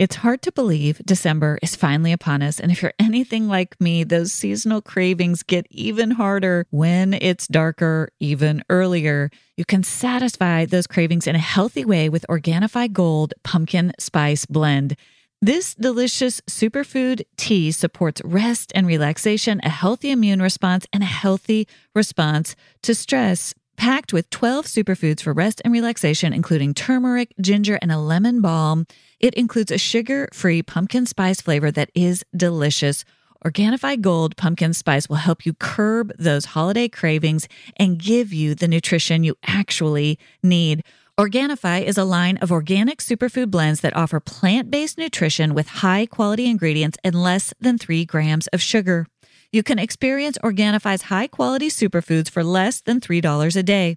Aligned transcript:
It's 0.00 0.16
hard 0.16 0.40
to 0.42 0.52
believe 0.52 1.02
December 1.04 1.58
is 1.60 1.76
finally 1.76 2.10
upon 2.10 2.40
us. 2.40 2.58
And 2.58 2.72
if 2.72 2.80
you're 2.80 2.94
anything 2.98 3.48
like 3.48 3.78
me, 3.78 4.02
those 4.02 4.32
seasonal 4.32 4.80
cravings 4.80 5.42
get 5.42 5.66
even 5.70 6.12
harder 6.12 6.64
when 6.70 7.12
it's 7.12 7.46
darker, 7.46 8.08
even 8.18 8.64
earlier. 8.70 9.30
You 9.58 9.66
can 9.66 9.82
satisfy 9.82 10.64
those 10.64 10.86
cravings 10.86 11.26
in 11.26 11.36
a 11.36 11.38
healthy 11.38 11.84
way 11.84 12.08
with 12.08 12.24
Organifi 12.30 12.90
Gold 12.90 13.34
Pumpkin 13.44 13.92
Spice 13.98 14.46
Blend. 14.46 14.96
This 15.42 15.74
delicious 15.74 16.40
superfood 16.48 17.24
tea 17.36 17.70
supports 17.70 18.22
rest 18.24 18.72
and 18.74 18.86
relaxation, 18.86 19.60
a 19.62 19.68
healthy 19.68 20.12
immune 20.12 20.40
response, 20.40 20.86
and 20.94 21.02
a 21.02 21.06
healthy 21.06 21.68
response 21.94 22.56
to 22.84 22.94
stress 22.94 23.54
packed 23.80 24.12
with 24.12 24.28
12 24.28 24.66
superfoods 24.66 25.22
for 25.22 25.32
rest 25.32 25.62
and 25.64 25.72
relaxation, 25.72 26.34
including 26.34 26.74
turmeric, 26.74 27.32
ginger, 27.40 27.78
and 27.80 27.90
a 27.90 27.96
lemon 27.96 28.42
balm. 28.42 28.86
It 29.20 29.32
includes 29.32 29.72
a 29.72 29.78
sugar 29.78 30.28
free 30.34 30.62
pumpkin 30.62 31.06
spice 31.06 31.40
flavor 31.40 31.70
that 31.70 31.90
is 31.94 32.22
delicious. 32.36 33.06
Organifi 33.42 33.98
Gold 33.98 34.36
pumpkin 34.36 34.74
spice 34.74 35.08
will 35.08 35.16
help 35.16 35.46
you 35.46 35.54
curb 35.54 36.12
those 36.18 36.44
holiday 36.44 36.88
cravings 36.88 37.48
and 37.78 37.98
give 37.98 38.34
you 38.34 38.54
the 38.54 38.68
nutrition 38.68 39.24
you 39.24 39.34
actually 39.46 40.18
need. 40.42 40.84
Organifi 41.18 41.82
is 41.82 41.96
a 41.96 42.04
line 42.04 42.36
of 42.42 42.52
organic 42.52 42.98
superfood 42.98 43.50
blends 43.50 43.80
that 43.80 43.96
offer 43.96 44.20
plant 44.20 44.70
based 44.70 44.98
nutrition 44.98 45.54
with 45.54 45.68
high 45.68 46.04
quality 46.04 46.50
ingredients 46.50 46.98
and 47.02 47.14
less 47.14 47.54
than 47.58 47.78
three 47.78 48.04
grams 48.04 48.46
of 48.48 48.60
sugar. 48.60 49.06
You 49.52 49.62
can 49.62 49.78
experience 49.78 50.38
Organifi's 50.42 51.02
high 51.02 51.26
quality 51.26 51.68
superfoods 51.68 52.30
for 52.30 52.42
less 52.44 52.80
than 52.80 53.00
$3 53.00 53.56
a 53.56 53.62
day. 53.62 53.96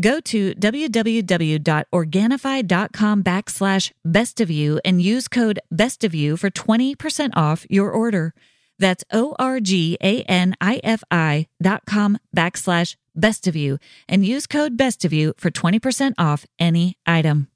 Go 0.00 0.18
to 0.20 0.54
www.organifi.com 0.54 3.22
backslash 3.22 3.92
best 4.04 4.40
of 4.40 4.50
you 4.50 4.80
and 4.84 5.00
use 5.00 5.28
code 5.28 5.60
best 5.70 6.02
of 6.04 6.14
you 6.14 6.36
for 6.36 6.50
20% 6.50 7.30
off 7.36 7.64
your 7.70 7.92
order. 7.92 8.34
That's 8.78 9.04
O 9.12 9.36
R 9.38 9.60
G 9.60 9.96
A 10.02 10.22
N 10.22 10.56
I 10.60 10.80
F 10.82 11.04
I 11.10 11.46
dot 11.62 11.82
com 11.86 12.18
backslash 12.36 12.96
best 13.14 13.46
of 13.46 13.54
you 13.54 13.78
and 14.08 14.26
use 14.26 14.48
code 14.48 14.76
best 14.76 15.04
of 15.04 15.12
you 15.12 15.34
for 15.36 15.52
20% 15.52 16.14
off 16.18 16.44
any 16.58 16.98
item. 17.06 17.46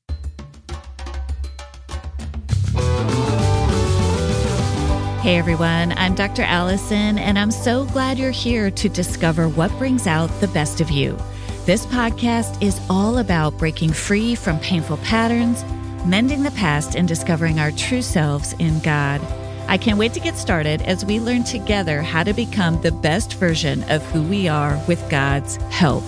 Hey 5.21 5.37
everyone, 5.37 5.93
I'm 5.97 6.15
Dr. 6.15 6.43
Allison, 6.43 7.19
and 7.19 7.41
I'm 7.41 7.51
so 7.51 7.87
glad 7.87 8.21
you're 8.21 8.31
here 8.31 8.71
to 8.71 8.89
discover 8.89 9.49
what 9.49 9.77
brings 9.77 10.07
out 10.07 10.31
the 10.41 10.47
best 10.47 10.81
of 10.81 10.93
you. 10.93 11.19
This 11.67 11.87
podcast 11.87 12.63
is 12.63 12.81
all 12.89 13.19
about 13.19 13.59
breaking 13.59 13.95
free 13.95 14.37
from 14.37 14.61
painful 14.61 14.99
patterns, 14.99 15.65
mending 16.07 16.45
the 16.45 16.53
past, 16.53 16.95
and 16.95 17.09
discovering 17.09 17.59
our 17.59 17.73
true 17.73 18.01
selves 18.01 18.53
in 18.61 18.79
God. 18.79 19.21
I 19.67 19.77
can't 19.77 19.99
wait 19.99 20.15
to 20.15 20.21
get 20.21 20.37
started 20.37 20.83
as 20.83 21.05
we 21.05 21.19
learn 21.19 21.43
together 21.43 22.01
how 22.01 22.23
to 22.23 22.33
become 22.33 22.81
the 22.81 22.93
best 22.93 23.35
version 23.35 23.83
of 23.91 24.05
who 24.13 24.23
we 24.23 24.47
are 24.47 24.81
with 24.87 25.05
God's 25.11 25.57
help. 25.73 26.05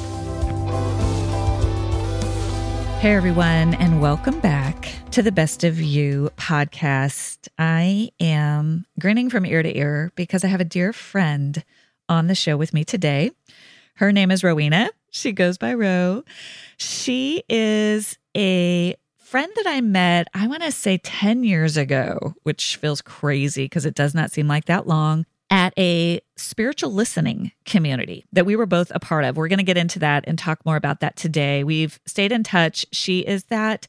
Hey, 3.01 3.15
everyone, 3.15 3.73
and 3.77 4.03
welcome 4.03 4.41
back 4.41 4.93
to 5.12 5.23
the 5.23 5.33
Best 5.33 5.65
of 5.65 5.81
You 5.81 6.29
podcast. 6.37 7.48
I 7.59 8.11
am 8.20 8.84
grinning 9.01 9.31
from 9.31 9.47
ear 9.47 9.62
to 9.62 9.75
ear 9.75 10.12
because 10.17 10.45
I 10.45 10.48
have 10.48 10.61
a 10.61 10.67
dear 10.67 10.93
friend 10.93 11.65
on 12.11 12.27
the 12.27 12.34
show 12.34 12.59
with 12.59 12.75
me 12.75 12.84
today. 12.84 13.31
Her 13.95 14.12
name 14.12 14.31
is 14.31 14.45
Rowena. 14.45 14.91
She 15.09 15.33
goes 15.33 15.56
by 15.56 15.73
Ro. 15.73 16.25
She 16.77 17.43
is 17.48 18.19
a 18.37 18.95
friend 19.17 19.51
that 19.56 19.67
I 19.67 19.81
met, 19.81 20.28
I 20.34 20.47
want 20.47 20.62
to 20.65 20.71
say 20.71 20.98
10 20.98 21.43
years 21.43 21.78
ago, 21.78 22.34
which 22.43 22.77
feels 22.77 23.01
crazy 23.01 23.65
because 23.65 23.87
it 23.87 23.95
does 23.95 24.15
not 24.15 24.31
seem 24.31 24.47
like 24.47 24.67
that 24.67 24.87
long 24.87 25.25
at 25.51 25.73
a 25.79 26.20
spiritual 26.37 26.93
listening 26.93 27.53
community 27.65 28.25
that 28.33 28.47
we 28.47 28.56
were 28.56 28.67
both 28.67 28.93
a 28.95 29.01
part 29.01 29.25
of. 29.25 29.37
We're 29.37 29.48
going 29.48 29.59
to 29.59 29.65
get 29.65 29.77
into 29.77 29.99
that 29.99 30.25
and 30.27 30.38
talk 30.38 30.65
more 30.65 30.77
about 30.77 31.00
that 31.00 31.16
today. 31.16 31.65
We've 31.65 31.99
stayed 32.06 32.33
in 32.33 32.43
touch. 32.43 32.87
She 32.93 33.21
is 33.21 33.44
that 33.44 33.87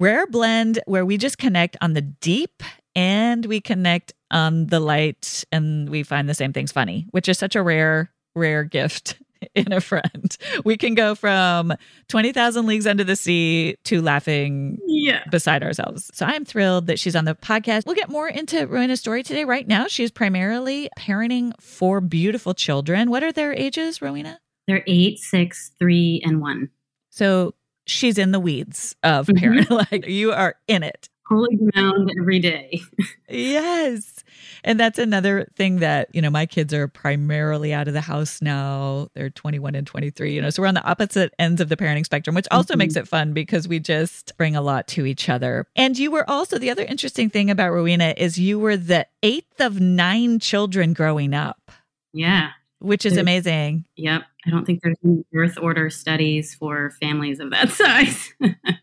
rare 0.00 0.26
blend 0.26 0.80
where 0.86 1.06
we 1.06 1.16
just 1.16 1.38
connect 1.38 1.76
on 1.80 1.92
the 1.92 2.02
deep 2.02 2.62
and 2.96 3.46
we 3.46 3.60
connect 3.60 4.12
on 4.30 4.66
the 4.66 4.80
light 4.80 5.44
and 5.52 5.88
we 5.88 6.02
find 6.02 6.28
the 6.28 6.34
same 6.34 6.52
things 6.52 6.72
funny, 6.72 7.06
which 7.10 7.28
is 7.28 7.38
such 7.38 7.54
a 7.54 7.62
rare, 7.62 8.10
rare 8.34 8.64
gift 8.64 9.16
in 9.54 9.72
a 9.72 9.80
friend. 9.80 10.36
We 10.64 10.76
can 10.76 10.94
go 10.94 11.14
from 11.14 11.72
20,000 12.08 12.66
Leagues 12.66 12.86
Under 12.86 13.04
the 13.04 13.16
Sea 13.16 13.76
to 13.84 14.02
laughing 14.02 14.78
yeah. 14.86 15.22
beside 15.30 15.62
ourselves. 15.62 16.10
So 16.14 16.26
I'm 16.26 16.44
thrilled 16.44 16.86
that 16.86 16.98
she's 16.98 17.16
on 17.16 17.24
the 17.24 17.34
podcast. 17.34 17.86
We'll 17.86 17.94
get 17.94 18.08
more 18.08 18.28
into 18.28 18.66
Rowena's 18.66 19.00
story 19.00 19.22
today. 19.22 19.44
Right 19.44 19.66
now, 19.66 19.86
she's 19.86 20.10
primarily 20.10 20.88
parenting 20.98 21.52
four 21.60 22.00
beautiful 22.00 22.54
children. 22.54 23.10
What 23.10 23.22
are 23.22 23.32
their 23.32 23.52
ages, 23.52 24.00
Rowena? 24.00 24.40
They're 24.66 24.84
eight, 24.86 25.18
six, 25.18 25.72
three, 25.78 26.22
and 26.24 26.40
one. 26.40 26.70
So 27.10 27.54
she's 27.86 28.18
in 28.18 28.32
the 28.32 28.40
weeds 28.40 28.96
of 29.02 29.26
mm-hmm. 29.26 29.44
parenting. 29.44 29.86
like 29.92 30.06
you 30.06 30.32
are 30.32 30.56
in 30.68 30.82
it. 30.82 31.08
Holy 31.26 31.56
ground 31.56 32.10
every 32.18 32.38
day. 32.38 32.80
yes. 33.28 34.23
And 34.64 34.80
that's 34.80 34.98
another 34.98 35.46
thing 35.54 35.80
that, 35.80 36.08
you 36.14 36.22
know, 36.22 36.30
my 36.30 36.46
kids 36.46 36.72
are 36.72 36.88
primarily 36.88 37.72
out 37.74 37.86
of 37.86 37.94
the 37.94 38.00
house 38.00 38.40
now. 38.40 39.08
They're 39.14 39.30
21 39.30 39.74
and 39.74 39.86
23, 39.86 40.34
you 40.34 40.40
know, 40.40 40.50
so 40.50 40.62
we're 40.62 40.68
on 40.68 40.74
the 40.74 40.84
opposite 40.84 41.34
ends 41.38 41.60
of 41.60 41.68
the 41.68 41.76
parenting 41.76 42.04
spectrum, 42.04 42.34
which 42.34 42.48
also 42.50 42.72
mm-hmm. 42.72 42.78
makes 42.78 42.96
it 42.96 43.06
fun 43.06 43.34
because 43.34 43.68
we 43.68 43.78
just 43.78 44.36
bring 44.38 44.56
a 44.56 44.62
lot 44.62 44.88
to 44.88 45.04
each 45.04 45.28
other. 45.28 45.66
And 45.76 45.98
you 45.98 46.10
were 46.10 46.28
also, 46.28 46.58
the 46.58 46.70
other 46.70 46.84
interesting 46.84 47.28
thing 47.28 47.50
about 47.50 47.72
Rowena 47.72 48.14
is 48.16 48.38
you 48.38 48.58
were 48.58 48.76
the 48.76 49.06
eighth 49.22 49.60
of 49.60 49.80
nine 49.80 50.40
children 50.40 50.94
growing 50.94 51.34
up. 51.34 51.70
Yeah. 52.14 52.50
Which 52.80 53.06
is 53.06 53.16
amazing. 53.16 53.86
Yep. 53.96 54.22
I 54.46 54.50
don't 54.50 54.66
think 54.66 54.82
there's 54.82 54.96
any 55.04 55.24
birth 55.32 55.56
order 55.58 55.88
studies 55.88 56.54
for 56.54 56.90
families 57.00 57.40
of 57.40 57.50
that 57.50 57.70
size. 57.70 58.32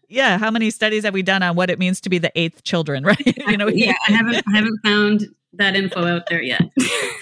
yeah, 0.10 0.38
how 0.38 0.50
many 0.50 0.72
studies 0.72 1.04
have 1.04 1.14
we 1.14 1.22
done 1.22 1.44
on 1.44 1.56
what 1.56 1.70
it 1.70 1.78
means 1.78 2.02
to 2.02 2.10
be 2.10 2.18
the 2.18 2.32
eighth 2.36 2.64
children, 2.64 3.04
right? 3.06 3.38
you 3.48 3.58
know, 3.58 3.68
yeah, 3.74 3.94
I 4.08 4.12
haven't 4.12 4.44
I 4.48 4.56
haven't 4.56 4.80
found 4.84 5.28
that 5.54 5.76
info 5.76 6.06
out 6.06 6.24
there 6.30 6.42
yet. 6.42 6.62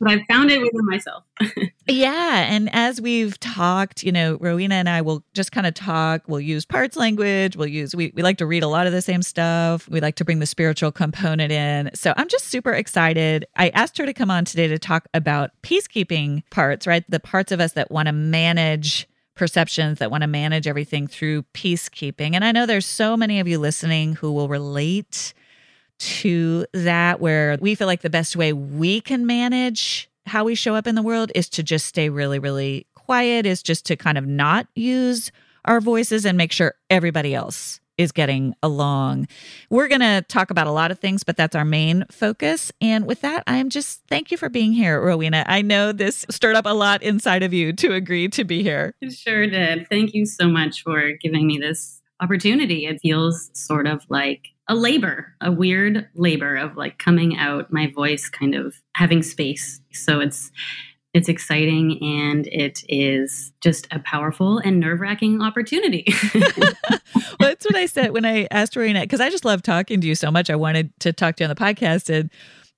but 0.00 0.10
I've 0.10 0.26
found 0.28 0.50
it 0.50 0.60
within 0.60 0.86
myself. 0.86 1.24
yeah. 1.88 2.46
And 2.48 2.68
as 2.72 3.00
we've 3.00 3.38
talked, 3.40 4.02
you 4.02 4.12
know, 4.12 4.38
Rowena 4.40 4.76
and 4.76 4.88
I 4.88 5.00
will 5.02 5.24
just 5.34 5.52
kind 5.52 5.66
of 5.66 5.74
talk. 5.74 6.22
We'll 6.28 6.40
use 6.40 6.64
parts 6.64 6.96
language. 6.96 7.56
We'll 7.56 7.68
use, 7.68 7.94
we, 7.94 8.12
we 8.14 8.22
like 8.22 8.38
to 8.38 8.46
read 8.46 8.62
a 8.62 8.68
lot 8.68 8.86
of 8.86 8.92
the 8.92 9.02
same 9.02 9.22
stuff. 9.22 9.88
We 9.88 10.00
like 10.00 10.16
to 10.16 10.24
bring 10.24 10.38
the 10.38 10.46
spiritual 10.46 10.92
component 10.92 11.52
in. 11.52 11.90
So 11.94 12.14
I'm 12.16 12.28
just 12.28 12.46
super 12.46 12.72
excited. 12.72 13.46
I 13.56 13.70
asked 13.70 13.98
her 13.98 14.06
to 14.06 14.12
come 14.12 14.30
on 14.30 14.44
today 14.44 14.68
to 14.68 14.78
talk 14.78 15.08
about 15.14 15.50
peacekeeping 15.62 16.42
parts, 16.50 16.86
right? 16.86 17.04
The 17.08 17.20
parts 17.20 17.52
of 17.52 17.60
us 17.60 17.72
that 17.72 17.90
want 17.90 18.06
to 18.06 18.12
manage 18.12 19.08
perceptions 19.34 19.98
that 19.98 20.12
want 20.12 20.22
to 20.22 20.28
manage 20.28 20.66
everything 20.68 21.08
through 21.08 21.42
peacekeeping. 21.54 22.34
And 22.34 22.44
I 22.44 22.52
know 22.52 22.66
there's 22.66 22.86
so 22.86 23.16
many 23.16 23.40
of 23.40 23.48
you 23.48 23.58
listening 23.58 24.14
who 24.14 24.32
will 24.32 24.48
relate 24.48 25.34
to 25.98 26.66
that 26.72 27.20
where 27.20 27.56
we 27.60 27.74
feel 27.74 27.86
like 27.86 28.02
the 28.02 28.10
best 28.10 28.36
way 28.36 28.52
we 28.52 29.00
can 29.00 29.26
manage 29.26 30.08
how 30.26 30.44
we 30.44 30.54
show 30.54 30.74
up 30.74 30.86
in 30.86 30.94
the 30.94 31.02
world 31.02 31.30
is 31.34 31.48
to 31.50 31.62
just 31.62 31.86
stay 31.86 32.08
really, 32.08 32.38
really 32.38 32.86
quiet, 32.94 33.46
is 33.46 33.62
just 33.62 33.86
to 33.86 33.96
kind 33.96 34.16
of 34.16 34.26
not 34.26 34.66
use 34.74 35.30
our 35.64 35.80
voices 35.80 36.24
and 36.24 36.38
make 36.38 36.52
sure 36.52 36.74
everybody 36.90 37.34
else 37.34 37.80
is 37.96 38.10
getting 38.10 38.54
along. 38.62 39.28
We're 39.70 39.86
going 39.88 40.00
to 40.00 40.24
talk 40.28 40.50
about 40.50 40.66
a 40.66 40.72
lot 40.72 40.90
of 40.90 40.98
things, 40.98 41.22
but 41.22 41.36
that's 41.36 41.54
our 41.54 41.64
main 41.64 42.04
focus. 42.10 42.72
And 42.80 43.06
with 43.06 43.20
that, 43.20 43.44
I'm 43.46 43.68
just 43.70 44.02
thank 44.08 44.30
you 44.30 44.36
for 44.36 44.48
being 44.48 44.72
here, 44.72 45.00
Rowena. 45.00 45.44
I 45.46 45.62
know 45.62 45.92
this 45.92 46.26
stirred 46.28 46.56
up 46.56 46.66
a 46.66 46.74
lot 46.74 47.02
inside 47.02 47.42
of 47.42 47.52
you 47.52 47.72
to 47.74 47.92
agree 47.92 48.28
to 48.28 48.44
be 48.44 48.62
here. 48.62 48.94
It 49.00 49.12
sure 49.12 49.46
did. 49.46 49.88
Thank 49.88 50.12
you 50.12 50.26
so 50.26 50.48
much 50.48 50.82
for 50.82 51.12
giving 51.22 51.46
me 51.46 51.58
this 51.58 52.00
opportunity. 52.20 52.86
It 52.86 53.00
feels 53.00 53.50
sort 53.52 53.86
of 53.86 54.04
like 54.08 54.53
a 54.68 54.74
labor, 54.74 55.34
a 55.40 55.52
weird 55.52 56.08
labor 56.14 56.56
of 56.56 56.76
like 56.76 56.98
coming 56.98 57.36
out, 57.36 57.72
my 57.72 57.90
voice 57.90 58.28
kind 58.28 58.54
of 58.54 58.74
having 58.94 59.22
space. 59.22 59.80
So 59.92 60.20
it's 60.20 60.50
it's 61.12 61.28
exciting 61.28 62.02
and 62.02 62.48
it 62.48 62.82
is 62.88 63.52
just 63.60 63.86
a 63.92 64.00
powerful 64.00 64.58
and 64.58 64.80
nerve 64.80 65.00
wracking 65.00 65.40
opportunity. 65.40 66.04
well, 66.34 67.38
that's 67.38 67.64
what 67.64 67.76
I 67.76 67.86
said 67.86 68.10
when 68.10 68.24
I 68.24 68.48
asked 68.50 68.74
Rowena, 68.74 69.02
because 69.02 69.20
I 69.20 69.30
just 69.30 69.44
love 69.44 69.62
talking 69.62 70.00
to 70.00 70.06
you 70.08 70.16
so 70.16 70.32
much. 70.32 70.50
I 70.50 70.56
wanted 70.56 70.90
to 71.00 71.12
talk 71.12 71.36
to 71.36 71.44
you 71.44 71.48
on 71.48 71.54
the 71.54 71.60
podcast. 71.60 72.12
And 72.12 72.30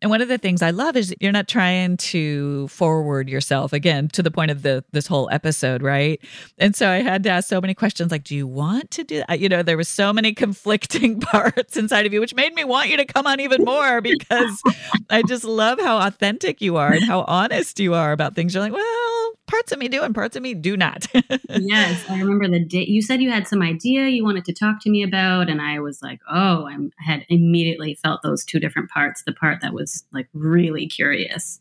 and 0.03 0.11
one 0.11 0.21
of 0.21 0.29
the 0.29 0.37
things 0.37 0.61
I 0.61 0.71
love 0.71 0.95
is 0.95 1.15
you're 1.21 1.33
not 1.33 1.49
trying 1.49 1.97
to 1.97 2.69
forward 2.69 3.31
yourself 3.31 3.73
again 3.73 4.09
to 4.09 4.23
the 4.23 4.31
point 4.31 4.51
of 4.51 4.63
the 4.63 4.85
this 4.93 5.07
whole 5.07 5.29
episode, 5.33 5.83
right? 5.83 6.21
And 6.59 6.77
so 6.77 6.91
I 6.91 6.97
had 6.97 7.23
to 7.23 7.31
ask 7.31 7.49
so 7.49 7.63
many 7.63 7.73
questions 7.73 8.13
like, 8.13 8.23
do 8.25 8.37
you 8.37 8.47
want 8.47 8.91
to 8.93 9.05
do 9.05 9.23
that? 9.27 9.41
You 9.41 9.49
know, 9.49 9.63
there 9.63 9.79
was 9.79 9.89
so 9.89 10.13
many 10.13 10.33
conflicting 10.35 11.21
parts 11.21 11.77
inside 11.77 12.05
of 12.05 12.13
you, 12.13 12.21
which 12.21 12.35
made 12.35 12.55
me 12.55 12.65
want 12.65 12.91
you 12.91 12.99
to 12.99 13.07
come 13.07 13.27
on 13.27 13.41
even 13.41 13.65
more 13.65 14.01
because 14.03 14.63
I 15.09 15.23
just 15.23 15.45
love 15.45 15.81
how 15.81 16.07
authentic 16.07 16.61
you 16.61 16.77
are 16.77 16.93
and 16.93 17.05
how 17.05 17.25
honest 17.27 17.81
you 17.81 17.95
are 17.95 18.13
about 18.13 18.35
things. 18.35 18.55
You're 18.55 18.63
like, 18.63 18.73
well, 18.73 19.33
parts 19.47 19.73
of 19.73 19.79
me 19.79 19.89
do 19.89 20.03
and 20.03 20.15
parts 20.15 20.37
of 20.37 20.43
me 20.43 20.55
do 20.55 20.77
not. 20.77 21.07
yes, 21.49 22.05
I 22.09 22.19
remember 22.19 22.49
the 22.49 22.65
day 22.65 22.85
you 22.85 23.03
said 23.03 23.23
you 23.23 23.31
had 23.31 23.47
some 23.47 23.63
idea 23.63 24.09
you 24.09 24.25
wanted 24.25 24.45
to 24.47 24.53
talk 24.53 24.81
to 24.83 24.91
me 24.91 25.03
about, 25.03 25.49
and 25.49 25.61
I 25.61 25.81
was 25.81 26.03
like, 26.03 26.21
oh, 26.31 26.67
I'm, 26.67 26.91
I 27.01 27.13
had 27.13 27.27
immediately 27.29 27.95
felt 27.95 28.23
those 28.23 28.45
two 28.45 28.61
different 28.61 28.91
parts. 28.91 29.23
The 29.25 29.33
part 29.33 29.61
that 29.63 29.75
was 29.75 30.05
like 30.13 30.29
really 30.35 30.87
curious, 30.87 31.61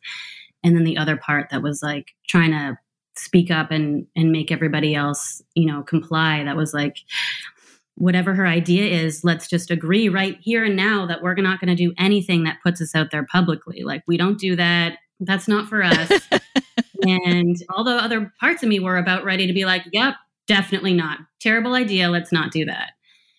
and 0.63 0.75
then 0.75 0.83
the 0.83 0.97
other 0.97 1.17
part 1.17 1.49
that 1.51 1.61
was 1.61 1.81
like 1.81 2.11
trying 2.27 2.51
to 2.51 2.77
speak 3.17 3.49
up 3.49 3.71
and 3.71 4.07
and 4.15 4.31
make 4.31 4.51
everybody 4.51 4.95
else, 4.95 5.41
you 5.53 5.65
know, 5.65 5.83
comply. 5.83 6.43
That 6.43 6.57
was 6.57 6.73
like 6.73 6.97
whatever 7.95 8.35
her 8.35 8.45
idea 8.45 8.85
is, 8.85 9.23
let's 9.23 9.47
just 9.47 9.71
agree 9.71 10.09
right 10.09 10.37
here 10.41 10.65
and 10.65 10.75
now 10.75 11.05
that 11.05 11.21
we're 11.21 11.33
not 11.35 11.59
going 11.59 11.75
to 11.75 11.75
do 11.75 11.93
anything 11.97 12.43
that 12.43 12.57
puts 12.61 12.81
us 12.81 12.93
out 12.93 13.09
there 13.11 13.25
publicly. 13.25 13.83
Like, 13.83 14.03
we 14.05 14.17
don't 14.17 14.37
do 14.37 14.55
that. 14.57 14.97
That's 15.19 15.47
not 15.47 15.67
for 15.67 15.83
us. 15.83 16.11
and 17.03 17.55
all 17.69 17.83
the 17.83 17.95
other 17.95 18.33
parts 18.39 18.63
of 18.63 18.69
me 18.69 18.79
were 18.79 18.97
about 18.97 19.23
ready 19.23 19.47
to 19.47 19.53
be 19.53 19.65
like, 19.65 19.83
yep, 19.91 20.15
definitely 20.47 20.93
not. 20.93 21.19
Terrible 21.39 21.73
idea. 21.73 22.09
Let's 22.09 22.31
not 22.31 22.51
do 22.51 22.65
that. 22.65 22.91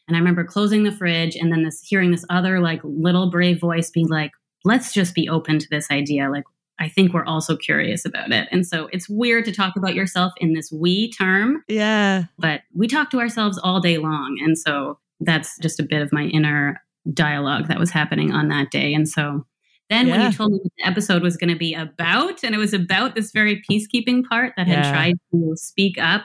And 0.08 0.16
I 0.16 0.20
remember 0.20 0.44
closing 0.44 0.84
the 0.84 0.92
fridge 0.92 1.36
and 1.36 1.52
then 1.52 1.64
this 1.64 1.82
hearing 1.82 2.12
this 2.12 2.24
other 2.30 2.60
like 2.60 2.80
little 2.84 3.30
brave 3.30 3.60
voice 3.60 3.90
being 3.90 4.08
like, 4.08 4.30
let's 4.64 4.92
just 4.92 5.14
be 5.14 5.28
open 5.28 5.58
to 5.58 5.66
this 5.70 5.90
idea. 5.90 6.30
Like, 6.30 6.44
I 6.78 6.88
think 6.88 7.12
we're 7.12 7.24
also 7.24 7.56
curious 7.56 8.04
about 8.04 8.32
it. 8.32 8.48
And 8.52 8.66
so 8.66 8.88
it's 8.92 9.08
weird 9.08 9.44
to 9.46 9.52
talk 9.52 9.76
about 9.76 9.94
yourself 9.94 10.32
in 10.38 10.52
this 10.52 10.70
we 10.70 11.10
term. 11.10 11.62
Yeah. 11.68 12.24
But 12.38 12.62
we 12.74 12.86
talk 12.86 13.10
to 13.10 13.20
ourselves 13.20 13.58
all 13.58 13.80
day 13.80 13.98
long. 13.98 14.38
And 14.44 14.58
so 14.58 14.98
that's 15.20 15.58
just 15.58 15.80
a 15.80 15.84
bit 15.84 16.02
of 16.02 16.12
my 16.12 16.24
inner 16.24 16.80
dialogue 17.12 17.68
that 17.68 17.78
was 17.78 17.90
happening 17.90 18.32
on 18.32 18.48
that 18.48 18.70
day. 18.70 18.92
And 18.92 19.08
so 19.08 19.46
then 19.88 20.06
yeah. 20.06 20.16
when 20.16 20.26
you 20.26 20.36
told 20.36 20.52
me 20.52 20.60
the 20.78 20.86
episode 20.86 21.22
was 21.22 21.36
going 21.36 21.52
to 21.52 21.58
be 21.58 21.74
about, 21.74 22.42
and 22.42 22.54
it 22.54 22.58
was 22.58 22.74
about 22.74 23.14
this 23.14 23.30
very 23.30 23.62
peacekeeping 23.70 24.24
part 24.24 24.52
that 24.56 24.66
yeah. 24.66 24.84
had 24.84 24.92
tried 24.92 25.14
to 25.32 25.52
speak 25.56 25.98
up 25.98 26.22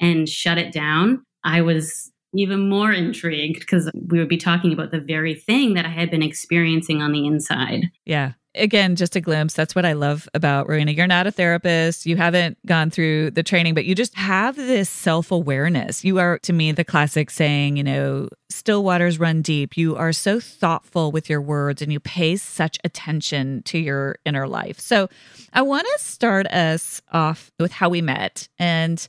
and 0.00 0.28
shut 0.28 0.58
it 0.58 0.72
down, 0.72 1.24
I 1.44 1.62
was 1.62 2.12
even 2.34 2.68
more 2.68 2.92
intrigued 2.92 3.60
because 3.60 3.90
we 3.94 4.18
would 4.18 4.28
be 4.28 4.36
talking 4.36 4.72
about 4.72 4.90
the 4.90 5.00
very 5.00 5.34
thing 5.34 5.74
that 5.74 5.86
I 5.86 5.90
had 5.90 6.10
been 6.10 6.22
experiencing 6.22 7.02
on 7.02 7.12
the 7.12 7.26
inside. 7.26 7.90
Yeah 8.04 8.32
again, 8.56 8.96
just 8.96 9.16
a 9.16 9.20
glimpse. 9.20 9.54
That's 9.54 9.74
what 9.74 9.84
I 9.84 9.92
love 9.92 10.28
about 10.34 10.68
Rowena. 10.68 10.92
You're 10.92 11.06
not 11.06 11.26
a 11.26 11.30
therapist. 11.30 12.06
You 12.06 12.16
haven't 12.16 12.58
gone 12.66 12.90
through 12.90 13.30
the 13.32 13.42
training, 13.42 13.74
but 13.74 13.84
you 13.84 13.94
just 13.94 14.16
have 14.16 14.56
this 14.56 14.88
self 14.88 15.30
awareness. 15.30 16.04
You 16.04 16.18
are, 16.18 16.38
to 16.40 16.52
me, 16.52 16.72
the 16.72 16.84
classic 16.84 17.30
saying, 17.30 17.76
you 17.76 17.84
know, 17.84 18.28
still 18.48 18.82
waters 18.82 19.18
run 19.18 19.42
deep. 19.42 19.76
You 19.76 19.96
are 19.96 20.12
so 20.12 20.40
thoughtful 20.40 21.12
with 21.12 21.30
your 21.30 21.40
words 21.40 21.82
and 21.82 21.92
you 21.92 22.00
pay 22.00 22.36
such 22.36 22.78
attention 22.84 23.62
to 23.64 23.78
your 23.78 24.16
inner 24.24 24.48
life. 24.48 24.80
So 24.80 25.08
I 25.52 25.62
want 25.62 25.86
to 25.86 26.04
start 26.04 26.46
us 26.46 27.00
off 27.12 27.50
with 27.58 27.72
how 27.72 27.88
we 27.88 28.02
met. 28.02 28.48
And 28.58 29.06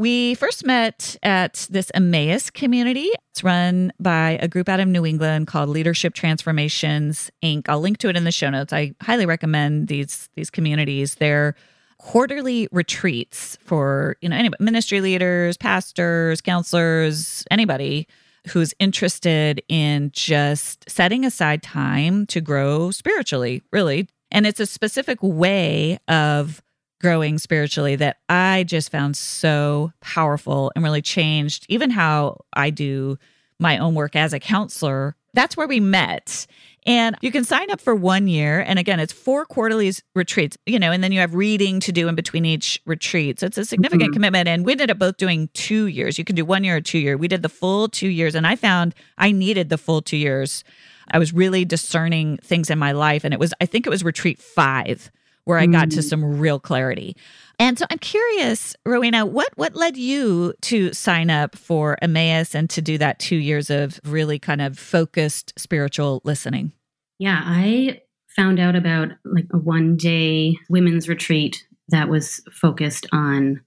we 0.00 0.34
first 0.34 0.64
met 0.64 1.14
at 1.22 1.66
this 1.68 1.90
Emmaus 1.92 2.48
community. 2.48 3.10
It's 3.32 3.44
run 3.44 3.92
by 4.00 4.38
a 4.40 4.48
group 4.48 4.66
out 4.66 4.80
of 4.80 4.88
New 4.88 5.04
England 5.04 5.46
called 5.46 5.68
Leadership 5.68 6.14
Transformations 6.14 7.30
Inc. 7.42 7.68
I'll 7.68 7.80
link 7.80 7.98
to 7.98 8.08
it 8.08 8.16
in 8.16 8.24
the 8.24 8.32
show 8.32 8.48
notes. 8.48 8.72
I 8.72 8.94
highly 9.02 9.26
recommend 9.26 9.88
these 9.88 10.30
these 10.36 10.48
communities. 10.48 11.16
They're 11.16 11.54
quarterly 11.98 12.66
retreats 12.72 13.58
for 13.62 14.16
you 14.22 14.30
know 14.30 14.36
any 14.36 14.48
ministry 14.58 15.02
leaders, 15.02 15.58
pastors, 15.58 16.40
counselors, 16.40 17.44
anybody 17.50 18.08
who's 18.48 18.72
interested 18.78 19.62
in 19.68 20.12
just 20.14 20.88
setting 20.88 21.26
aside 21.26 21.62
time 21.62 22.24
to 22.28 22.40
grow 22.40 22.90
spiritually, 22.90 23.62
really. 23.70 24.08
And 24.32 24.46
it's 24.46 24.60
a 24.60 24.66
specific 24.66 25.18
way 25.20 25.98
of 26.08 26.62
growing 27.00 27.38
spiritually 27.38 27.96
that 27.96 28.18
I 28.28 28.64
just 28.64 28.90
found 28.90 29.16
so 29.16 29.92
powerful 30.00 30.70
and 30.74 30.84
really 30.84 31.02
changed 31.02 31.66
even 31.68 31.90
how 31.90 32.44
I 32.52 32.70
do 32.70 33.18
my 33.58 33.78
own 33.78 33.94
work 33.94 34.16
as 34.16 34.32
a 34.32 34.40
counselor. 34.40 35.16
That's 35.32 35.56
where 35.56 35.68
we 35.68 35.80
met. 35.80 36.46
And 36.86 37.16
you 37.20 37.30
can 37.30 37.44
sign 37.44 37.70
up 37.70 37.80
for 37.80 37.94
one 37.94 38.26
year. 38.26 38.60
And 38.60 38.78
again, 38.78 39.00
it's 39.00 39.12
four 39.12 39.44
quarterly 39.44 39.92
retreats, 40.14 40.56
you 40.66 40.78
know, 40.78 40.90
and 40.92 41.04
then 41.04 41.12
you 41.12 41.20
have 41.20 41.34
reading 41.34 41.78
to 41.80 41.92
do 41.92 42.08
in 42.08 42.14
between 42.14 42.44
each 42.44 42.80
retreat. 42.86 43.40
So 43.40 43.46
it's 43.46 43.58
a 43.58 43.64
significant 43.64 44.08
mm-hmm. 44.10 44.14
commitment. 44.14 44.48
And 44.48 44.64
we 44.64 44.72
ended 44.72 44.90
up 44.90 44.98
both 44.98 45.18
doing 45.18 45.50
two 45.52 45.86
years. 45.86 46.18
You 46.18 46.24
can 46.24 46.36
do 46.36 46.44
one 46.44 46.64
year 46.64 46.76
or 46.76 46.80
two 46.80 46.98
year. 46.98 47.16
We 47.16 47.28
did 47.28 47.42
the 47.42 47.50
full 47.50 47.88
two 47.88 48.08
years. 48.08 48.34
And 48.34 48.46
I 48.46 48.56
found 48.56 48.94
I 49.18 49.30
needed 49.30 49.68
the 49.68 49.78
full 49.78 50.00
two 50.00 50.16
years. 50.16 50.64
I 51.10 51.18
was 51.18 51.34
really 51.34 51.64
discerning 51.64 52.38
things 52.38 52.70
in 52.70 52.78
my 52.78 52.92
life. 52.92 53.24
And 53.24 53.34
it 53.34 53.40
was, 53.40 53.52
I 53.60 53.66
think 53.66 53.86
it 53.86 53.90
was 53.90 54.02
retreat 54.02 54.38
five 54.40 55.10
where 55.50 55.58
I 55.58 55.66
got 55.66 55.90
to 55.90 55.98
mm. 55.98 56.04
some 56.04 56.38
real 56.38 56.60
clarity. 56.60 57.16
And 57.58 57.76
so 57.76 57.84
I'm 57.90 57.98
curious, 57.98 58.76
Rowena, 58.86 59.26
what 59.26 59.48
what 59.56 59.74
led 59.74 59.96
you 59.96 60.54
to 60.62 60.92
sign 60.92 61.28
up 61.28 61.56
for 61.56 61.98
Emmaus 62.00 62.54
and 62.54 62.70
to 62.70 62.80
do 62.80 62.96
that 62.98 63.18
two 63.18 63.36
years 63.36 63.68
of 63.68 64.00
really 64.04 64.38
kind 64.38 64.62
of 64.62 64.78
focused 64.78 65.52
spiritual 65.58 66.22
listening? 66.24 66.72
Yeah, 67.18 67.42
I 67.44 68.00
found 68.36 68.60
out 68.60 68.76
about 68.76 69.08
like 69.24 69.46
a 69.52 69.58
one 69.58 69.96
day 69.96 70.56
women's 70.68 71.08
retreat 71.08 71.66
that 71.88 72.08
was 72.08 72.40
focused 72.52 73.06
on 73.12 73.60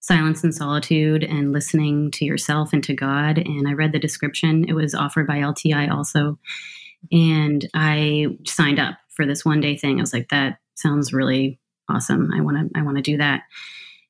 silence 0.00 0.42
and 0.42 0.54
solitude 0.54 1.22
and 1.22 1.52
listening 1.52 2.10
to 2.10 2.24
yourself 2.24 2.72
and 2.72 2.82
to 2.84 2.92
God. 2.92 3.38
And 3.38 3.68
I 3.68 3.72
read 3.72 3.92
the 3.92 4.00
description. 4.00 4.66
It 4.68 4.74
was 4.74 4.94
offered 4.94 5.28
by 5.28 5.38
LTI 5.38 5.90
also. 5.90 6.38
And 7.12 7.66
I 7.72 8.26
signed 8.44 8.80
up 8.80 8.96
for 9.10 9.24
this 9.24 9.44
one 9.44 9.60
day 9.60 9.76
thing. 9.76 9.98
I 9.98 10.02
was 10.02 10.12
like, 10.12 10.28
that 10.30 10.58
sounds 10.74 11.12
really 11.12 11.58
awesome. 11.88 12.30
I 12.34 12.40
want 12.40 12.72
to 12.72 12.78
I 12.78 12.82
want 12.82 12.96
to 12.96 13.02
do 13.02 13.16
that. 13.18 13.42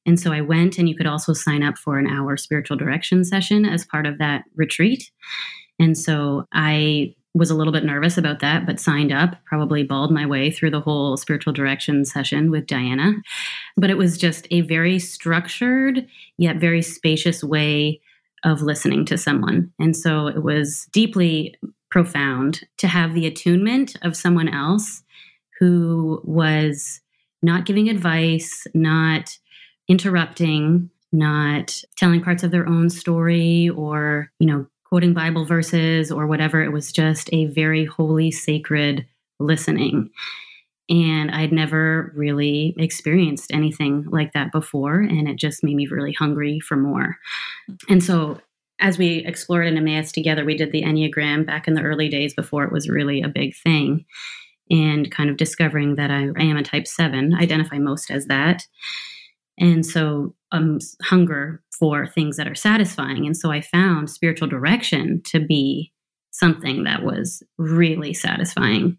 And 0.06 0.20
so 0.20 0.32
I 0.32 0.42
went 0.42 0.78
and 0.78 0.88
you 0.88 0.96
could 0.96 1.06
also 1.06 1.32
sign 1.32 1.62
up 1.62 1.78
for 1.78 1.98
an 1.98 2.06
hour 2.06 2.36
spiritual 2.36 2.76
direction 2.76 3.24
session 3.24 3.64
as 3.64 3.86
part 3.86 4.06
of 4.06 4.18
that 4.18 4.44
retreat. 4.54 5.10
And 5.78 5.96
so 5.96 6.46
I 6.52 7.14
was 7.34 7.50
a 7.50 7.54
little 7.54 7.72
bit 7.72 7.84
nervous 7.84 8.16
about 8.16 8.38
that, 8.40 8.64
but 8.64 8.78
signed 8.78 9.10
up, 9.10 9.34
probably 9.44 9.82
bawled 9.82 10.12
my 10.12 10.24
way 10.24 10.50
through 10.50 10.70
the 10.70 10.80
whole 10.80 11.16
spiritual 11.16 11.52
direction 11.52 12.04
session 12.04 12.50
with 12.50 12.66
Diana. 12.66 13.14
But 13.76 13.90
it 13.90 13.98
was 13.98 14.16
just 14.16 14.46
a 14.52 14.60
very 14.60 15.00
structured, 15.00 16.06
yet 16.38 16.56
very 16.56 16.80
spacious 16.80 17.42
way 17.42 18.00
of 18.44 18.62
listening 18.62 19.04
to 19.06 19.18
someone. 19.18 19.72
And 19.80 19.96
so 19.96 20.28
it 20.28 20.44
was 20.44 20.86
deeply 20.92 21.56
profound 21.90 22.62
to 22.78 22.86
have 22.86 23.14
the 23.14 23.26
attunement 23.26 23.96
of 24.02 24.16
someone 24.16 24.48
else 24.48 25.02
who 25.64 26.20
was 26.24 27.00
not 27.42 27.64
giving 27.64 27.88
advice, 27.88 28.66
not 28.74 29.38
interrupting, 29.88 30.90
not 31.10 31.80
telling 31.96 32.20
parts 32.20 32.42
of 32.42 32.50
their 32.50 32.68
own 32.68 32.90
story 32.90 33.70
or, 33.70 34.30
you 34.38 34.46
know, 34.46 34.66
quoting 34.84 35.14
Bible 35.14 35.46
verses 35.46 36.12
or 36.12 36.26
whatever. 36.26 36.62
It 36.62 36.72
was 36.72 36.92
just 36.92 37.30
a 37.32 37.46
very 37.46 37.86
holy, 37.86 38.30
sacred 38.30 39.06
listening. 39.40 40.10
And 40.90 41.30
I'd 41.30 41.52
never 41.52 42.12
really 42.14 42.74
experienced 42.76 43.50
anything 43.50 44.04
like 44.10 44.34
that 44.34 44.52
before. 44.52 45.00
And 45.00 45.26
it 45.28 45.36
just 45.36 45.64
made 45.64 45.76
me 45.76 45.86
really 45.86 46.12
hungry 46.12 46.60
for 46.60 46.76
more. 46.76 47.16
And 47.88 48.04
so, 48.04 48.38
as 48.80 48.98
we 48.98 49.24
explored 49.24 49.66
in 49.66 49.78
Emmaus 49.78 50.12
together, 50.12 50.44
we 50.44 50.58
did 50.58 50.72
the 50.72 50.82
Enneagram 50.82 51.46
back 51.46 51.66
in 51.66 51.72
the 51.72 51.80
early 51.80 52.10
days 52.10 52.34
before 52.34 52.64
it 52.64 52.72
was 52.72 52.88
really 52.88 53.22
a 53.22 53.28
big 53.28 53.56
thing 53.56 54.04
and 54.70 55.10
kind 55.10 55.30
of 55.30 55.36
discovering 55.36 55.96
that 55.96 56.10
I, 56.10 56.28
I 56.36 56.44
am 56.44 56.56
a 56.56 56.62
type 56.62 56.86
seven, 56.86 57.34
identify 57.34 57.78
most 57.78 58.10
as 58.10 58.26
that. 58.26 58.66
And 59.58 59.84
so 59.84 60.34
um, 60.52 60.78
hunger 61.02 61.62
for 61.78 62.06
things 62.06 62.36
that 62.36 62.48
are 62.48 62.54
satisfying. 62.54 63.26
And 63.26 63.36
so 63.36 63.50
I 63.50 63.60
found 63.60 64.10
spiritual 64.10 64.48
direction 64.48 65.22
to 65.26 65.40
be 65.40 65.92
something 66.30 66.84
that 66.84 67.04
was 67.04 67.42
really 67.58 68.14
satisfying. 68.14 68.98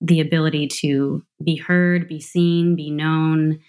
The 0.00 0.20
ability 0.20 0.68
to 0.80 1.24
be 1.42 1.56
heard, 1.56 2.08
be 2.08 2.20
seen, 2.20 2.76
be 2.76 2.90
known 2.90 3.60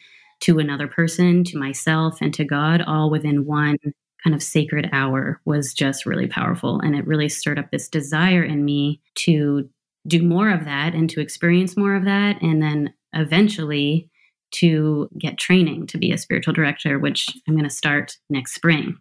to 0.42 0.60
another 0.60 0.88
person, 0.88 1.44
to 1.46 1.58
myself, 1.58 2.18
and 2.22 2.34
to 2.34 2.44
God, 2.44 2.82
all 2.82 3.10
within 3.10 3.46
one 3.46 3.78
kind 4.24 4.36
of 4.36 4.44
sacred 4.44 4.90
hour 4.92 5.40
was 5.46 5.74
just 5.74 6.06
really 6.06 6.28
powerful. 6.28 6.80
And 6.80 6.96
it 6.96 7.08
really 7.08 7.30
stirred 7.30 7.60
up 7.60 7.72
this 7.72 7.88
desire 7.88 8.44
in 8.44 8.66
me 8.66 9.00
to 9.16 9.70
do 10.08 10.22
more 10.22 10.50
of 10.50 10.66
that 10.66 10.94
and 10.94 11.10
to 11.10 11.22
experience 11.22 11.76
more 11.76 11.96
of 11.96 12.06
that 12.06 12.42
and 12.42 12.62
then 12.62 12.94
eventually 13.14 14.10
to 14.52 15.10
get 15.18 15.38
training 15.38 15.88
to 15.88 15.98
be 15.98 16.12
a 16.12 16.18
spiritual 16.18 16.54
director 16.54 17.00
which 17.00 17.30
i'm 17.48 17.56
going 17.56 17.64
to 17.64 17.70
start 17.70 18.18
next 18.30 18.54
spring. 18.56 18.96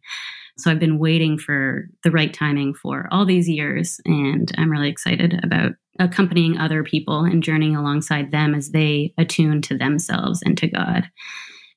So 0.56 0.70
i've 0.70 0.78
been 0.78 0.98
waiting 0.98 1.38
for 1.38 1.88
the 2.02 2.10
right 2.10 2.32
timing 2.32 2.74
for 2.74 3.08
all 3.10 3.24
these 3.24 3.48
years 3.48 4.00
and 4.06 4.50
i'm 4.56 4.70
really 4.70 4.88
excited 4.88 5.40
about 5.42 5.72
accompanying 6.00 6.58
other 6.58 6.82
people 6.82 7.20
and 7.20 7.42
journeying 7.42 7.76
alongside 7.76 8.32
them 8.32 8.54
as 8.54 8.70
they 8.70 9.14
attune 9.18 9.62
to 9.62 9.76
themselves 9.76 10.42
and 10.44 10.56
to 10.58 10.68
god 10.68 11.08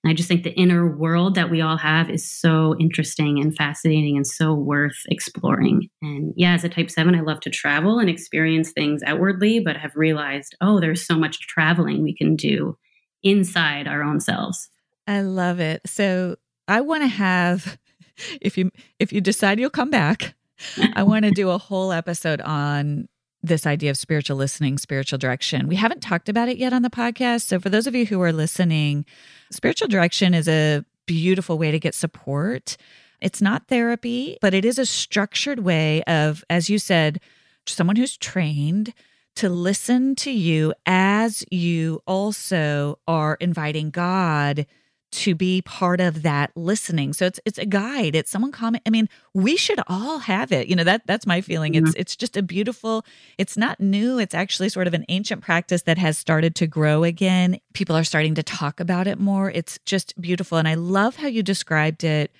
and 0.07 0.13
I 0.13 0.15
just 0.15 0.29
think 0.29 0.43
the 0.43 0.53
inner 0.53 0.89
world 0.89 1.35
that 1.35 1.51
we 1.51 1.59
all 1.59 1.75
have 1.75 2.09
is 2.09 2.25
so 2.25 2.77
interesting 2.79 3.41
and 3.41 3.53
fascinating 3.53 4.15
and 4.15 4.25
so 4.25 4.53
worth 4.53 4.95
exploring. 5.09 5.89
And 6.01 6.33
yeah, 6.37 6.53
as 6.53 6.63
a 6.63 6.69
type 6.69 6.89
seven, 6.89 7.13
I 7.13 7.19
love 7.19 7.41
to 7.41 7.49
travel 7.49 7.99
and 7.99 8.09
experience 8.09 8.71
things 8.71 9.03
outwardly, 9.05 9.59
but 9.59 9.75
have 9.75 9.91
realized, 9.97 10.55
oh, 10.61 10.79
there's 10.79 11.05
so 11.05 11.17
much 11.17 11.41
traveling 11.41 12.03
we 12.03 12.15
can 12.15 12.37
do 12.37 12.77
inside 13.21 13.85
our 13.85 14.01
own 14.01 14.21
selves. 14.21 14.69
I 15.07 15.23
love 15.23 15.59
it. 15.59 15.81
So 15.85 16.37
I 16.69 16.79
want 16.79 17.03
to 17.03 17.09
have 17.09 17.77
if 18.39 18.57
you 18.57 18.71
if 18.99 19.11
you 19.11 19.19
decide 19.19 19.59
you'll 19.59 19.69
come 19.71 19.91
back, 19.91 20.35
I 20.93 21.03
want 21.03 21.25
to 21.25 21.31
do 21.31 21.49
a 21.49 21.57
whole 21.57 21.91
episode 21.91 22.39
on 22.39 23.09
this 23.44 23.65
idea 23.65 23.91
of 23.91 23.98
spiritual 23.98 24.38
listening, 24.38 24.77
spiritual 24.77 25.20
direction. 25.20 25.67
We 25.67 25.75
haven't 25.75 26.01
talked 26.01 26.29
about 26.29 26.50
it 26.50 26.58
yet 26.58 26.74
on 26.74 26.82
the 26.82 26.89
podcast. 26.89 27.44
So 27.44 27.60
for 27.60 27.70
those 27.70 27.88
of 27.88 27.96
you 27.96 28.06
who 28.06 28.22
are 28.22 28.34
listening, 28.34 29.06
spiritual 29.51 29.88
direction 29.88 30.34
is 30.34 30.48
a 30.48 30.84
beautiful 31.06 31.58
way 31.58 31.72
to 31.72 31.79
get 31.79 31.96
support. 31.96 32.77
It's 33.22 33.41
not 33.41 33.67
therapy, 33.67 34.38
but 34.41 34.53
it 34.53 34.65
is 34.65 34.77
a 34.77 34.86
structured 34.86 35.60
way 35.60 36.03
of 36.03 36.44
as 36.50 36.70
you 36.70 36.79
said, 36.79 37.20
someone 37.65 37.96
who's 37.96 38.17
trained 38.17 38.94
to 39.36 39.50
listen 39.50 40.15
to 40.15 40.32
you 40.32 40.74
as 40.86 41.44
you 41.51 42.01
also 42.08 42.98
are 43.08 43.38
inviting 43.39 43.91
God 43.91 44.65
to 45.09 45.35
be 45.35 45.61
part 45.61 46.01
of 46.01 46.23
that 46.23 46.51
listening. 46.55 47.13
So 47.13 47.25
it's 47.25 47.39
it's 47.45 47.57
a 47.57 47.65
guide. 47.65 48.15
It's 48.15 48.29
someone 48.29 48.51
comment. 48.51 48.83
I 48.85 48.89
mean, 48.89 49.07
we 49.33 49.55
should 49.55 49.79
all 49.87 50.19
have 50.19 50.51
it. 50.51 50.67
You 50.67 50.75
know 50.75 50.83
that 50.83 51.03
that's 51.05 51.25
my 51.25 51.41
feeling. 51.41 51.73
Mm-hmm. 51.73 51.87
It's 51.87 51.95
it's 51.95 52.15
just 52.15 52.35
a 52.35 52.41
beautiful. 52.41 53.05
It's 53.37 53.57
not 53.57 53.79
new. 53.79 54.19
It's 54.19 54.35
actually 54.35 54.69
sort 54.69 54.87
of 54.87 54.93
an 54.93 55.05
ancient 55.09 55.41
practice 55.41 55.83
that 55.83 55.97
has 55.97 56.17
started 56.17 56.55
to 56.55 56.67
grow 56.67 57.03
again. 57.03 57.59
People 57.73 57.95
are 57.95 58.03
starting 58.03 58.35
to 58.35 58.43
talk 58.43 58.79
about 58.79 59.07
it 59.07 59.19
more. 59.19 59.49
It's 59.51 59.79
just 59.85 60.19
beautiful, 60.19 60.57
and 60.57 60.67
I 60.67 60.75
love 60.75 61.15
how 61.15 61.27
you 61.27 61.41
described 61.43 62.03
it, 62.03 62.31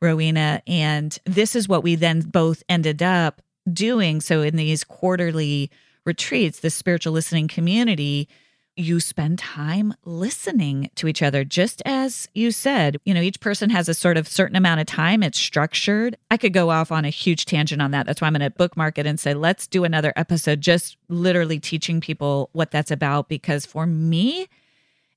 Rowena. 0.00 0.62
And 0.66 1.16
this 1.24 1.54
is 1.54 1.68
what 1.68 1.82
we 1.82 1.94
then 1.94 2.20
both 2.20 2.62
ended 2.68 3.02
up 3.02 3.42
doing. 3.70 4.20
So 4.20 4.42
in 4.42 4.56
these 4.56 4.84
quarterly 4.84 5.70
retreats, 6.04 6.60
the 6.60 6.70
spiritual 6.70 7.12
listening 7.12 7.48
community, 7.48 8.28
you 8.76 8.98
spend 8.98 9.38
time 9.38 9.94
listening 10.04 10.90
to 10.96 11.06
each 11.06 11.22
other. 11.22 11.44
Just 11.44 11.80
as 11.84 12.28
you 12.34 12.50
said, 12.50 12.98
you 13.04 13.14
know, 13.14 13.20
each 13.20 13.40
person 13.40 13.70
has 13.70 13.88
a 13.88 13.94
sort 13.94 14.16
of 14.16 14.26
certain 14.26 14.56
amount 14.56 14.80
of 14.80 14.86
time, 14.86 15.22
it's 15.22 15.38
structured. 15.38 16.16
I 16.30 16.36
could 16.36 16.52
go 16.52 16.70
off 16.70 16.90
on 16.90 17.04
a 17.04 17.10
huge 17.10 17.44
tangent 17.44 17.80
on 17.80 17.92
that. 17.92 18.06
That's 18.06 18.20
why 18.20 18.26
I'm 18.26 18.32
going 18.32 18.40
to 18.40 18.50
bookmark 18.50 18.98
it 18.98 19.06
and 19.06 19.18
say, 19.20 19.34
let's 19.34 19.66
do 19.66 19.84
another 19.84 20.12
episode, 20.16 20.60
just 20.60 20.96
literally 21.08 21.60
teaching 21.60 22.00
people 22.00 22.50
what 22.52 22.70
that's 22.70 22.90
about. 22.90 23.28
Because 23.28 23.64
for 23.64 23.86
me, 23.86 24.48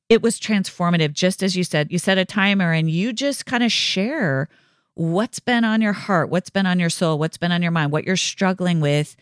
it 0.09 0.21
was 0.21 0.39
transformative. 0.39 1.13
Just 1.13 1.41
as 1.41 1.57
you 1.57 1.63
said, 1.63 1.91
you 1.91 1.97
set 1.97 2.17
a 2.17 2.25
timer 2.25 2.71
and 2.71 2.89
you 2.89 3.11
just 3.11 3.45
kind 3.45 3.63
of 3.63 3.71
share 3.71 4.49
what's 4.93 5.39
been 5.39 5.63
on 5.63 5.81
your 5.81 5.93
heart, 5.93 6.29
what's 6.29 6.49
been 6.49 6.65
on 6.65 6.79
your 6.79 6.89
soul, 6.89 7.19
what's 7.19 7.37
been 7.37 7.51
on 7.51 7.61
your 7.61 7.71
mind, 7.71 7.91
what 7.91 8.03
you're 8.03 8.15
struggling 8.15 8.81
with. 8.81 9.15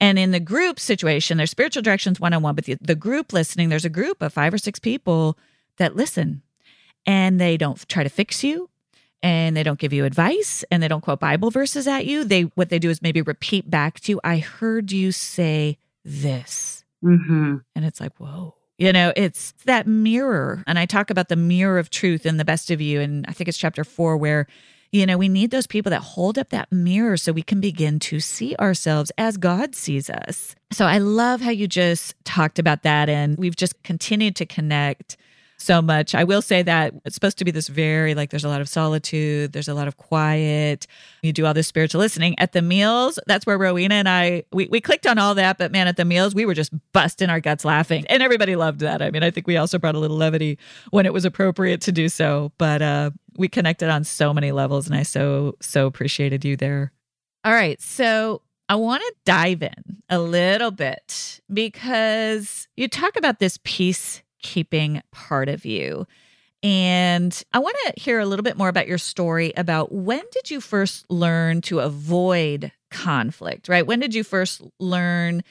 And 0.00 0.18
in 0.18 0.32
the 0.32 0.40
group 0.40 0.80
situation, 0.80 1.36
there's 1.38 1.50
spiritual 1.50 1.82
directions 1.82 2.18
one 2.18 2.32
on 2.32 2.42
one, 2.42 2.54
but 2.54 2.64
the, 2.64 2.76
the 2.80 2.94
group 2.94 3.32
listening, 3.32 3.68
there's 3.68 3.84
a 3.84 3.90
group 3.90 4.20
of 4.20 4.32
five 4.32 4.52
or 4.52 4.58
six 4.58 4.78
people 4.78 5.38
that 5.78 5.94
listen 5.96 6.42
and 7.06 7.40
they 7.40 7.56
don't 7.56 7.88
try 7.88 8.02
to 8.02 8.08
fix 8.08 8.42
you 8.42 8.68
and 9.22 9.56
they 9.56 9.62
don't 9.62 9.78
give 9.78 9.92
you 9.92 10.04
advice 10.04 10.64
and 10.70 10.82
they 10.82 10.88
don't 10.88 11.00
quote 11.00 11.20
Bible 11.20 11.50
verses 11.50 11.86
at 11.86 12.06
you. 12.06 12.24
They 12.24 12.42
what 12.54 12.68
they 12.68 12.78
do 12.78 12.90
is 12.90 13.02
maybe 13.02 13.22
repeat 13.22 13.70
back 13.70 14.00
to 14.00 14.12
you, 14.12 14.20
I 14.24 14.38
heard 14.38 14.92
you 14.92 15.12
say 15.12 15.78
this. 16.04 16.84
Mm-hmm. 17.04 17.56
And 17.74 17.84
it's 17.84 18.00
like, 18.00 18.16
whoa. 18.18 18.54
You 18.78 18.92
know, 18.92 19.12
it's 19.14 19.52
that 19.64 19.86
mirror. 19.86 20.64
And 20.66 20.78
I 20.78 20.86
talk 20.86 21.10
about 21.10 21.28
the 21.28 21.36
mirror 21.36 21.78
of 21.78 21.90
truth 21.90 22.26
in 22.26 22.36
the 22.36 22.44
best 22.44 22.70
of 22.70 22.80
you. 22.80 23.00
And 23.00 23.24
I 23.28 23.32
think 23.32 23.46
it's 23.46 23.58
chapter 23.58 23.84
four 23.84 24.16
where 24.16 24.48
you 24.92 25.06
know, 25.06 25.16
we 25.16 25.28
need 25.28 25.50
those 25.50 25.66
people 25.66 25.90
that 25.90 26.02
hold 26.02 26.38
up 26.38 26.50
that 26.50 26.70
mirror 26.70 27.16
so 27.16 27.32
we 27.32 27.42
can 27.42 27.60
begin 27.60 27.98
to 27.98 28.20
see 28.20 28.54
ourselves 28.56 29.10
as 29.16 29.38
God 29.38 29.74
sees 29.74 30.10
us. 30.10 30.54
So 30.70 30.84
I 30.84 30.98
love 30.98 31.40
how 31.40 31.50
you 31.50 31.66
just 31.66 32.14
talked 32.24 32.58
about 32.58 32.82
that. 32.82 33.08
And 33.08 33.38
we've 33.38 33.56
just 33.56 33.82
continued 33.82 34.36
to 34.36 34.46
connect 34.46 35.16
so 35.62 35.80
much. 35.80 36.14
I 36.14 36.24
will 36.24 36.42
say 36.42 36.62
that 36.62 36.94
it's 37.04 37.14
supposed 37.14 37.38
to 37.38 37.44
be 37.44 37.50
this 37.50 37.68
very 37.68 38.14
like 38.14 38.30
there's 38.30 38.44
a 38.44 38.48
lot 38.48 38.60
of 38.60 38.68
solitude, 38.68 39.52
there's 39.52 39.68
a 39.68 39.74
lot 39.74 39.88
of 39.88 39.96
quiet. 39.96 40.86
You 41.22 41.32
do 41.32 41.46
all 41.46 41.54
this 41.54 41.66
spiritual 41.66 42.00
listening 42.00 42.38
at 42.38 42.52
the 42.52 42.62
meals. 42.62 43.18
That's 43.26 43.46
where 43.46 43.56
Rowena 43.56 43.94
and 43.94 44.08
I 44.08 44.44
we, 44.52 44.66
we 44.66 44.80
clicked 44.80 45.06
on 45.06 45.18
all 45.18 45.34
that, 45.36 45.58
but 45.58 45.72
man, 45.72 45.88
at 45.88 45.96
the 45.96 46.04
meals 46.04 46.34
we 46.34 46.44
were 46.44 46.54
just 46.54 46.72
busting 46.92 47.30
our 47.30 47.40
guts 47.40 47.64
laughing, 47.64 48.06
and 48.08 48.22
everybody 48.22 48.56
loved 48.56 48.80
that. 48.80 49.02
I 49.02 49.10
mean, 49.10 49.22
I 49.22 49.30
think 49.30 49.46
we 49.46 49.56
also 49.56 49.78
brought 49.78 49.94
a 49.94 49.98
little 49.98 50.16
levity 50.16 50.58
when 50.90 51.06
it 51.06 51.12
was 51.12 51.24
appropriate 51.24 51.80
to 51.82 51.92
do 51.92 52.08
so, 52.08 52.52
but 52.58 52.82
uh, 52.82 53.10
we 53.36 53.48
connected 53.48 53.88
on 53.88 54.04
so 54.04 54.34
many 54.34 54.52
levels, 54.52 54.86
and 54.86 54.96
I 54.96 55.02
so 55.02 55.56
so 55.60 55.86
appreciated 55.86 56.44
you 56.44 56.56
there. 56.56 56.92
All 57.44 57.52
right, 57.52 57.80
so 57.80 58.42
I 58.68 58.76
want 58.76 59.02
to 59.02 59.14
dive 59.24 59.62
in 59.62 60.02
a 60.08 60.18
little 60.18 60.70
bit 60.70 61.40
because 61.52 62.68
you 62.76 62.88
talk 62.88 63.16
about 63.16 63.38
this 63.38 63.58
peace 63.64 64.21
keeping 64.42 65.02
part 65.12 65.48
of 65.48 65.64
you. 65.64 66.06
And 66.62 67.42
I 67.52 67.58
want 67.58 67.76
to 67.86 68.00
hear 68.00 68.20
a 68.20 68.26
little 68.26 68.44
bit 68.44 68.56
more 68.56 68.68
about 68.68 68.86
your 68.86 68.98
story 68.98 69.52
about 69.56 69.92
when 69.92 70.22
did 70.30 70.50
you 70.50 70.60
first 70.60 71.10
learn 71.10 71.60
to 71.62 71.80
avoid 71.80 72.70
conflict, 72.90 73.68
right? 73.68 73.86
When 73.86 73.98
did 73.98 74.14
you 74.14 74.22
first 74.22 74.62
learn 74.78 75.42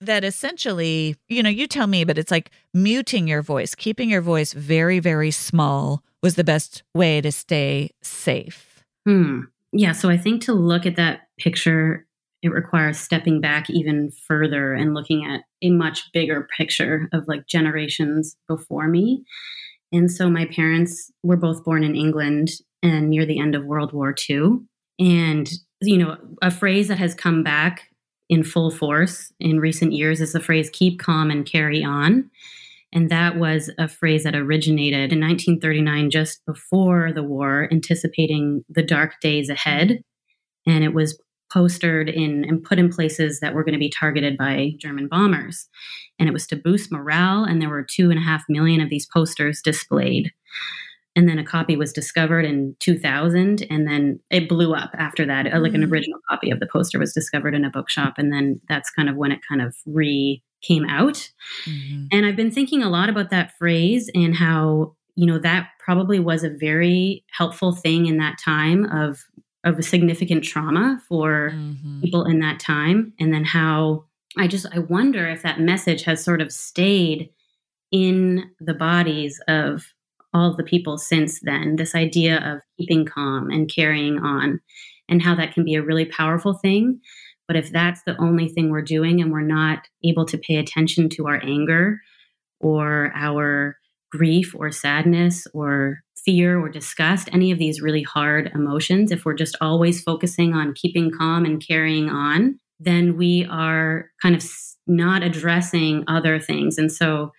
that 0.00 0.24
essentially, 0.24 1.16
you 1.28 1.42
know, 1.42 1.48
you 1.48 1.66
tell 1.66 1.86
me, 1.86 2.04
but 2.04 2.18
it's 2.18 2.30
like 2.30 2.50
muting 2.74 3.28
your 3.28 3.42
voice, 3.42 3.74
keeping 3.74 4.10
your 4.10 4.20
voice 4.20 4.52
very, 4.52 4.98
very 4.98 5.30
small 5.30 6.02
was 6.22 6.34
the 6.34 6.44
best 6.44 6.82
way 6.94 7.20
to 7.20 7.30
stay 7.30 7.90
safe? 8.02 8.84
Hmm. 9.06 9.42
Yeah. 9.72 9.92
So 9.92 10.10
I 10.10 10.16
think 10.16 10.42
to 10.42 10.52
look 10.52 10.86
at 10.86 10.96
that 10.96 11.28
picture 11.38 12.05
it 12.46 12.52
requires 12.52 12.98
stepping 12.98 13.40
back 13.40 13.68
even 13.68 14.10
further 14.26 14.72
and 14.72 14.94
looking 14.94 15.24
at 15.24 15.42
a 15.62 15.70
much 15.70 16.10
bigger 16.12 16.48
picture 16.56 17.08
of 17.12 17.26
like 17.26 17.46
generations 17.46 18.36
before 18.48 18.88
me. 18.88 19.24
And 19.92 20.10
so 20.10 20.30
my 20.30 20.46
parents 20.46 21.10
were 21.22 21.36
both 21.36 21.64
born 21.64 21.84
in 21.84 21.94
England 21.94 22.48
and 22.82 23.10
near 23.10 23.26
the 23.26 23.38
end 23.38 23.54
of 23.54 23.64
World 23.64 23.92
War 23.92 24.14
II. 24.28 24.58
And, 24.98 25.50
you 25.82 25.98
know, 25.98 26.16
a 26.42 26.50
phrase 26.50 26.88
that 26.88 26.98
has 26.98 27.14
come 27.14 27.42
back 27.42 27.90
in 28.28 28.42
full 28.42 28.70
force 28.70 29.32
in 29.38 29.60
recent 29.60 29.92
years 29.92 30.20
is 30.20 30.32
the 30.32 30.40
phrase 30.40 30.70
keep 30.70 30.98
calm 30.98 31.30
and 31.30 31.46
carry 31.46 31.84
on. 31.84 32.30
And 32.92 33.10
that 33.10 33.36
was 33.36 33.70
a 33.78 33.88
phrase 33.88 34.24
that 34.24 34.34
originated 34.34 35.12
in 35.12 35.20
1939, 35.20 36.10
just 36.10 36.44
before 36.46 37.12
the 37.12 37.22
war, 37.22 37.68
anticipating 37.70 38.64
the 38.68 38.82
dark 38.82 39.20
days 39.20 39.50
ahead. 39.50 40.00
And 40.66 40.82
it 40.82 40.94
was 40.94 41.20
postered 41.52 42.08
in 42.08 42.44
and 42.44 42.62
put 42.62 42.78
in 42.78 42.92
places 42.92 43.40
that 43.40 43.54
were 43.54 43.64
going 43.64 43.74
to 43.74 43.78
be 43.78 43.90
targeted 43.90 44.36
by 44.36 44.72
German 44.78 45.08
bombers. 45.08 45.68
And 46.18 46.28
it 46.28 46.32
was 46.32 46.46
to 46.48 46.56
boost 46.56 46.92
morale, 46.92 47.44
and 47.44 47.60
there 47.60 47.68
were 47.68 47.86
two 47.88 48.10
and 48.10 48.18
a 48.18 48.22
half 48.22 48.44
million 48.48 48.80
of 48.80 48.90
these 48.90 49.06
posters 49.06 49.60
displayed. 49.62 50.32
And 51.14 51.26
then 51.28 51.38
a 51.38 51.44
copy 51.44 51.76
was 51.76 51.94
discovered 51.94 52.44
in 52.44 52.76
2000, 52.80 53.66
and 53.70 53.88
then 53.88 54.20
it 54.30 54.48
blew 54.48 54.74
up 54.74 54.90
after 54.98 55.24
that. 55.26 55.46
Mm-hmm. 55.46 55.62
Like 55.62 55.74
an 55.74 55.82
mm. 55.82 55.90
original 55.90 56.20
copy 56.28 56.50
of 56.50 56.60
the 56.60 56.68
poster 56.70 56.98
was 56.98 57.14
discovered 57.14 57.54
in 57.54 57.64
a 57.64 57.70
bookshop, 57.70 58.14
and 58.18 58.32
then 58.32 58.60
that's 58.68 58.90
kind 58.90 59.08
of 59.08 59.16
when 59.16 59.32
it 59.32 59.40
kind 59.48 59.62
of 59.62 59.74
re 59.86 60.42
came 60.62 60.84
out. 60.84 61.30
Mm-hmm. 61.64 62.06
And 62.12 62.26
I've 62.26 62.36
been 62.36 62.50
thinking 62.50 62.82
a 62.82 62.90
lot 62.90 63.08
about 63.08 63.30
that 63.30 63.56
phrase 63.58 64.10
and 64.14 64.34
how 64.34 64.94
you 65.14 65.26
know 65.26 65.38
that 65.38 65.68
probably 65.78 66.18
was 66.18 66.44
a 66.44 66.50
very 66.50 67.24
helpful 67.30 67.72
thing 67.72 68.06
in 68.06 68.18
that 68.18 68.36
time 68.44 68.84
of 68.84 69.24
of 69.64 69.78
a 69.78 69.82
significant 69.82 70.44
trauma 70.44 71.00
for 71.08 71.50
mm-hmm. 71.50 72.00
people 72.00 72.24
in 72.24 72.40
that 72.40 72.60
time 72.60 73.12
and 73.18 73.32
then 73.32 73.44
how 73.44 74.04
i 74.36 74.46
just 74.46 74.66
i 74.72 74.78
wonder 74.78 75.28
if 75.28 75.42
that 75.42 75.60
message 75.60 76.02
has 76.02 76.22
sort 76.22 76.40
of 76.40 76.52
stayed 76.52 77.30
in 77.92 78.50
the 78.60 78.74
bodies 78.74 79.40
of 79.48 79.84
all 80.34 80.50
of 80.50 80.56
the 80.56 80.64
people 80.64 80.98
since 80.98 81.40
then 81.40 81.76
this 81.76 81.94
idea 81.94 82.38
of 82.44 82.60
keeping 82.78 83.04
calm 83.04 83.50
and 83.50 83.72
carrying 83.72 84.18
on 84.18 84.60
and 85.08 85.22
how 85.22 85.34
that 85.34 85.52
can 85.52 85.64
be 85.64 85.74
a 85.74 85.82
really 85.82 86.04
powerful 86.04 86.54
thing 86.54 87.00
but 87.48 87.56
if 87.56 87.70
that's 87.70 88.02
the 88.02 88.16
only 88.20 88.48
thing 88.48 88.70
we're 88.70 88.82
doing 88.82 89.20
and 89.20 89.30
we're 89.30 89.40
not 89.40 89.86
able 90.04 90.26
to 90.26 90.38
pay 90.38 90.56
attention 90.56 91.08
to 91.08 91.26
our 91.26 91.40
anger 91.44 92.00
or 92.60 93.12
our 93.14 93.76
grief 94.10 94.54
or 94.56 94.70
sadness 94.70 95.46
or 95.52 96.02
fear 96.26 96.60
or 96.60 96.68
disgust, 96.68 97.30
any 97.32 97.50
of 97.50 97.58
these 97.58 97.80
really 97.80 98.02
hard 98.02 98.50
emotions, 98.54 99.10
if 99.10 99.24
we're 99.24 99.32
just 99.32 99.56
always 99.62 100.02
focusing 100.02 100.52
on 100.52 100.74
keeping 100.74 101.10
calm 101.16 101.46
and 101.46 101.66
carrying 101.66 102.10
on, 102.10 102.58
then 102.78 103.16
we 103.16 103.46
are 103.50 104.10
kind 104.20 104.34
of 104.34 104.44
not 104.86 105.22
addressing 105.22 106.04
other 106.08 106.38
things. 106.38 106.76
And 106.76 106.92
so 106.92 107.32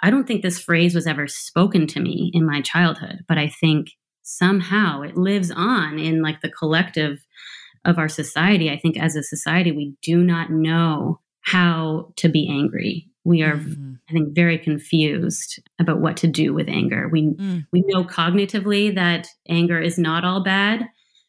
I 0.00 0.10
don't 0.10 0.26
think 0.26 0.42
this 0.42 0.60
phrase 0.60 0.94
was 0.94 1.06
ever 1.06 1.26
spoken 1.26 1.86
to 1.88 2.00
me 2.00 2.30
in 2.32 2.46
my 2.46 2.62
childhood, 2.62 3.24
but 3.28 3.36
I 3.36 3.48
think 3.48 3.88
somehow 4.22 5.02
it 5.02 5.16
lives 5.16 5.50
on 5.50 5.98
in 5.98 6.22
like 6.22 6.40
the 6.40 6.50
collective 6.50 7.26
of 7.84 7.98
our 7.98 8.08
society. 8.08 8.70
I 8.70 8.78
think 8.78 8.96
as 8.96 9.16
a 9.16 9.22
society, 9.22 9.72
we 9.72 9.94
do 10.02 10.22
not 10.22 10.50
know 10.50 11.20
how 11.40 12.12
to 12.16 12.28
be 12.28 12.48
angry 12.48 13.08
we 13.28 13.42
are 13.42 13.56
mm-hmm. 13.56 13.94
i 14.08 14.12
think 14.12 14.34
very 14.34 14.58
confused 14.58 15.60
about 15.78 16.00
what 16.00 16.16
to 16.16 16.26
do 16.26 16.52
with 16.54 16.68
anger 16.68 17.08
we 17.08 17.22
mm. 17.22 17.64
we 17.72 17.82
know 17.86 18.04
cognitively 18.04 18.94
that 18.94 19.28
anger 19.48 19.80
is 19.80 19.98
not 19.98 20.24
all 20.24 20.42
bad 20.42 20.86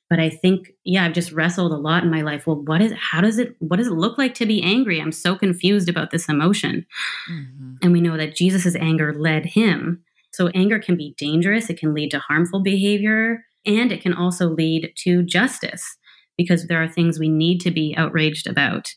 but 0.10 0.20
i 0.20 0.30
think 0.30 0.70
yeah 0.84 1.06
i've 1.06 1.14
just 1.14 1.32
wrestled 1.32 1.72
a 1.72 1.78
lot 1.78 2.04
in 2.04 2.10
my 2.10 2.22
life 2.22 2.48
well 2.48 2.62
what 2.64 2.82
is 2.82 2.94
how 2.98 3.22
does 3.22 3.38
it 3.38 3.56
what 3.60 3.78
does 3.78 3.88
it 3.88 3.94
look 3.94 4.18
like 4.18 4.34
to 4.34 4.46
be 4.46 4.62
angry 4.64 5.00
i'm 5.02 5.12
so 5.12 5.36
confused 5.36 5.90
about 5.90 6.12
this 6.12 6.30
emotion 6.30 6.86
mm-hmm. 7.32 7.76
and 7.84 7.92
we 7.92 8.02
know 8.02 8.18
that 8.18 8.36
jesus' 8.36 8.76
anger 8.76 9.14
led 9.14 9.46
him 9.46 10.04
So 10.32 10.48
anger 10.50 10.80
can 10.80 10.96
be 10.96 11.16
dangerous, 11.18 11.70
it 11.70 11.80
can 11.80 11.94
lead 11.94 12.12
to 12.12 12.20
harmful 12.20 12.62
behavior, 12.62 13.46
and 13.66 13.92
it 13.92 14.02
can 14.02 14.14
also 14.14 14.48
lead 14.48 14.94
to 14.98 15.24
justice 15.24 15.98
because 16.38 16.68
there 16.68 16.82
are 16.82 16.88
things 16.88 17.20
we 17.20 17.30
need 17.30 17.60
to 17.62 17.72
be 17.72 17.94
outraged 17.98 18.48
about. 18.48 18.94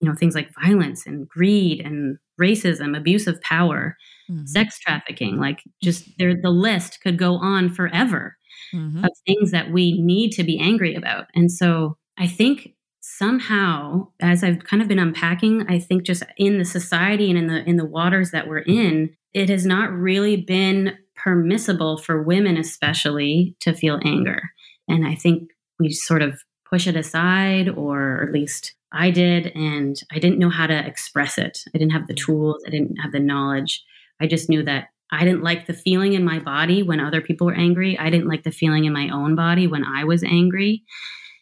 You 0.00 0.08
know, 0.08 0.14
things 0.14 0.34
like 0.34 0.50
violence 0.62 1.06
and 1.06 1.28
greed 1.28 1.80
and 1.84 2.16
racism, 2.40 2.96
abuse 2.96 3.26
of 3.26 3.40
power, 3.42 3.96
mm-hmm. 4.30 4.46
sex 4.46 4.78
trafficking, 4.78 5.38
like 5.38 5.62
just 5.82 6.08
there 6.18 6.34
the 6.34 6.50
list 6.50 7.00
could 7.02 7.18
go 7.18 7.34
on 7.34 7.72
forever 7.72 8.36
mm-hmm. 8.74 9.04
of 9.04 9.10
things 9.26 9.50
that 9.50 9.70
we 9.70 10.00
need 10.00 10.30
to 10.32 10.44
be 10.44 10.58
angry 10.58 10.94
about. 10.94 11.26
And 11.34 11.52
so 11.52 11.96
I 12.18 12.26
think 12.26 12.74
somehow 13.00 14.08
as 14.20 14.44
I've 14.44 14.64
kind 14.64 14.82
of 14.82 14.88
been 14.88 14.98
unpacking, 14.98 15.66
I 15.68 15.78
think 15.78 16.04
just 16.04 16.22
in 16.36 16.58
the 16.58 16.64
society 16.64 17.30
and 17.30 17.38
in 17.38 17.46
the 17.46 17.64
in 17.68 17.76
the 17.76 17.84
waters 17.84 18.30
that 18.30 18.48
we're 18.48 18.58
in, 18.58 19.10
it 19.34 19.48
has 19.48 19.66
not 19.66 19.92
really 19.92 20.36
been 20.36 20.96
permissible 21.16 21.98
for 21.98 22.22
women 22.22 22.56
especially 22.56 23.54
to 23.60 23.74
feel 23.74 24.00
anger. 24.04 24.40
And 24.88 25.06
I 25.06 25.14
think 25.14 25.50
we 25.78 25.90
sort 25.90 26.22
of 26.22 26.40
push 26.68 26.86
it 26.86 26.96
aside 26.96 27.68
or 27.68 28.22
at 28.22 28.32
least 28.32 28.74
I 28.92 29.10
did 29.10 29.48
and 29.54 30.00
I 30.12 30.18
didn't 30.18 30.38
know 30.38 30.50
how 30.50 30.66
to 30.66 30.86
express 30.86 31.38
it. 31.38 31.62
I 31.74 31.78
didn't 31.78 31.92
have 31.92 32.06
the 32.06 32.14
tools, 32.14 32.62
I 32.66 32.70
didn't 32.70 32.96
have 32.96 33.12
the 33.12 33.20
knowledge. 33.20 33.84
I 34.20 34.26
just 34.26 34.48
knew 34.48 34.62
that 34.64 34.88
I 35.12 35.24
didn't 35.24 35.42
like 35.42 35.66
the 35.66 35.74
feeling 35.74 36.12
in 36.12 36.24
my 36.24 36.38
body 36.38 36.82
when 36.82 37.00
other 37.00 37.20
people 37.20 37.46
were 37.46 37.54
angry. 37.54 37.98
I 37.98 38.10
didn't 38.10 38.28
like 38.28 38.44
the 38.44 38.52
feeling 38.52 38.84
in 38.84 38.92
my 38.92 39.08
own 39.08 39.34
body 39.34 39.66
when 39.66 39.84
I 39.84 40.04
was 40.04 40.22
angry. 40.22 40.84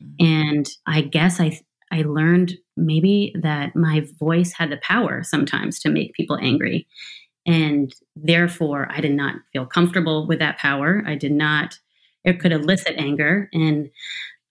Mm-hmm. 0.02 0.26
And 0.26 0.68
I 0.86 1.02
guess 1.02 1.40
I 1.40 1.58
I 1.90 2.02
learned 2.02 2.54
maybe 2.76 3.34
that 3.40 3.74
my 3.74 4.06
voice 4.18 4.52
had 4.52 4.70
the 4.70 4.76
power 4.78 5.22
sometimes 5.22 5.80
to 5.80 5.90
make 5.90 6.12
people 6.12 6.38
angry. 6.40 6.86
And 7.46 7.94
therefore, 8.14 8.88
I 8.90 9.00
did 9.00 9.14
not 9.14 9.36
feel 9.52 9.64
comfortable 9.64 10.26
with 10.26 10.38
that 10.40 10.58
power. 10.58 11.02
I 11.06 11.14
did 11.14 11.32
not, 11.32 11.78
it 12.24 12.40
could 12.40 12.52
elicit 12.52 12.96
anger. 12.98 13.48
And 13.54 13.88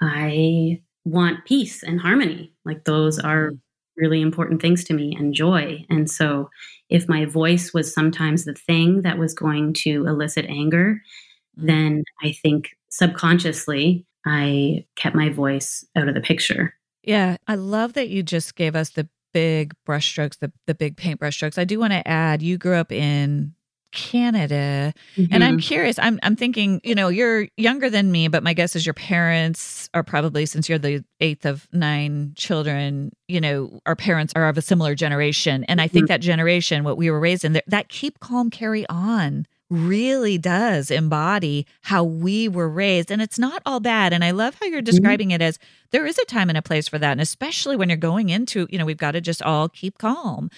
I 0.01 0.81
want 1.07 1.45
peace 1.45 1.83
and 1.83 1.99
harmony. 1.99 2.53
Like 2.65 2.83
those 2.83 3.19
are 3.19 3.47
mm-hmm. 3.51 3.57
really 4.01 4.21
important 4.21 4.61
things 4.61 4.83
to 4.85 4.93
me 4.93 5.15
and 5.17 5.33
joy. 5.33 5.85
And 5.89 6.09
so, 6.09 6.49
if 6.89 7.09
my 7.09 7.25
voice 7.25 7.73
was 7.73 7.93
sometimes 7.93 8.45
the 8.45 8.53
thing 8.53 9.01
that 9.01 9.17
was 9.17 9.33
going 9.33 9.73
to 9.73 10.07
elicit 10.07 10.45
anger, 10.45 11.01
mm-hmm. 11.57 11.67
then 11.67 12.03
I 12.23 12.31
think 12.31 12.69
subconsciously 12.89 14.05
I 14.25 14.85
kept 14.95 15.15
my 15.15 15.29
voice 15.29 15.85
out 15.95 16.07
of 16.07 16.15
the 16.15 16.21
picture. 16.21 16.73
Yeah, 17.03 17.37
I 17.47 17.55
love 17.55 17.93
that 17.93 18.09
you 18.09 18.23
just 18.23 18.55
gave 18.55 18.75
us 18.75 18.89
the 18.89 19.07
big 19.33 19.73
brushstrokes, 19.87 20.39
the 20.39 20.51
the 20.65 20.75
big 20.75 20.97
paintbrush 20.97 21.35
strokes. 21.35 21.57
I 21.57 21.63
do 21.63 21.79
want 21.79 21.93
to 21.93 22.07
add, 22.07 22.41
you 22.41 22.57
grew 22.57 22.75
up 22.75 22.91
in 22.91 23.53
Canada, 23.91 24.93
mm-hmm. 25.15 25.33
and 25.33 25.43
I'm 25.43 25.57
mm-hmm. 25.57 25.67
curious. 25.67 25.97
I'm 25.99 26.19
I'm 26.23 26.35
thinking, 26.35 26.81
you 26.83 26.95
know, 26.95 27.07
you're 27.07 27.47
younger 27.57 27.89
than 27.89 28.11
me, 28.11 28.27
but 28.27 28.43
my 28.43 28.53
guess 28.53 28.75
is 28.75 28.85
your 28.85 28.93
parents 28.93 29.89
are 29.93 30.03
probably, 30.03 30.45
since 30.45 30.69
you're 30.69 30.77
the 30.77 31.03
eighth 31.19 31.45
of 31.45 31.67
nine 31.71 32.33
children, 32.35 33.11
you 33.27 33.41
know, 33.41 33.79
our 33.85 33.95
parents 33.95 34.33
are 34.35 34.49
of 34.49 34.57
a 34.57 34.61
similar 34.61 34.95
generation, 34.95 35.63
and 35.65 35.79
I 35.81 35.87
think 35.87 36.05
mm-hmm. 36.05 36.13
that 36.13 36.21
generation, 36.21 36.83
what 36.83 36.97
we 36.97 37.09
were 37.09 37.19
raised 37.19 37.45
in, 37.45 37.59
that 37.65 37.89
keep 37.89 38.19
calm, 38.19 38.49
carry 38.49 38.87
on 38.89 39.45
really 39.69 40.37
does 40.37 40.89
embody 40.89 41.65
how 41.81 42.03
we 42.03 42.47
were 42.47 42.69
raised. 42.69 43.11
And 43.11 43.21
it's 43.21 43.37
not 43.37 43.61
all 43.65 43.79
bad. 43.79 44.13
And 44.13 44.23
I 44.23 44.31
love 44.31 44.55
how 44.55 44.65
you're 44.65 44.79
mm-hmm. 44.79 44.85
describing 44.85 45.29
mm-hmm. 45.29 45.41
it 45.41 45.45
as 45.45 45.59
there 45.91 46.05
is 46.05 46.17
a 46.17 46.25
time 46.25 46.49
and 46.49 46.57
a 46.57 46.61
place 46.61 46.87
for 46.87 46.97
that. 46.99 47.11
And 47.11 47.21
especially 47.21 47.75
when 47.75 47.89
you're 47.89 47.97
going 47.97 48.29
into, 48.29 48.67
you 48.69 48.77
know, 48.77 48.85
we've 48.85 48.97
got 48.97 49.11
to 49.11 49.21
just 49.21 49.41
all 49.41 49.67
keep 49.67 49.97
calm. 49.97 50.49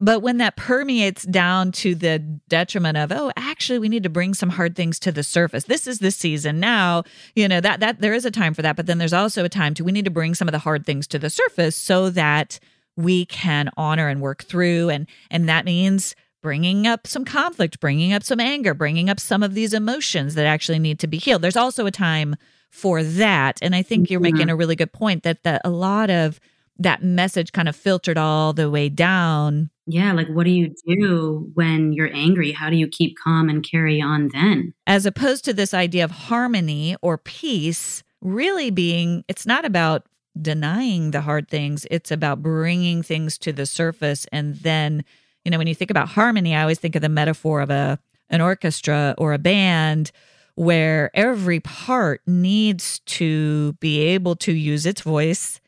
But 0.00 0.20
when 0.20 0.38
that 0.38 0.56
permeates 0.56 1.24
down 1.24 1.72
to 1.72 1.94
the 1.94 2.18
detriment 2.48 2.96
of, 2.96 3.12
oh, 3.12 3.32
actually, 3.36 3.78
we 3.78 3.88
need 3.88 4.02
to 4.02 4.08
bring 4.08 4.34
some 4.34 4.50
hard 4.50 4.76
things 4.76 4.98
to 5.00 5.12
the 5.12 5.22
surface. 5.22 5.64
This 5.64 5.86
is 5.86 6.00
the 6.00 6.10
season 6.10 6.60
now. 6.60 7.04
You 7.34 7.48
know 7.48 7.60
that 7.60 7.80
that 7.80 8.00
there 8.00 8.14
is 8.14 8.24
a 8.24 8.30
time 8.30 8.54
for 8.54 8.62
that, 8.62 8.76
but 8.76 8.86
then 8.86 8.98
there's 8.98 9.12
also 9.12 9.44
a 9.44 9.48
time 9.48 9.74
to 9.74 9.84
we 9.84 9.92
need 9.92 10.04
to 10.04 10.10
bring 10.10 10.34
some 10.34 10.48
of 10.48 10.52
the 10.52 10.58
hard 10.58 10.84
things 10.84 11.06
to 11.08 11.18
the 11.18 11.30
surface 11.30 11.76
so 11.76 12.10
that 12.10 12.58
we 12.96 13.26
can 13.26 13.70
honor 13.76 14.08
and 14.08 14.20
work 14.20 14.44
through, 14.44 14.90
and 14.90 15.06
and 15.30 15.48
that 15.48 15.64
means 15.64 16.14
bringing 16.44 16.86
up 16.86 17.06
some 17.06 17.24
conflict, 17.24 17.80
bringing 17.80 18.12
up 18.12 18.22
some 18.22 18.38
anger, 18.38 18.74
bringing 18.74 19.08
up 19.08 19.18
some 19.18 19.42
of 19.42 19.54
these 19.54 19.72
emotions 19.72 20.34
that 20.34 20.44
actually 20.44 20.78
need 20.78 20.98
to 20.98 21.06
be 21.06 21.16
healed. 21.16 21.40
There's 21.40 21.56
also 21.56 21.86
a 21.86 21.90
time 21.90 22.36
for 22.70 23.02
that. 23.02 23.58
And 23.62 23.74
I 23.74 23.80
think 23.80 24.10
you're 24.10 24.20
making 24.20 24.40
mm-hmm. 24.40 24.50
a 24.50 24.56
really 24.56 24.76
good 24.76 24.92
point 24.92 25.22
that, 25.22 25.42
that 25.44 25.62
a 25.64 25.70
lot 25.70 26.10
of 26.10 26.40
that 26.76 27.02
message 27.02 27.52
kind 27.52 27.68
of 27.68 27.74
filtered 27.74 28.18
all 28.18 28.52
the 28.52 28.68
way 28.68 28.90
down. 28.90 29.70
Yeah, 29.86 30.12
like 30.12 30.28
what 30.28 30.44
do 30.44 30.50
you 30.50 30.74
do 30.86 31.50
when 31.54 31.92
you're 31.92 32.12
angry? 32.14 32.52
How 32.52 32.70
do 32.70 32.76
you 32.76 32.88
keep 32.88 33.16
calm 33.22 33.48
and 33.50 33.62
carry 33.68 34.00
on 34.00 34.30
then? 34.32 34.72
As 34.86 35.04
opposed 35.04 35.44
to 35.44 35.52
this 35.52 35.74
idea 35.74 36.04
of 36.04 36.10
harmony 36.10 36.96
or 37.02 37.18
peace 37.18 38.02
really 38.22 38.70
being, 38.70 39.24
it's 39.28 39.44
not 39.44 39.64
about 39.64 40.06
denying 40.40 41.10
the 41.10 41.20
hard 41.20 41.48
things, 41.48 41.86
it's 41.90 42.10
about 42.10 42.42
bringing 42.42 43.02
things 43.02 43.36
to 43.38 43.52
the 43.52 43.66
surface 43.66 44.26
and 44.32 44.56
then 44.56 45.04
you 45.44 45.50
know, 45.50 45.58
when 45.58 45.66
you 45.66 45.74
think 45.74 45.90
about 45.90 46.08
harmony, 46.08 46.54
I 46.56 46.62
always 46.62 46.78
think 46.78 46.96
of 46.96 47.02
the 47.02 47.10
metaphor 47.10 47.60
of 47.60 47.68
a 47.68 47.98
an 48.30 48.40
orchestra 48.40 49.14
or 49.18 49.34
a 49.34 49.38
band 49.38 50.10
where 50.54 51.10
every 51.14 51.60
part 51.60 52.22
needs 52.26 53.00
to 53.00 53.74
be 53.74 54.00
able 54.00 54.36
to 54.36 54.52
use 54.52 54.86
its 54.86 55.02
voice 55.02 55.60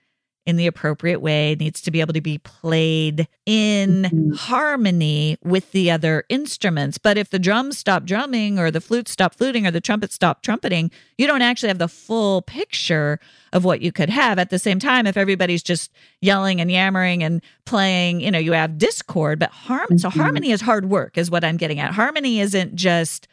in 0.46 0.56
the 0.56 0.68
appropriate 0.68 1.20
way, 1.20 1.56
needs 1.58 1.80
to 1.82 1.90
be 1.90 2.00
able 2.00 2.14
to 2.14 2.20
be 2.20 2.38
played 2.38 3.26
in 3.44 4.02
mm-hmm. 4.02 4.32
harmony 4.34 5.36
with 5.42 5.72
the 5.72 5.90
other 5.90 6.24
instruments. 6.28 6.98
But 6.98 7.18
if 7.18 7.30
the 7.30 7.38
drums 7.40 7.76
stop 7.76 8.04
drumming 8.04 8.58
or 8.58 8.70
the 8.70 8.80
flute 8.80 9.08
stop 9.08 9.34
fluting 9.34 9.66
or 9.66 9.72
the 9.72 9.80
trumpet 9.80 10.12
stop 10.12 10.42
trumpeting, 10.42 10.92
you 11.18 11.26
don't 11.26 11.42
actually 11.42 11.68
have 11.68 11.78
the 11.78 11.88
full 11.88 12.42
picture 12.42 13.18
of 13.52 13.64
what 13.64 13.80
you 13.80 13.90
could 13.90 14.08
have. 14.08 14.38
At 14.38 14.50
the 14.50 14.58
same 14.58 14.78
time, 14.78 15.06
if 15.06 15.16
everybody's 15.16 15.64
just 15.64 15.90
yelling 16.20 16.60
and 16.60 16.70
yammering 16.70 17.24
and 17.24 17.42
playing, 17.64 18.20
you 18.20 18.30
know, 18.30 18.38
you 18.38 18.52
have 18.52 18.78
discord, 18.78 19.40
but 19.40 19.50
harm 19.50 19.86
mm-hmm. 19.86 19.96
so 19.96 20.10
harmony 20.10 20.52
is 20.52 20.60
hard 20.60 20.88
work, 20.88 21.18
is 21.18 21.30
what 21.30 21.44
I'm 21.44 21.56
getting 21.56 21.80
at. 21.80 21.92
Harmony 21.92 22.40
isn't 22.40 22.76
just 22.76 23.26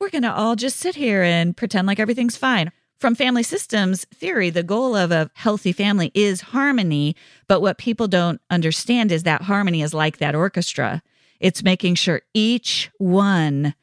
we're 0.00 0.10
gonna 0.10 0.32
all 0.32 0.56
just 0.56 0.78
sit 0.78 0.96
here 0.96 1.22
and 1.22 1.56
pretend 1.56 1.86
like 1.86 2.00
everything's 2.00 2.36
fine. 2.36 2.72
From 2.98 3.14
family 3.14 3.42
systems 3.42 4.06
theory, 4.14 4.48
the 4.48 4.62
goal 4.62 4.96
of 4.96 5.12
a 5.12 5.30
healthy 5.34 5.72
family 5.72 6.10
is 6.14 6.40
harmony. 6.40 7.14
But 7.46 7.60
what 7.60 7.78
people 7.78 8.08
don't 8.08 8.40
understand 8.50 9.12
is 9.12 9.24
that 9.24 9.42
harmony 9.42 9.82
is 9.82 9.92
like 9.92 10.18
that 10.18 10.34
orchestra. 10.34 11.02
It's 11.38 11.62
making 11.62 11.96
sure 11.96 12.22
each 12.32 12.90
one 12.98 13.74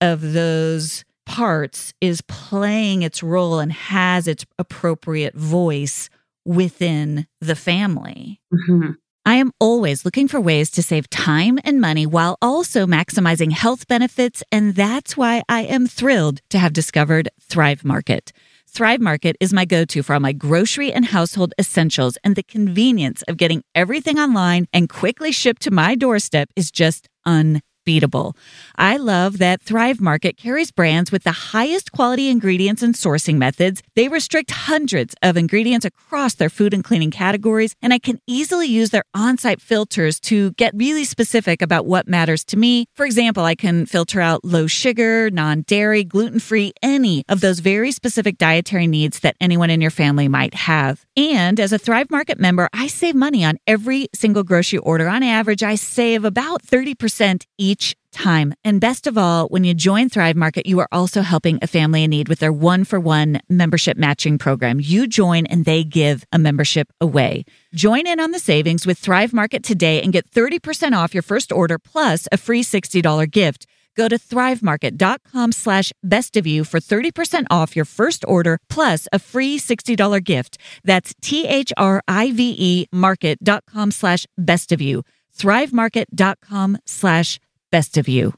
of 0.00 0.32
those 0.32 1.04
parts 1.26 1.94
is 2.00 2.22
playing 2.22 3.02
its 3.02 3.22
role 3.22 3.58
and 3.58 3.72
has 3.72 4.28
its 4.28 4.46
appropriate 4.58 5.34
voice 5.34 6.08
within 6.44 7.26
the 7.40 7.56
family. 7.56 8.40
Mm-hmm. 8.52 8.92
I 9.26 9.34
am 9.34 9.52
always 9.60 10.04
looking 10.04 10.28
for 10.28 10.40
ways 10.40 10.70
to 10.72 10.82
save 10.82 11.10
time 11.10 11.58
and 11.62 11.80
money 11.80 12.06
while 12.06 12.38
also 12.40 12.86
maximizing 12.86 13.52
health 13.52 13.86
benefits. 13.86 14.42
And 14.50 14.74
that's 14.74 15.16
why 15.16 15.42
I 15.48 15.62
am 15.62 15.86
thrilled 15.86 16.40
to 16.50 16.58
have 16.58 16.72
discovered 16.72 17.28
Thrive 17.40 17.84
Market. 17.84 18.32
Thrive 18.72 19.00
Market 19.00 19.36
is 19.40 19.52
my 19.52 19.64
go 19.64 19.84
to 19.84 20.02
for 20.02 20.14
all 20.14 20.20
my 20.20 20.32
grocery 20.32 20.92
and 20.92 21.04
household 21.04 21.52
essentials, 21.58 22.16
and 22.22 22.36
the 22.36 22.42
convenience 22.44 23.22
of 23.22 23.36
getting 23.36 23.64
everything 23.74 24.20
online 24.20 24.68
and 24.72 24.88
quickly 24.88 25.32
shipped 25.32 25.62
to 25.62 25.72
my 25.72 25.96
doorstep 25.96 26.50
is 26.54 26.70
just 26.70 27.08
unbelievable 27.26 27.69
unbeatable. 27.90 28.36
I 28.76 28.96
love 28.96 29.38
that 29.38 29.62
Thrive 29.62 30.00
Market 30.00 30.36
carries 30.36 30.70
brands 30.70 31.10
with 31.10 31.24
the 31.24 31.32
highest 31.32 31.92
quality 31.92 32.28
ingredients 32.28 32.82
and 32.82 32.94
sourcing 32.94 33.36
methods. 33.36 33.82
They 33.96 34.08
restrict 34.08 34.50
hundreds 34.50 35.14
of 35.22 35.36
ingredients 35.36 35.86
across 35.86 36.34
their 36.34 36.50
food 36.50 36.74
and 36.74 36.84
cleaning 36.84 37.10
categories, 37.10 37.74
and 37.82 37.92
I 37.92 37.98
can 37.98 38.20
easily 38.26 38.66
use 38.66 38.90
their 38.90 39.04
on 39.14 39.38
site 39.38 39.60
filters 39.60 40.20
to 40.20 40.52
get 40.52 40.72
really 40.74 41.04
specific 41.04 41.62
about 41.62 41.86
what 41.86 42.08
matters 42.08 42.44
to 42.46 42.56
me. 42.56 42.86
For 42.94 43.04
example, 43.06 43.44
I 43.44 43.54
can 43.54 43.86
filter 43.86 44.20
out 44.20 44.44
low 44.44 44.66
sugar, 44.66 45.30
non 45.30 45.62
dairy, 45.62 46.04
gluten 46.04 46.40
free, 46.40 46.72
any 46.82 47.24
of 47.28 47.40
those 47.40 47.60
very 47.60 47.92
specific 47.92 48.38
dietary 48.38 48.86
needs 48.86 49.20
that 49.20 49.36
anyone 49.40 49.70
in 49.70 49.80
your 49.80 49.90
family 49.90 50.28
might 50.28 50.54
have. 50.54 51.04
And 51.16 51.58
as 51.58 51.72
a 51.72 51.78
Thrive 51.78 52.10
Market 52.10 52.38
member, 52.38 52.68
I 52.72 52.86
save 52.86 53.14
money 53.14 53.44
on 53.44 53.58
every 53.66 54.08
single 54.14 54.42
grocery 54.42 54.78
order. 54.78 55.08
On 55.08 55.22
average, 55.22 55.62
I 55.62 55.74
save 55.74 56.24
about 56.24 56.62
30% 56.62 57.44
each 57.58 57.69
each 57.70 57.96
time. 58.12 58.52
And 58.64 58.80
best 58.80 59.06
of 59.06 59.16
all, 59.16 59.46
when 59.48 59.64
you 59.64 59.74
join 59.74 60.08
Thrive 60.08 60.36
Market, 60.36 60.66
you 60.66 60.80
are 60.80 60.88
also 60.90 61.22
helping 61.22 61.58
a 61.62 61.66
family 61.66 62.02
in 62.04 62.10
need 62.10 62.28
with 62.28 62.40
their 62.40 62.52
one 62.52 62.84
for 62.84 62.98
one 62.98 63.40
membership 63.48 63.96
matching 63.96 64.36
program. 64.38 64.80
You 64.80 65.06
join 65.06 65.46
and 65.46 65.64
they 65.64 65.84
give 65.84 66.24
a 66.32 66.38
membership 66.38 66.88
away. 67.00 67.44
Join 67.74 68.06
in 68.06 68.18
on 68.18 68.32
the 68.32 68.38
savings 68.38 68.86
with 68.86 68.98
Thrive 68.98 69.32
Market 69.32 69.62
today 69.62 70.02
and 70.02 70.12
get 70.12 70.30
30% 70.30 70.92
off 70.92 71.14
your 71.14 71.22
first 71.22 71.52
order 71.52 71.78
plus 71.78 72.26
a 72.32 72.36
free 72.36 72.64
$60 72.64 73.30
gift. 73.30 73.66
Go 73.96 74.08
to 74.08 74.18
thrivemarket.com 74.18 75.52
slash 75.52 75.92
best 76.02 76.36
of 76.36 76.46
you 76.46 76.64
for 76.64 76.80
30% 76.80 77.46
off 77.50 77.76
your 77.76 77.84
first 77.84 78.24
order 78.26 78.58
plus 78.68 79.08
a 79.12 79.18
free 79.18 79.58
$60 79.58 80.24
gift. 80.24 80.58
That's 80.84 81.14
T 81.20 81.46
H 81.46 81.72
R 81.76 82.02
I 82.08 82.32
V 82.32 82.54
E 82.58 82.86
market.com 82.92 83.90
slash 83.90 84.26
best 84.38 84.72
of 84.72 84.80
you. 84.80 85.02
Thrivemarket.com 85.36 86.78
slash 86.86 87.38
best 87.70 87.96
of 87.96 88.08
you. 88.08 88.34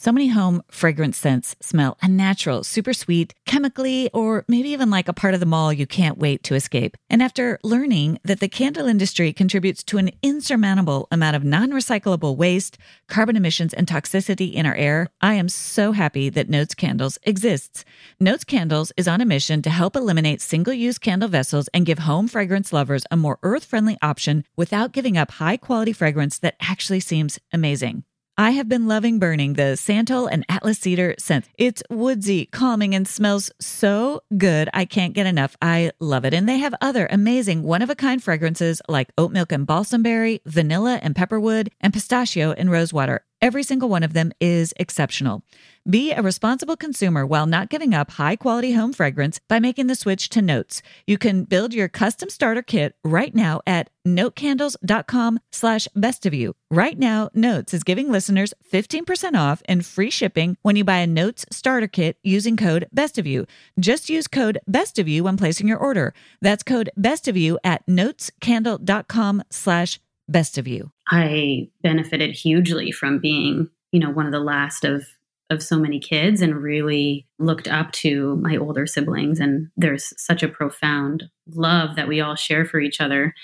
So 0.00 0.12
many 0.12 0.28
home 0.28 0.62
fragrance 0.70 1.16
scents 1.16 1.56
smell 1.60 1.98
unnatural, 2.00 2.62
super 2.62 2.92
sweet, 2.92 3.34
chemically, 3.46 4.08
or 4.14 4.44
maybe 4.46 4.68
even 4.68 4.90
like 4.90 5.08
a 5.08 5.12
part 5.12 5.34
of 5.34 5.40
the 5.40 5.46
mall 5.46 5.72
you 5.72 5.88
can't 5.88 6.18
wait 6.18 6.44
to 6.44 6.54
escape. 6.54 6.96
And 7.10 7.20
after 7.20 7.58
learning 7.64 8.20
that 8.22 8.38
the 8.38 8.48
candle 8.48 8.86
industry 8.86 9.32
contributes 9.32 9.82
to 9.82 9.98
an 9.98 10.12
insurmountable 10.22 11.08
amount 11.10 11.34
of 11.34 11.42
non 11.42 11.72
recyclable 11.72 12.36
waste, 12.36 12.78
carbon 13.08 13.34
emissions, 13.34 13.74
and 13.74 13.88
toxicity 13.88 14.52
in 14.52 14.66
our 14.66 14.76
air, 14.76 15.08
I 15.20 15.34
am 15.34 15.48
so 15.48 15.90
happy 15.90 16.28
that 16.28 16.48
Notes 16.48 16.76
Candles 16.76 17.18
exists. 17.24 17.84
Notes 18.20 18.44
Candles 18.44 18.92
is 18.96 19.08
on 19.08 19.20
a 19.20 19.26
mission 19.26 19.62
to 19.62 19.70
help 19.70 19.96
eliminate 19.96 20.40
single 20.40 20.74
use 20.74 20.98
candle 20.98 21.28
vessels 21.28 21.66
and 21.74 21.84
give 21.84 21.98
home 21.98 22.28
fragrance 22.28 22.72
lovers 22.72 23.02
a 23.10 23.16
more 23.16 23.40
earth 23.42 23.64
friendly 23.64 23.98
option 24.00 24.44
without 24.56 24.92
giving 24.92 25.18
up 25.18 25.32
high 25.32 25.56
quality 25.56 25.92
fragrance 25.92 26.38
that 26.38 26.54
actually 26.60 27.00
seems 27.00 27.40
amazing. 27.52 28.04
I 28.40 28.52
have 28.52 28.68
been 28.68 28.86
loving 28.86 29.18
burning 29.18 29.54
the 29.54 29.76
Santal 29.76 30.28
and 30.28 30.46
Atlas 30.48 30.78
Cedar 30.78 31.16
scent. 31.18 31.48
It's 31.58 31.82
woodsy, 31.90 32.46
calming, 32.46 32.94
and 32.94 33.08
smells 33.08 33.50
so 33.60 34.20
good. 34.36 34.68
I 34.72 34.84
can't 34.84 35.12
get 35.12 35.26
enough. 35.26 35.56
I 35.60 35.90
love 35.98 36.24
it. 36.24 36.32
And 36.32 36.48
they 36.48 36.58
have 36.58 36.72
other 36.80 37.08
amazing 37.10 37.64
one 37.64 37.82
of 37.82 37.90
a 37.90 37.96
kind 37.96 38.22
fragrances 38.22 38.80
like 38.88 39.10
oat 39.18 39.32
milk 39.32 39.50
and 39.50 39.66
balsam 39.66 40.04
berry, 40.04 40.40
vanilla 40.46 41.00
and 41.02 41.16
pepperwood, 41.16 41.70
and 41.80 41.92
pistachio 41.92 42.52
and 42.52 42.70
rosewater. 42.70 43.24
Every 43.42 43.64
single 43.64 43.88
one 43.88 44.04
of 44.04 44.12
them 44.12 44.30
is 44.40 44.72
exceptional. 44.76 45.42
Be 45.88 46.12
a 46.12 46.20
responsible 46.20 46.76
consumer 46.76 47.24
while 47.24 47.46
not 47.46 47.70
giving 47.70 47.94
up 47.94 48.10
high 48.10 48.36
quality 48.36 48.72
home 48.72 48.92
fragrance 48.92 49.40
by 49.48 49.58
making 49.58 49.86
the 49.86 49.94
switch 49.94 50.28
to 50.30 50.42
Notes. 50.42 50.82
You 51.06 51.16
can 51.16 51.44
build 51.44 51.72
your 51.72 51.88
custom 51.88 52.28
starter 52.28 52.60
kit 52.60 52.94
right 53.02 53.34
now 53.34 53.62
at 53.66 53.88
notecandles.com 54.06 55.38
slash 55.50 55.88
best 55.96 56.26
of 56.26 56.34
you. 56.34 56.54
Right 56.70 56.98
now, 56.98 57.30
Notes 57.32 57.72
is 57.72 57.84
giving 57.84 58.12
listeners 58.12 58.52
15% 58.70 59.34
off 59.34 59.62
and 59.64 59.86
free 59.86 60.10
shipping 60.10 60.58
when 60.60 60.76
you 60.76 60.84
buy 60.84 60.98
a 60.98 61.06
Notes 61.06 61.46
starter 61.50 61.88
kit 61.88 62.18
using 62.22 62.58
code 62.58 62.86
best 62.92 63.16
of 63.16 63.26
you. 63.26 63.46
Just 63.80 64.10
use 64.10 64.28
code 64.28 64.58
best 64.68 64.98
of 64.98 65.08
you 65.08 65.24
when 65.24 65.38
placing 65.38 65.68
your 65.68 65.78
order. 65.78 66.12
That's 66.42 66.62
code 66.62 66.90
best 66.98 67.28
of 67.28 67.36
you 67.38 67.58
at 67.64 67.86
notescandle.com 67.86 69.42
slash 69.48 70.00
best 70.28 70.58
of 70.58 70.68
you? 70.68 70.92
I 71.08 71.70
benefited 71.82 72.32
hugely 72.32 72.92
from 72.92 73.20
being, 73.20 73.70
you 73.90 74.00
know, 74.00 74.10
one 74.10 74.26
of 74.26 74.32
the 74.32 74.40
last 74.40 74.84
of 74.84 75.06
of 75.50 75.62
so 75.62 75.78
many 75.78 75.98
kids 75.98 76.42
and 76.42 76.62
really 76.62 77.26
looked 77.38 77.68
up 77.68 77.90
to 77.92 78.36
my 78.36 78.56
older 78.56 78.86
siblings. 78.86 79.40
And 79.40 79.68
there's 79.76 80.12
such 80.20 80.42
a 80.42 80.48
profound 80.48 81.24
love 81.54 81.96
that 81.96 82.08
we 82.08 82.20
all 82.20 82.36
share 82.36 82.64
for 82.64 82.80
each 82.80 83.00
other. 83.00 83.34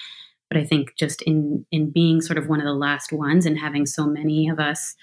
But 0.51 0.59
i 0.61 0.65
think 0.65 0.95
just 0.97 1.23
in 1.23 1.65
in 1.73 1.91
being 1.91 2.21
sort 2.21 2.39
of 2.39 2.49
one 2.49 2.61
of 2.61 2.67
the 2.67 2.75
last 2.75 3.13
ones 3.13 3.47
and 3.47 3.59
having 3.59 3.87
so 3.87 4.07
many 4.07 4.49
of 4.49 4.61
us 4.61 4.95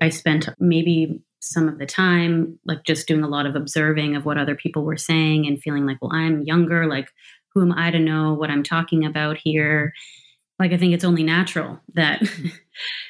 i 0.00 0.08
spent 0.08 0.48
maybe 0.60 1.20
some 1.40 1.68
of 1.68 1.78
the 1.78 1.86
time 1.86 2.58
like 2.66 2.84
just 2.84 3.08
doing 3.08 3.24
a 3.24 3.28
lot 3.28 3.46
of 3.46 3.56
observing 3.56 4.14
of 4.14 4.24
what 4.24 4.38
other 4.38 4.54
people 4.54 4.84
were 4.84 4.96
saying 4.96 5.46
and 5.46 5.60
feeling 5.60 5.86
like 5.86 5.98
well 6.00 6.12
i'm 6.12 6.44
younger. 6.44 6.86
Like 6.86 7.08
who 7.54 7.62
am 7.62 7.72
i 7.72 7.90
to 7.90 7.98
know 7.98 8.34
what 8.34 8.50
i'm 8.50 8.62
talking 8.62 9.04
about 9.04 9.38
here? 9.38 9.92
Like 10.58 10.72
I 10.72 10.76
think 10.76 10.92
it's 10.92 11.04
only 11.04 11.22
natural 11.22 11.80
that 11.94 12.20
mm-hmm. 12.20 12.48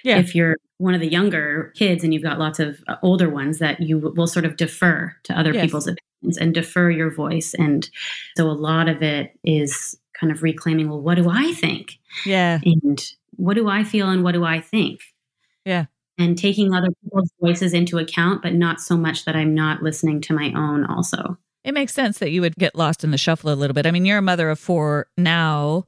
yeah. 0.05 0.19
if 0.21 0.35
you're 0.35 0.57
one 0.81 0.95
of 0.95 1.01
the 1.01 1.11
younger 1.11 1.73
kids 1.77 2.03
and 2.03 2.15
you've 2.15 2.23
got 2.23 2.39
lots 2.39 2.59
of 2.59 2.83
uh, 2.89 2.97
older 3.03 3.29
ones 3.29 3.59
that 3.59 3.81
you 3.81 3.99
will 3.99 4.27
sort 4.27 4.47
of 4.47 4.57
defer 4.57 5.15
to 5.25 5.39
other 5.39 5.53
yes. 5.53 5.67
people's 5.67 5.87
opinions 5.87 6.39
and 6.39 6.55
defer 6.55 6.91
your 6.91 7.15
voice. 7.15 7.55
And 7.55 7.89
so 8.37 8.49
a 8.49 8.53
lot 8.53 8.89
of 8.89 9.03
it 9.03 9.39
is 9.45 9.95
kind 10.19 10.33
of 10.33 10.43
reclaiming 10.43 10.89
well 10.89 11.01
what 11.01 11.17
do 11.17 11.29
I 11.29 11.53
think? 11.53 11.99
Yeah. 12.25 12.61
And 12.65 12.99
what 13.37 13.55
do 13.55 13.69
I 13.69 13.85
feel 13.85 14.09
and 14.09 14.25
what 14.25 14.33
do 14.33 14.45
I 14.45 14.61
think? 14.61 15.01
Yeah. 15.67 15.85
And 16.19 16.37
taking 16.37 16.75
other 16.75 16.89
people's 17.03 17.31
voices 17.41 17.75
into 17.75 17.99
account 17.99 18.43
but 18.43 18.55
not 18.55 18.81
so 18.81 18.97
much 18.97 19.27
that 19.27 19.37
I'm 19.37 19.55
not 19.55 19.83
listening 19.83 20.23
to 20.23 20.33
my 20.33 20.51
own 20.57 20.87
also. 20.87 21.37
It 21.63 21.75
makes 21.75 21.93
sense 21.93 22.19
that 22.21 22.31
you 22.31 22.41
would 22.41 22.57
get 22.57 22.75
lost 22.75 23.05
in 23.05 23.11
the 23.11 23.19
shuffle 23.19 23.53
a 23.53 23.55
little 23.55 23.75
bit. 23.75 23.87
I 23.87 23.91
mean 23.91 24.07
you're 24.07 24.19
a 24.19 24.23
mother 24.23 24.49
of 24.49 24.59
four 24.59 25.09
now 25.19 25.85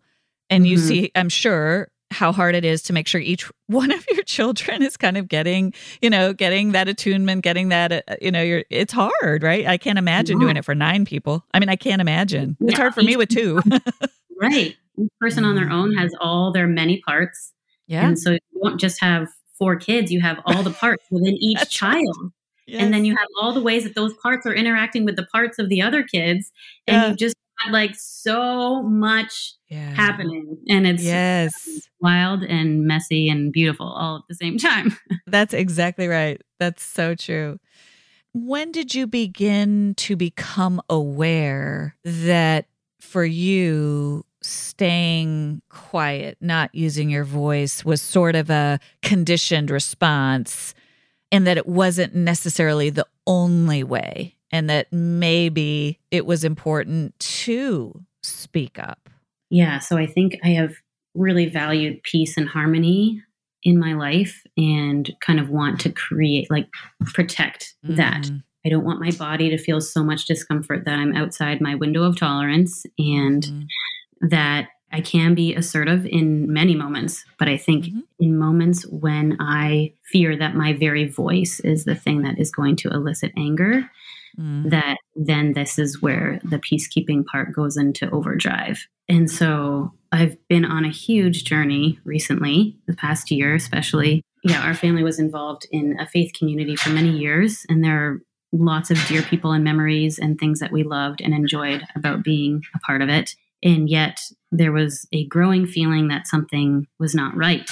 and 0.50 0.66
you 0.66 0.76
mm-hmm. 0.76 0.86
see 0.86 1.12
i'm 1.14 1.28
sure 1.28 1.88
how 2.12 2.32
hard 2.32 2.54
it 2.54 2.64
is 2.64 2.82
to 2.82 2.92
make 2.92 3.06
sure 3.06 3.20
each 3.20 3.50
one 3.66 3.90
of 3.90 4.04
your 4.10 4.22
children 4.24 4.82
is 4.82 4.96
kind 4.96 5.16
of 5.16 5.28
getting 5.28 5.72
you 6.00 6.10
know 6.10 6.32
getting 6.32 6.72
that 6.72 6.88
attunement 6.88 7.42
getting 7.42 7.68
that 7.70 7.92
uh, 7.92 8.16
you 8.20 8.30
know 8.30 8.42
you're 8.42 8.64
it's 8.70 8.92
hard 8.92 9.42
right 9.42 9.66
i 9.66 9.76
can't 9.76 9.98
imagine 9.98 10.38
yeah. 10.38 10.44
doing 10.44 10.56
it 10.56 10.64
for 10.64 10.74
nine 10.74 11.04
people 11.04 11.44
i 11.54 11.58
mean 11.58 11.68
i 11.68 11.76
can't 11.76 12.00
imagine 12.00 12.56
yeah, 12.60 12.68
it's 12.68 12.78
hard 12.78 12.94
for 12.94 13.02
me 13.02 13.16
with 13.16 13.28
two 13.28 13.60
right 14.40 14.76
each 14.98 15.10
person 15.20 15.44
on 15.44 15.54
their 15.54 15.68
mm. 15.68 15.72
own 15.72 15.94
has 15.94 16.12
all 16.20 16.52
their 16.52 16.66
many 16.66 17.00
parts 17.00 17.52
yeah 17.86 18.06
and 18.06 18.18
so 18.18 18.32
you 18.32 18.38
don't 18.62 18.78
just 18.78 19.00
have 19.00 19.28
four 19.58 19.76
kids 19.76 20.10
you 20.12 20.20
have 20.20 20.38
all 20.44 20.62
the 20.62 20.70
parts 20.70 21.04
within 21.10 21.34
each 21.34 21.70
child 21.70 22.16
right. 22.20 22.30
yes. 22.66 22.82
and 22.82 22.92
then 22.92 23.04
you 23.04 23.16
have 23.16 23.28
all 23.40 23.52
the 23.52 23.62
ways 23.62 23.84
that 23.84 23.94
those 23.94 24.12
parts 24.14 24.46
are 24.46 24.54
interacting 24.54 25.04
with 25.04 25.16
the 25.16 25.26
parts 25.26 25.58
of 25.58 25.68
the 25.68 25.80
other 25.80 26.02
kids 26.02 26.52
and 26.86 26.96
yeah. 26.96 27.08
you 27.10 27.16
just 27.16 27.36
like 27.70 27.94
so 27.94 28.82
much 28.82 29.54
yeah. 29.68 29.94
happening 29.94 30.58
and 30.68 30.86
it's 30.86 31.02
yes. 31.02 31.88
wild 32.00 32.42
and 32.42 32.84
messy 32.84 33.28
and 33.28 33.52
beautiful 33.52 33.86
all 33.86 34.16
at 34.16 34.22
the 34.28 34.34
same 34.34 34.58
time. 34.58 34.96
That's 35.26 35.54
exactly 35.54 36.08
right. 36.08 36.40
That's 36.58 36.82
so 36.82 37.14
true. 37.14 37.58
When 38.34 38.72
did 38.72 38.94
you 38.94 39.06
begin 39.06 39.94
to 39.98 40.16
become 40.16 40.80
aware 40.88 41.96
that 42.04 42.66
for 43.00 43.24
you 43.24 44.24
staying 44.40 45.62
quiet 45.68 46.36
not 46.40 46.74
using 46.74 47.10
your 47.10 47.24
voice 47.24 47.84
was 47.84 48.02
sort 48.02 48.34
of 48.34 48.50
a 48.50 48.80
conditioned 49.02 49.70
response 49.70 50.74
and 51.30 51.46
that 51.46 51.56
it 51.56 51.66
wasn't 51.66 52.14
necessarily 52.14 52.90
the 52.90 53.06
only 53.26 53.84
way 53.84 54.36
and 54.52 54.70
that 54.70 54.92
maybe 54.92 55.98
it 56.10 56.26
was 56.26 56.44
important 56.44 57.18
to 57.18 58.04
speak 58.22 58.78
up. 58.78 59.08
Yeah. 59.50 59.80
So 59.80 59.96
I 59.96 60.06
think 60.06 60.38
I 60.44 60.50
have 60.50 60.74
really 61.14 61.46
valued 61.46 62.02
peace 62.04 62.36
and 62.36 62.48
harmony 62.48 63.22
in 63.64 63.78
my 63.78 63.94
life 63.94 64.42
and 64.56 65.10
kind 65.20 65.40
of 65.40 65.48
want 65.48 65.80
to 65.80 65.90
create, 65.90 66.50
like, 66.50 66.68
protect 67.04 67.74
mm-hmm. 67.84 67.96
that. 67.96 68.30
I 68.64 68.68
don't 68.68 68.84
want 68.84 69.00
my 69.00 69.10
body 69.10 69.50
to 69.50 69.58
feel 69.58 69.80
so 69.80 70.04
much 70.04 70.26
discomfort 70.26 70.84
that 70.84 70.98
I'm 70.98 71.16
outside 71.16 71.60
my 71.60 71.74
window 71.74 72.04
of 72.04 72.16
tolerance 72.16 72.84
and 72.98 73.42
mm-hmm. 73.42 74.28
that 74.28 74.68
I 74.92 75.00
can 75.00 75.34
be 75.34 75.54
assertive 75.54 76.06
in 76.06 76.52
many 76.52 76.74
moments, 76.74 77.24
but 77.38 77.48
I 77.48 77.56
think 77.56 77.86
mm-hmm. 77.86 78.00
in 78.20 78.38
moments 78.38 78.86
when 78.86 79.36
I 79.40 79.94
fear 80.12 80.36
that 80.36 80.54
my 80.54 80.74
very 80.74 81.08
voice 81.08 81.60
is 81.60 81.84
the 81.84 81.94
thing 81.94 82.22
that 82.22 82.38
is 82.38 82.50
going 82.50 82.76
to 82.76 82.90
elicit 82.90 83.32
anger, 83.36 83.88
mm. 84.38 84.70
that 84.70 84.98
then 85.14 85.52
this 85.52 85.78
is 85.78 86.00
where 86.00 86.40
the 86.44 86.58
peacekeeping 86.58 87.24
part 87.26 87.52
goes 87.52 87.76
into 87.76 88.10
overdrive. 88.10 88.86
And 89.08 89.30
so 89.30 89.92
I've 90.10 90.36
been 90.48 90.64
on 90.64 90.84
a 90.84 90.90
huge 90.90 91.44
journey 91.44 91.98
recently, 92.04 92.76
the 92.86 92.96
past 92.96 93.30
year 93.30 93.54
especially. 93.54 94.22
Yeah, 94.44 94.62
our 94.62 94.74
family 94.74 95.02
was 95.02 95.18
involved 95.18 95.66
in 95.70 95.98
a 96.00 96.06
faith 96.06 96.32
community 96.36 96.76
for 96.76 96.90
many 96.90 97.10
years, 97.10 97.64
and 97.68 97.84
there 97.84 98.06
are 98.06 98.22
lots 98.52 98.90
of 98.90 98.98
dear 99.06 99.22
people 99.22 99.52
and 99.52 99.64
memories 99.64 100.18
and 100.18 100.38
things 100.38 100.60
that 100.60 100.72
we 100.72 100.82
loved 100.82 101.20
and 101.20 101.32
enjoyed 101.32 101.82
about 101.96 102.22
being 102.22 102.62
a 102.74 102.78
part 102.80 103.00
of 103.00 103.08
it. 103.08 103.34
And 103.62 103.88
yet 103.88 104.20
there 104.50 104.72
was 104.72 105.06
a 105.12 105.26
growing 105.26 105.66
feeling 105.66 106.08
that 106.08 106.26
something 106.26 106.86
was 106.98 107.14
not 107.14 107.36
right. 107.36 107.70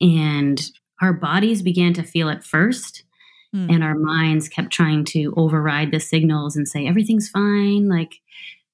And 0.00 0.62
our 1.00 1.12
bodies 1.12 1.62
began 1.62 1.92
to 1.94 2.02
feel 2.02 2.28
it 2.28 2.44
first 2.44 3.02
Mm. 3.56 3.74
And 3.74 3.84
our 3.84 3.94
minds 3.94 4.48
kept 4.48 4.70
trying 4.70 5.04
to 5.06 5.32
override 5.36 5.90
the 5.90 6.00
signals 6.00 6.56
and 6.56 6.68
say, 6.68 6.86
everything's 6.86 7.28
fine, 7.28 7.88
like 7.88 8.20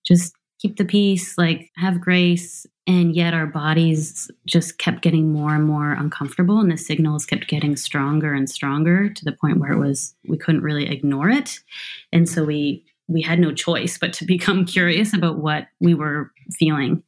just 0.05 0.35
keep 0.59 0.77
the 0.77 0.85
peace, 0.85 1.39
like 1.39 1.71
have 1.77 2.01
grace. 2.01 2.67
And 2.87 3.15
yet 3.15 3.33
our 3.33 3.47
bodies 3.47 4.29
just 4.45 4.79
kept 4.79 5.03
getting 5.03 5.33
more 5.33 5.55
and 5.55 5.65
more 5.65 5.93
uncomfortable, 5.93 6.59
and 6.59 6.73
the 6.73 6.77
signals 6.77 7.25
kept 7.25 7.47
getting 7.47 7.77
stronger 7.77 8.35
and 8.35 8.51
stronger 8.51 9.09
to 9.09 9.25
the 9.25 9.31
point 9.33 9.61
where 9.61 9.71
it 9.71 9.79
was 9.79 10.17
we 10.27 10.37
couldn't 10.37 10.63
really 10.63 10.89
ignore 10.89 11.31
it. 11.31 11.61
And 12.13 12.29
so 12.29 12.43
we 12.43 12.85
we 13.07 13.23
had 13.23 13.39
no 13.39 13.53
choice 13.53 13.99
but 13.99 14.13
to 14.15 14.25
become 14.25 14.65
curious 14.67 15.15
about 15.15 15.39
what 15.39 15.69
we 15.81 15.95
were 15.95 16.33
feeling. 16.59 17.05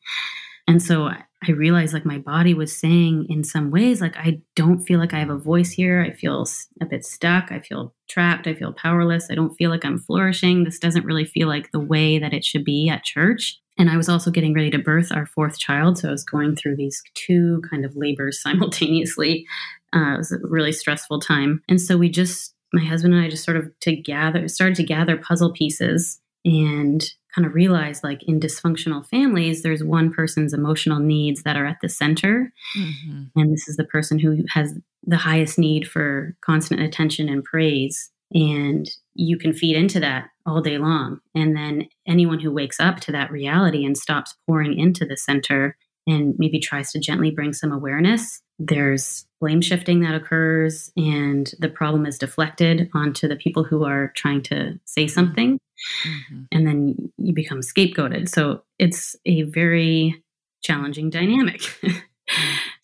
And 0.68 0.80
so 0.80 1.10
I 1.46 1.52
realized 1.52 1.92
like 1.92 2.04
my 2.04 2.18
body 2.18 2.54
was 2.54 2.76
saying 2.76 3.26
in 3.28 3.44
some 3.44 3.70
ways, 3.70 4.00
like, 4.00 4.16
I 4.16 4.40
don't 4.54 4.80
feel 4.80 4.98
like 4.98 5.14
I 5.14 5.18
have 5.18 5.30
a 5.30 5.38
voice 5.38 5.70
here. 5.70 6.02
I 6.02 6.12
feel 6.12 6.46
a 6.80 6.87
bit 6.87 7.04
stuck. 7.04 7.50
I 7.50 7.61
feel 7.61 7.94
trapped. 8.09 8.46
I 8.46 8.54
feel 8.54 8.72
powerless. 8.72 9.28
I 9.30 9.35
don't 9.35 9.54
feel 9.54 9.70
like 9.70 9.85
I'm 9.85 9.98
flourishing. 9.98 10.64
This 10.64 10.78
doesn't 10.78 11.04
really 11.04 11.24
feel 11.24 11.48
like 11.48 11.70
the 11.72 11.80
way 11.80 12.18
that 12.18 12.33
it 12.33 12.44
should 12.44 12.64
be 12.64 12.88
at 12.88 13.04
church. 13.04 13.59
And 13.76 13.90
I 13.90 13.96
was 13.96 14.09
also 14.09 14.30
getting 14.30 14.54
ready 14.54 14.70
to 14.70 14.78
birth 14.78 15.11
our 15.11 15.26
fourth 15.26 15.59
child. 15.59 15.98
So 15.98 16.09
I 16.09 16.12
was 16.12 16.24
going 16.24 16.57
through 16.57 16.76
these 16.76 17.02
two 17.14 17.62
kind 17.68 17.85
of 17.85 17.96
labors 17.96 18.40
simultaneously. 18.42 19.46
Uh, 19.94 20.14
it 20.14 20.18
was 20.18 20.33
a 20.33 20.38
really 20.42 20.72
stressful 20.72 21.20
time. 21.20 21.62
And 21.68 21.80
so 21.80 21.96
we 21.96 22.09
just, 22.09 22.54
my 22.72 22.85
husband 22.85 23.14
and 23.14 23.24
I 23.24 23.28
just 23.28 23.44
sort 23.44 23.57
of 23.57 23.70
to 23.80 23.94
gather, 23.94 24.48
started 24.48 24.76
to 24.76 24.85
gather 24.85 25.16
puzzle 25.16 25.52
pieces 25.52 26.20
and 26.44 27.04
kind 27.35 27.47
of 27.47 27.55
realize 27.55 28.05
like 28.05 28.23
in 28.25 28.38
dysfunctional 28.38 29.07
families, 29.07 29.62
there's 29.62 29.83
one 29.83 30.12
person's 30.12 30.55
emotional 30.55 31.01
needs 31.01 31.42
that 31.42 31.57
are 31.57 31.66
at 31.66 31.79
the 31.83 31.88
center. 31.88 32.53
Mm-hmm. 32.79 33.23
And 33.37 33.53
this 33.53 33.68
is 33.68 33.77
the 33.77 33.85
person 33.85 34.18
who 34.18 34.44
has 34.51 34.79
the 35.07 35.16
highest 35.16 35.59
need 35.59 35.88
for 35.88 36.37
constant 36.40 36.81
attention 36.81 37.29
and 37.29 37.42
praise. 37.42 38.11
And 38.33 38.90
you 39.14 39.37
can 39.38 39.53
feed 39.53 39.77
into 39.77 40.01
that 40.01 40.29
all 40.47 40.61
day 40.61 40.79
long. 40.79 41.20
And 41.35 41.57
then 41.57 41.88
anyone 42.07 42.40
who 42.40 42.53
wakes 42.53 42.81
up 42.81 43.01
to 43.01 43.12
that 43.12 43.31
reality 43.31 43.85
and 43.85 43.97
stops 43.97 44.35
pouring 44.47 44.79
into 44.79 45.05
the 45.05 45.16
center 45.16 45.77
and 46.07 46.35
maybe 46.38 46.61
tries 46.61 46.92
to 46.92 47.01
gently 47.01 47.31
bring 47.31 47.53
some 47.53 47.73
awareness, 47.73 48.42
there's 48.59 49.27
blame 49.40 49.61
shifting 49.61 50.01
that 50.01 50.14
occurs, 50.14 50.92
and 50.97 51.53
the 51.59 51.68
problem 51.68 52.07
is 52.07 52.18
deflected 52.18 52.88
onto 52.94 53.27
the 53.27 53.37
people 53.37 53.64
who 53.64 53.85
are 53.85 54.12
trying 54.14 54.42
to 54.42 54.79
say 54.85 55.07
something. 55.07 55.59
Mm-hmm. 56.06 56.42
And 56.52 56.66
then 56.66 57.12
you 57.18 57.32
become 57.32 57.60
scapegoated. 57.60 58.28
So 58.28 58.62
it's 58.78 59.16
a 59.26 59.42
very 59.42 60.22
challenging 60.62 61.10
dynamic, 61.10 61.60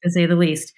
to 0.03 0.11
say 0.11 0.27
the 0.27 0.37
least. 0.37 0.73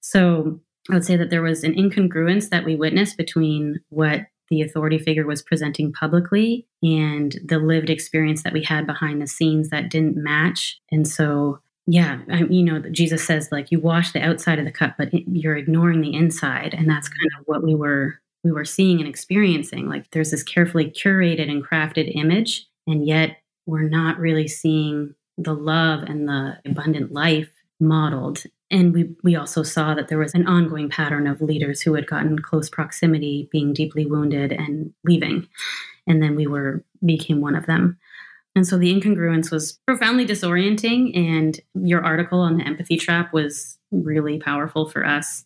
So 0.00 0.60
I 0.90 0.94
would 0.94 1.04
say 1.04 1.16
that 1.16 1.30
there 1.30 1.42
was 1.42 1.64
an 1.64 1.74
incongruence 1.74 2.48
that 2.48 2.64
we 2.64 2.76
witnessed 2.76 3.16
between 3.16 3.80
what 3.90 4.26
the 4.50 4.62
authority 4.62 4.98
figure 4.98 5.26
was 5.26 5.42
presenting 5.42 5.92
publicly 5.92 6.66
and 6.82 7.38
the 7.44 7.58
lived 7.58 7.90
experience 7.90 8.42
that 8.42 8.52
we 8.52 8.62
had 8.62 8.86
behind 8.86 9.20
the 9.20 9.26
scenes 9.26 9.68
that 9.68 9.90
didn't 9.90 10.16
match. 10.16 10.80
And 10.90 11.06
so, 11.06 11.60
yeah, 11.86 12.20
I, 12.30 12.44
you 12.44 12.62
know, 12.62 12.80
Jesus 12.90 13.26
says 13.26 13.50
like 13.52 13.70
you 13.70 13.78
wash 13.78 14.12
the 14.12 14.22
outside 14.22 14.58
of 14.58 14.64
the 14.64 14.72
cup, 14.72 14.94
but 14.96 15.10
you're 15.12 15.56
ignoring 15.56 16.00
the 16.00 16.14
inside, 16.14 16.74
and 16.74 16.88
that's 16.88 17.08
kind 17.08 17.30
of 17.38 17.46
what 17.46 17.62
we 17.62 17.74
were 17.74 18.20
we 18.48 18.52
were 18.52 18.64
seeing 18.64 18.98
and 19.00 19.08
experiencing. 19.08 19.88
Like 19.88 20.10
there's 20.10 20.30
this 20.30 20.42
carefully 20.42 20.90
curated 20.90 21.50
and 21.50 21.64
crafted 21.64 22.14
image, 22.14 22.66
and 22.86 23.06
yet 23.06 23.38
we're 23.66 23.88
not 23.88 24.18
really 24.18 24.48
seeing 24.48 25.14
the 25.36 25.54
love 25.54 26.02
and 26.02 26.28
the 26.28 26.58
abundant 26.64 27.12
life 27.12 27.50
modeled 27.80 28.44
and 28.70 28.92
we, 28.92 29.14
we 29.22 29.36
also 29.36 29.62
saw 29.62 29.94
that 29.94 30.08
there 30.08 30.18
was 30.18 30.34
an 30.34 30.46
ongoing 30.46 30.90
pattern 30.90 31.26
of 31.26 31.40
leaders 31.40 31.80
who 31.80 31.94
had 31.94 32.06
gotten 32.06 32.38
close 32.38 32.68
proximity, 32.68 33.48
being 33.50 33.72
deeply 33.72 34.04
wounded 34.04 34.52
and 34.52 34.92
leaving. 35.04 35.48
And 36.06 36.22
then 36.22 36.36
we 36.36 36.46
were 36.46 36.84
became 37.04 37.40
one 37.40 37.54
of 37.54 37.66
them. 37.66 37.98
And 38.54 38.66
so 38.66 38.76
the 38.76 38.92
incongruence 38.92 39.50
was 39.50 39.78
profoundly 39.86 40.26
disorienting. 40.26 41.16
And 41.16 41.58
your 41.74 42.04
article 42.04 42.40
on 42.40 42.58
the 42.58 42.64
empathy 42.64 42.96
trap 42.96 43.32
was 43.32 43.78
really 43.90 44.38
powerful 44.38 44.88
for 44.88 45.06
us 45.06 45.44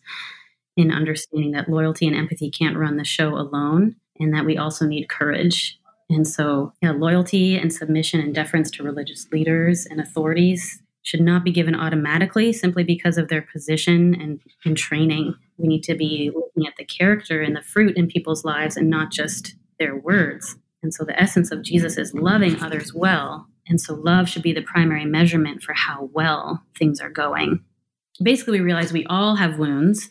in 0.75 0.91
understanding 0.91 1.51
that 1.51 1.69
loyalty 1.69 2.07
and 2.07 2.15
empathy 2.15 2.49
can't 2.49 2.77
run 2.77 2.97
the 2.97 3.03
show 3.03 3.37
alone, 3.37 3.95
and 4.19 4.33
that 4.33 4.45
we 4.45 4.57
also 4.57 4.85
need 4.85 5.09
courage. 5.09 5.79
And 6.09 6.27
so, 6.27 6.73
yeah, 6.81 6.91
loyalty 6.91 7.57
and 7.57 7.71
submission 7.71 8.19
and 8.19 8.35
deference 8.35 8.69
to 8.71 8.83
religious 8.83 9.27
leaders 9.31 9.85
and 9.85 9.99
authorities 9.99 10.81
should 11.03 11.21
not 11.21 11.43
be 11.43 11.51
given 11.51 11.75
automatically 11.75 12.53
simply 12.53 12.83
because 12.83 13.17
of 13.17 13.27
their 13.27 13.41
position 13.41 14.15
and, 14.19 14.39
and 14.65 14.77
training. 14.77 15.35
We 15.57 15.67
need 15.67 15.83
to 15.83 15.95
be 15.95 16.31
looking 16.33 16.67
at 16.67 16.75
the 16.77 16.85
character 16.85 17.41
and 17.41 17.55
the 17.55 17.61
fruit 17.61 17.97
in 17.97 18.07
people's 18.07 18.45
lives 18.45 18.77
and 18.77 18.89
not 18.89 19.11
just 19.11 19.55
their 19.79 19.95
words. 19.95 20.55
And 20.81 20.93
so 20.93 21.03
the 21.03 21.19
essence 21.21 21.51
of 21.51 21.61
Jesus 21.61 21.97
is 21.97 22.13
loving 22.13 22.61
others 22.61 22.93
well. 22.93 23.47
And 23.67 23.79
so 23.79 23.95
love 23.95 24.27
should 24.27 24.43
be 24.43 24.53
the 24.53 24.61
primary 24.61 25.05
measurement 25.05 25.61
for 25.61 25.73
how 25.73 26.09
well 26.13 26.61
things 26.77 26.99
are 26.99 27.09
going. 27.09 27.63
Basically, 28.21 28.59
we 28.59 28.65
realize 28.65 28.93
we 28.93 29.05
all 29.05 29.35
have 29.35 29.57
wounds 29.57 30.09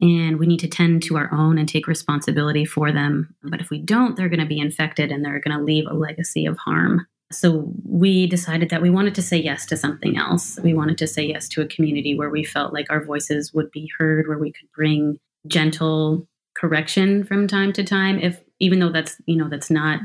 and 0.00 0.38
we 0.38 0.46
need 0.46 0.60
to 0.60 0.68
tend 0.68 1.02
to 1.04 1.16
our 1.16 1.32
own 1.32 1.58
and 1.58 1.68
take 1.68 1.86
responsibility 1.86 2.64
for 2.64 2.92
them. 2.92 3.34
But 3.42 3.60
if 3.60 3.70
we 3.70 3.78
don't, 3.78 4.16
they're 4.16 4.28
going 4.28 4.40
to 4.40 4.46
be 4.46 4.60
infected 4.60 5.10
and 5.10 5.24
they're 5.24 5.40
going 5.40 5.56
to 5.56 5.64
leave 5.64 5.86
a 5.86 5.94
legacy 5.94 6.44
of 6.46 6.58
harm. 6.58 7.06
So 7.32 7.72
we 7.84 8.26
decided 8.26 8.70
that 8.70 8.82
we 8.82 8.90
wanted 8.90 9.14
to 9.16 9.22
say 9.22 9.38
yes 9.38 9.66
to 9.66 9.76
something 9.76 10.16
else. 10.16 10.58
We 10.62 10.74
wanted 10.74 10.98
to 10.98 11.06
say 11.06 11.24
yes 11.24 11.48
to 11.50 11.62
a 11.62 11.66
community 11.66 12.16
where 12.16 12.30
we 12.30 12.44
felt 12.44 12.72
like 12.72 12.86
our 12.90 13.04
voices 13.04 13.52
would 13.52 13.70
be 13.72 13.90
heard, 13.98 14.28
where 14.28 14.38
we 14.38 14.52
could 14.52 14.70
bring 14.74 15.18
gentle 15.46 16.28
correction 16.54 17.24
from 17.24 17.48
time 17.48 17.72
to 17.72 17.84
time 17.84 18.18
if 18.18 18.40
even 18.60 18.78
though 18.78 18.90
that's, 18.90 19.20
you 19.26 19.36
know, 19.36 19.48
that's 19.48 19.70
not 19.70 20.00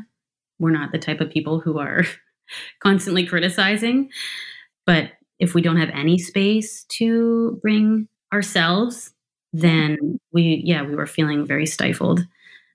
we're 0.60 0.71
not 0.71 0.91
the 0.91 0.99
type 0.99 1.19
of 1.19 1.30
people 1.30 1.60
who 1.60 1.80
are 1.80 2.04
constantly 2.80 3.25
criticizing, 3.25 4.10
but 4.86 5.12
if 5.39 5.56
we 5.56 5.62
don't 5.62 5.77
have 5.77 5.89
any 5.89 6.19
space 6.19 6.84
to 6.86 7.60
bring 7.62 8.08
ourselves, 8.32 9.12
then 9.54 10.20
we 10.32 10.62
yeah, 10.66 10.84
we 10.84 10.96
were 10.96 11.08
feeling 11.08 11.46
very 11.46 11.66
stifled. 11.66 12.22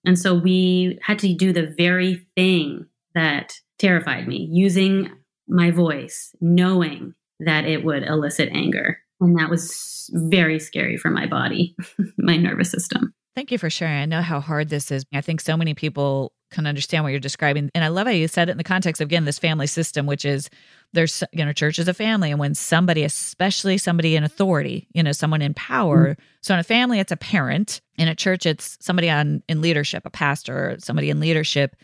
And 0.04 0.18
so 0.18 0.34
we 0.34 0.98
had 1.02 1.18
to 1.20 1.34
do 1.34 1.52
the 1.52 1.74
very 1.76 2.26
thing 2.36 2.86
that 3.14 3.54
terrified 3.78 4.28
me 4.28 4.48
using 4.50 5.10
my 5.48 5.70
voice, 5.70 6.34
knowing 6.40 7.14
that 7.40 7.64
it 7.64 7.84
would 7.84 8.04
elicit 8.04 8.48
anger. 8.52 8.98
And 9.20 9.38
that 9.38 9.50
was 9.50 10.10
very 10.12 10.58
scary 10.58 10.96
for 10.96 11.10
my 11.10 11.26
body, 11.26 11.74
my 12.18 12.36
nervous 12.36 12.70
system. 12.70 13.14
Thank 13.36 13.52
you 13.52 13.58
for 13.58 13.68
sharing. 13.68 13.98
I 13.98 14.06
know 14.06 14.22
how 14.22 14.40
hard 14.40 14.70
this 14.70 14.90
is. 14.90 15.04
I 15.12 15.20
think 15.20 15.42
so 15.42 15.58
many 15.58 15.74
people 15.74 16.32
can 16.50 16.66
understand 16.66 17.04
what 17.04 17.10
you're 17.10 17.20
describing. 17.20 17.70
And 17.74 17.84
I 17.84 17.88
love 17.88 18.06
how 18.06 18.12
you 18.14 18.28
said 18.28 18.48
it 18.48 18.52
in 18.52 18.56
the 18.56 18.64
context 18.64 19.02
of, 19.02 19.06
again, 19.06 19.26
this 19.26 19.38
family 19.38 19.66
system, 19.66 20.06
which 20.06 20.24
is 20.24 20.48
there's, 20.94 21.22
you 21.32 21.44
know, 21.44 21.52
church 21.52 21.78
is 21.78 21.86
a 21.86 21.92
family. 21.92 22.30
And 22.30 22.40
when 22.40 22.54
somebody, 22.54 23.04
especially 23.04 23.76
somebody 23.76 24.16
in 24.16 24.24
authority, 24.24 24.88
you 24.94 25.02
know, 25.02 25.12
someone 25.12 25.42
in 25.42 25.52
power, 25.52 26.12
mm-hmm. 26.12 26.22
so 26.40 26.54
in 26.54 26.60
a 26.60 26.64
family, 26.64 26.98
it's 26.98 27.12
a 27.12 27.16
parent. 27.16 27.82
In 27.98 28.08
a 28.08 28.14
church, 28.14 28.46
it's 28.46 28.78
somebody 28.80 29.10
on 29.10 29.42
in 29.50 29.60
leadership, 29.60 30.06
a 30.06 30.10
pastor, 30.10 30.76
somebody 30.78 31.10
in 31.10 31.20
leadership 31.20 31.76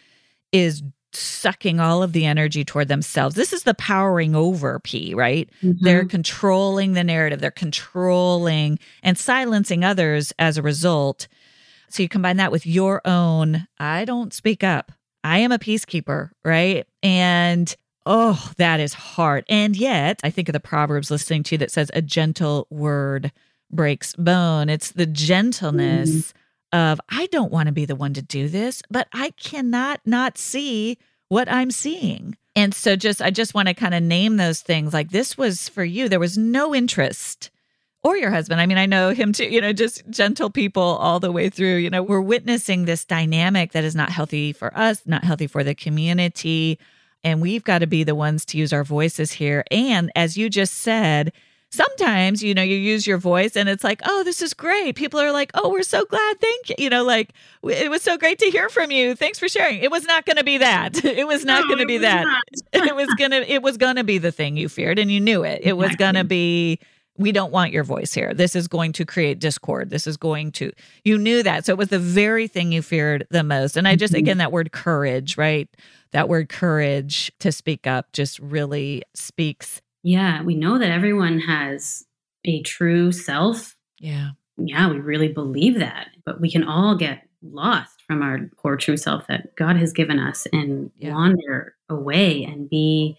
is 0.52 0.82
sucking 1.12 1.80
all 1.80 2.02
of 2.02 2.14
the 2.14 2.24
energy 2.24 2.64
toward 2.64 2.88
themselves. 2.88 3.34
This 3.34 3.52
is 3.52 3.64
the 3.64 3.74
powering 3.74 4.34
over 4.34 4.80
P, 4.80 5.14
right? 5.14 5.50
Mm-hmm. 5.62 5.84
They're 5.84 6.06
controlling 6.06 6.94
the 6.94 7.04
narrative, 7.04 7.40
they're 7.40 7.50
controlling 7.50 8.78
and 9.02 9.18
silencing 9.18 9.84
others 9.84 10.32
as 10.38 10.56
a 10.56 10.62
result. 10.62 11.28
So 11.92 12.02
you 12.02 12.08
combine 12.08 12.38
that 12.38 12.52
with 12.52 12.66
your 12.66 13.00
own, 13.04 13.66
I 13.78 14.04
don't 14.04 14.32
speak 14.32 14.64
up. 14.64 14.92
I 15.24 15.38
am 15.38 15.52
a 15.52 15.58
peacekeeper, 15.58 16.30
right? 16.44 16.86
And 17.02 17.74
oh, 18.06 18.50
that 18.56 18.80
is 18.80 18.94
hard. 18.94 19.44
And 19.48 19.76
yet, 19.76 20.20
I 20.24 20.30
think 20.30 20.48
of 20.48 20.52
the 20.52 20.60
Proverbs 20.60 21.10
listening 21.10 21.42
to 21.44 21.54
you 21.54 21.58
that 21.58 21.70
says, 21.70 21.90
a 21.94 22.02
gentle 22.02 22.66
word 22.70 23.30
breaks 23.70 24.14
bone. 24.16 24.68
It's 24.68 24.90
the 24.92 25.06
gentleness. 25.06 26.10
Mm 26.10 26.32
of 26.72 27.00
I 27.10 27.26
don't 27.26 27.52
want 27.52 27.66
to 27.66 27.72
be 27.72 27.84
the 27.84 27.96
one 27.96 28.14
to 28.14 28.22
do 28.22 28.48
this, 28.48 28.82
but 28.90 29.06
I 29.12 29.30
cannot 29.30 30.00
not 30.06 30.38
see 30.38 30.98
what 31.28 31.50
I'm 31.50 31.70
seeing. 31.70 32.36
And 32.56 32.74
so 32.74 32.96
just 32.96 33.22
I 33.22 33.30
just 33.30 33.54
want 33.54 33.68
to 33.68 33.74
kind 33.74 33.94
of 33.94 34.02
name 34.02 34.36
those 34.36 34.60
things 34.60 34.92
like 34.92 35.10
this 35.10 35.36
was 35.36 35.68
for 35.68 35.84
you. 35.84 36.08
There 36.08 36.20
was 36.20 36.38
no 36.38 36.74
interest 36.74 37.50
or 38.04 38.16
your 38.16 38.30
husband. 38.30 38.60
I 38.60 38.66
mean, 38.66 38.78
I 38.78 38.86
know 38.86 39.10
him 39.10 39.32
too, 39.32 39.44
you 39.44 39.60
know, 39.60 39.72
just 39.72 40.08
gentle 40.10 40.50
people 40.50 40.82
all 40.82 41.20
the 41.20 41.32
way 41.32 41.48
through. 41.48 41.76
You 41.76 41.90
know, 41.90 42.02
we're 42.02 42.20
witnessing 42.20 42.84
this 42.84 43.04
dynamic 43.04 43.72
that 43.72 43.84
is 43.84 43.94
not 43.94 44.10
healthy 44.10 44.52
for 44.52 44.76
us, 44.76 45.02
not 45.06 45.24
healthy 45.24 45.46
for 45.46 45.62
the 45.62 45.74
community. 45.74 46.78
And 47.24 47.40
we've 47.40 47.62
got 47.62 47.78
to 47.78 47.86
be 47.86 48.02
the 48.02 48.16
ones 48.16 48.44
to 48.46 48.58
use 48.58 48.72
our 48.72 48.84
voices 48.84 49.32
here. 49.32 49.64
And 49.70 50.10
as 50.16 50.36
you 50.36 50.50
just 50.50 50.74
said, 50.74 51.32
sometimes 51.72 52.42
you 52.42 52.52
know 52.52 52.62
you 52.62 52.76
use 52.76 53.06
your 53.06 53.16
voice 53.16 53.56
and 53.56 53.66
it's 53.66 53.82
like 53.82 54.02
oh 54.04 54.22
this 54.24 54.42
is 54.42 54.52
great 54.52 54.94
people 54.94 55.18
are 55.18 55.32
like 55.32 55.50
oh 55.54 55.70
we're 55.70 55.82
so 55.82 56.04
glad 56.04 56.38
thank 56.38 56.68
you 56.68 56.74
you 56.76 56.90
know 56.90 57.02
like 57.02 57.32
it 57.62 57.90
was 57.90 58.02
so 58.02 58.18
great 58.18 58.38
to 58.38 58.44
hear 58.50 58.68
from 58.68 58.90
you 58.90 59.14
thanks 59.14 59.38
for 59.38 59.48
sharing 59.48 59.78
it 59.78 59.90
was 59.90 60.04
not 60.04 60.26
going 60.26 60.36
to 60.36 60.44
be 60.44 60.58
that 60.58 61.02
it 61.04 61.26
was 61.26 61.46
not 61.46 61.62
no, 61.62 61.68
going 61.68 61.78
to 61.78 61.86
be 61.86 61.96
that 61.96 62.26
it 62.74 62.94
was 62.94 63.08
going 63.16 63.30
to 63.30 63.50
it 63.50 63.62
was 63.62 63.78
going 63.78 63.96
to 63.96 64.04
be 64.04 64.18
the 64.18 64.30
thing 64.30 64.54
you 64.54 64.68
feared 64.68 64.98
and 64.98 65.10
you 65.10 65.18
knew 65.18 65.42
it 65.42 65.60
it 65.62 65.72
was 65.72 65.96
going 65.96 66.14
to 66.14 66.24
be 66.24 66.78
we 67.18 67.30
don't 67.30 67.52
want 67.52 67.72
your 67.72 67.84
voice 67.84 68.12
here 68.12 68.32
this 68.32 68.56
is 68.56 68.66
going 68.66 68.92
to 68.92 69.04
create 69.04 69.38
discord 69.38 69.90
this 69.90 70.06
is 70.06 70.16
going 70.16 70.50
to 70.50 70.72
you 71.04 71.18
knew 71.18 71.42
that 71.42 71.64
so 71.66 71.72
it 71.72 71.78
was 71.78 71.88
the 71.88 71.98
very 71.98 72.46
thing 72.46 72.72
you 72.72 72.82
feared 72.82 73.26
the 73.30 73.42
most 73.42 73.76
and 73.76 73.86
i 73.86 73.94
just 73.94 74.12
mm-hmm. 74.12 74.20
again 74.20 74.38
that 74.38 74.52
word 74.52 74.72
courage 74.72 75.36
right 75.36 75.68
that 76.12 76.28
word 76.28 76.48
courage 76.48 77.30
to 77.38 77.52
speak 77.52 77.86
up 77.86 78.12
just 78.12 78.38
really 78.38 79.02
speaks 79.14 79.82
yeah, 80.02 80.42
we 80.42 80.54
know 80.54 80.78
that 80.78 80.90
everyone 80.90 81.38
has 81.40 82.04
a 82.44 82.62
true 82.62 83.12
self. 83.12 83.76
Yeah. 83.98 84.30
Yeah, 84.56 84.90
we 84.90 84.98
really 84.98 85.28
believe 85.28 85.78
that. 85.78 86.08
But 86.24 86.40
we 86.40 86.50
can 86.50 86.64
all 86.64 86.96
get 86.96 87.22
lost 87.42 88.02
from 88.06 88.22
our 88.22 88.50
core 88.56 88.76
true 88.76 88.96
self 88.96 89.26
that 89.28 89.54
God 89.56 89.76
has 89.76 89.92
given 89.92 90.18
us 90.18 90.46
and 90.52 90.90
yeah. 90.98 91.14
wander 91.14 91.74
away 91.88 92.44
and 92.44 92.68
be 92.68 93.16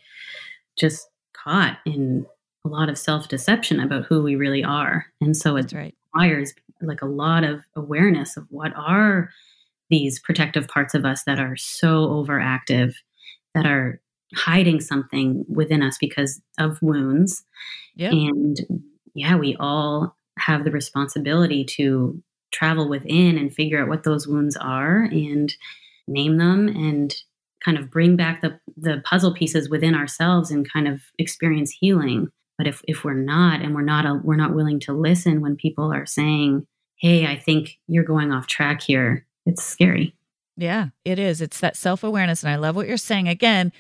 just 0.77 1.07
caught 1.33 1.77
in 1.85 2.25
a 2.65 2.69
lot 2.69 2.89
of 2.89 2.97
self 2.97 3.27
deception 3.27 3.79
about 3.79 4.05
who 4.05 4.23
we 4.23 4.35
really 4.35 4.63
are. 4.63 5.07
And 5.21 5.35
so 5.35 5.55
it 5.55 5.71
right. 5.73 5.95
requires 6.13 6.53
like 6.81 7.01
a 7.01 7.07
lot 7.07 7.43
of 7.43 7.61
awareness 7.75 8.37
of 8.37 8.45
what 8.49 8.73
are 8.75 9.29
these 9.89 10.19
protective 10.19 10.67
parts 10.67 10.93
of 10.93 11.05
us 11.05 11.23
that 11.25 11.39
are 11.39 11.55
so 11.55 12.07
overactive, 12.07 12.95
that 13.53 13.65
are 13.65 14.01
hiding 14.35 14.81
something 14.81 15.45
within 15.47 15.83
us 15.83 15.97
because 15.99 16.41
of 16.57 16.81
wounds. 16.81 17.43
Yep. 17.95 18.13
And 18.13 18.83
yeah, 19.13 19.35
we 19.35 19.55
all 19.59 20.15
have 20.39 20.63
the 20.63 20.71
responsibility 20.71 21.63
to 21.63 22.21
travel 22.51 22.89
within 22.89 23.37
and 23.37 23.53
figure 23.53 23.81
out 23.81 23.89
what 23.89 24.03
those 24.03 24.27
wounds 24.27 24.55
are 24.57 25.03
and 25.03 25.53
name 26.07 26.37
them 26.37 26.67
and 26.67 27.15
kind 27.63 27.77
of 27.77 27.89
bring 27.89 28.15
back 28.15 28.41
the 28.41 28.59
the 28.75 29.01
puzzle 29.05 29.33
pieces 29.33 29.69
within 29.69 29.95
ourselves 29.95 30.51
and 30.51 30.71
kind 30.71 30.87
of 30.87 31.01
experience 31.17 31.71
healing 31.71 32.29
but 32.57 32.67
if 32.67 32.81
if 32.87 33.03
we're 33.03 33.13
not 33.13 33.61
and 33.61 33.73
we're 33.73 33.81
not 33.81 34.05
a, 34.05 34.19
we're 34.23 34.35
not 34.35 34.53
willing 34.53 34.79
to 34.81 34.93
listen 34.93 35.41
when 35.41 35.55
people 35.55 35.93
are 35.93 36.05
saying 36.05 36.65
hey 36.95 37.25
i 37.25 37.37
think 37.37 37.79
you're 37.87 38.03
going 38.03 38.31
off 38.31 38.47
track 38.47 38.81
here 38.81 39.25
it's 39.45 39.63
scary. 39.63 40.15
Yeah 40.55 40.89
it 41.03 41.19
is. 41.19 41.41
It's 41.41 41.59
that 41.59 41.75
self-awareness 41.75 42.43
and 42.43 42.51
i 42.51 42.55
love 42.55 42.75
what 42.75 42.87
you're 42.87 42.97
saying. 42.97 43.27
Again 43.27 43.71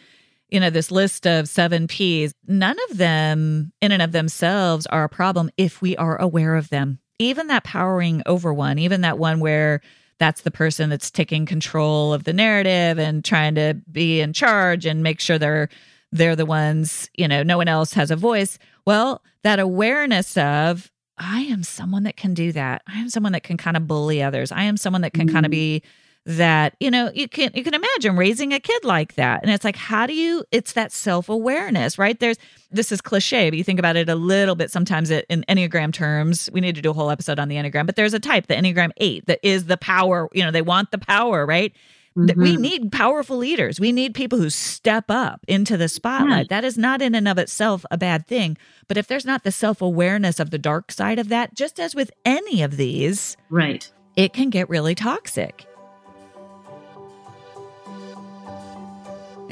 you 0.49 0.59
know 0.59 0.69
this 0.69 0.91
list 0.91 1.25
of 1.25 1.47
seven 1.47 1.87
p's 1.87 2.33
none 2.47 2.77
of 2.89 2.97
them 2.97 3.71
in 3.81 3.91
and 3.91 4.01
of 4.01 4.11
themselves 4.11 4.85
are 4.87 5.03
a 5.03 5.09
problem 5.09 5.49
if 5.57 5.81
we 5.81 5.95
are 5.97 6.19
aware 6.19 6.55
of 6.55 6.69
them. 6.69 6.99
Even 7.19 7.47
that 7.47 7.63
powering 7.63 8.21
over 8.25 8.53
one 8.53 8.79
even 8.79 9.01
that 9.01 9.17
one 9.19 9.39
where 9.39 9.81
that's 10.19 10.41
the 10.41 10.51
person 10.51 10.89
that's 10.89 11.11
taking 11.11 11.45
control 11.45 12.13
of 12.13 12.23
the 12.23 12.33
narrative 12.33 12.99
and 12.99 13.25
trying 13.25 13.55
to 13.55 13.75
be 13.91 14.21
in 14.21 14.31
charge 14.33 14.85
and 14.85 15.03
make 15.03 15.19
sure 15.19 15.37
they're 15.37 15.69
they're 16.13 16.35
the 16.35 16.45
ones, 16.45 17.09
you 17.15 17.27
know, 17.27 17.43
no 17.43 17.57
one 17.57 17.67
else 17.67 17.93
has 17.93 18.11
a 18.11 18.15
voice. 18.15 18.59
Well, 18.85 19.21
that 19.43 19.59
awareness 19.59 20.37
of 20.37 20.91
I 21.17 21.41
am 21.41 21.63
someone 21.63 22.03
that 22.03 22.17
can 22.17 22.33
do 22.33 22.51
that. 22.53 22.81
I 22.87 22.99
am 22.99 23.09
someone 23.09 23.33
that 23.33 23.43
can 23.43 23.57
kind 23.57 23.77
of 23.77 23.87
bully 23.87 24.21
others. 24.21 24.51
I 24.51 24.63
am 24.63 24.77
someone 24.77 25.01
that 25.01 25.13
can 25.13 25.27
mm-hmm. 25.27 25.33
kind 25.33 25.45
of 25.45 25.51
be 25.51 25.83
that 26.25 26.75
you 26.79 26.89
know 26.89 27.11
you 27.13 27.27
can 27.27 27.51
you 27.53 27.65
can 27.65 27.73
imagine 27.73 28.15
raising 28.15 28.53
a 28.53 28.59
kid 28.59 28.85
like 28.85 29.15
that 29.15 29.41
and 29.43 29.51
it's 29.51 29.65
like 29.65 29.75
how 29.75 30.07
do 30.07 30.13
you 30.13 30.45
it's 30.51 30.71
that 30.71 30.89
self-awareness 30.89 31.97
right 31.97 32.21
there's 32.21 32.37
this 32.71 32.93
is 32.93 33.01
cliche 33.01 33.49
but 33.49 33.57
you 33.57 33.63
think 33.63 33.77
about 33.77 33.97
it 33.97 34.07
a 34.07 34.15
little 34.15 34.55
bit 34.55 34.71
sometimes 34.71 35.11
it, 35.11 35.25
in 35.27 35.43
enneagram 35.49 35.91
terms 35.91 36.49
we 36.53 36.61
need 36.61 36.75
to 36.75 36.81
do 36.81 36.91
a 36.91 36.93
whole 36.93 37.09
episode 37.09 37.39
on 37.39 37.49
the 37.49 37.57
enneagram 37.57 37.85
but 37.85 37.97
there's 37.97 38.13
a 38.13 38.21
type 38.21 38.47
the 38.47 38.53
enneagram 38.53 38.91
8 38.95 39.25
that 39.25 39.39
is 39.43 39.65
the 39.65 39.75
power 39.75 40.29
you 40.31 40.41
know 40.41 40.49
they 40.49 40.61
want 40.61 40.91
the 40.91 40.97
power 40.97 41.45
right 41.45 41.73
mm-hmm. 42.17 42.41
we 42.41 42.55
need 42.55 42.91
powerful 42.91 43.37
leaders 43.37 43.79
we 43.79 43.91
need 43.91 44.13
people 44.13 44.39
who 44.39 44.49
step 44.49 45.05
up 45.09 45.43
into 45.47 45.77
the 45.77 45.87
spotlight 45.87 46.47
yeah. 46.49 46.61
that 46.61 46.65
is 46.65 46.77
not 46.77 47.01
in 47.01 47.15
and 47.15 47.27
of 47.27 47.37
itself 47.37 47.85
a 47.91 47.97
bad 47.97 48.27
thing 48.27 48.57
but 48.87 48.97
if 48.97 49.07
there's 49.07 49.25
not 49.25 49.43
the 49.43 49.51
self-awareness 49.51 50.39
of 50.39 50.51
the 50.51 50.57
dark 50.57 50.91
side 50.91 51.19
of 51.19 51.29
that 51.29 51.53
just 51.53 51.79
as 51.79 51.95
with 51.95 52.11
any 52.25 52.61
of 52.61 52.77
these 52.77 53.37
right 53.49 53.91
it 54.15 54.33
can 54.33 54.49
get 54.49 54.69
really 54.69 54.95
toxic 54.95 55.65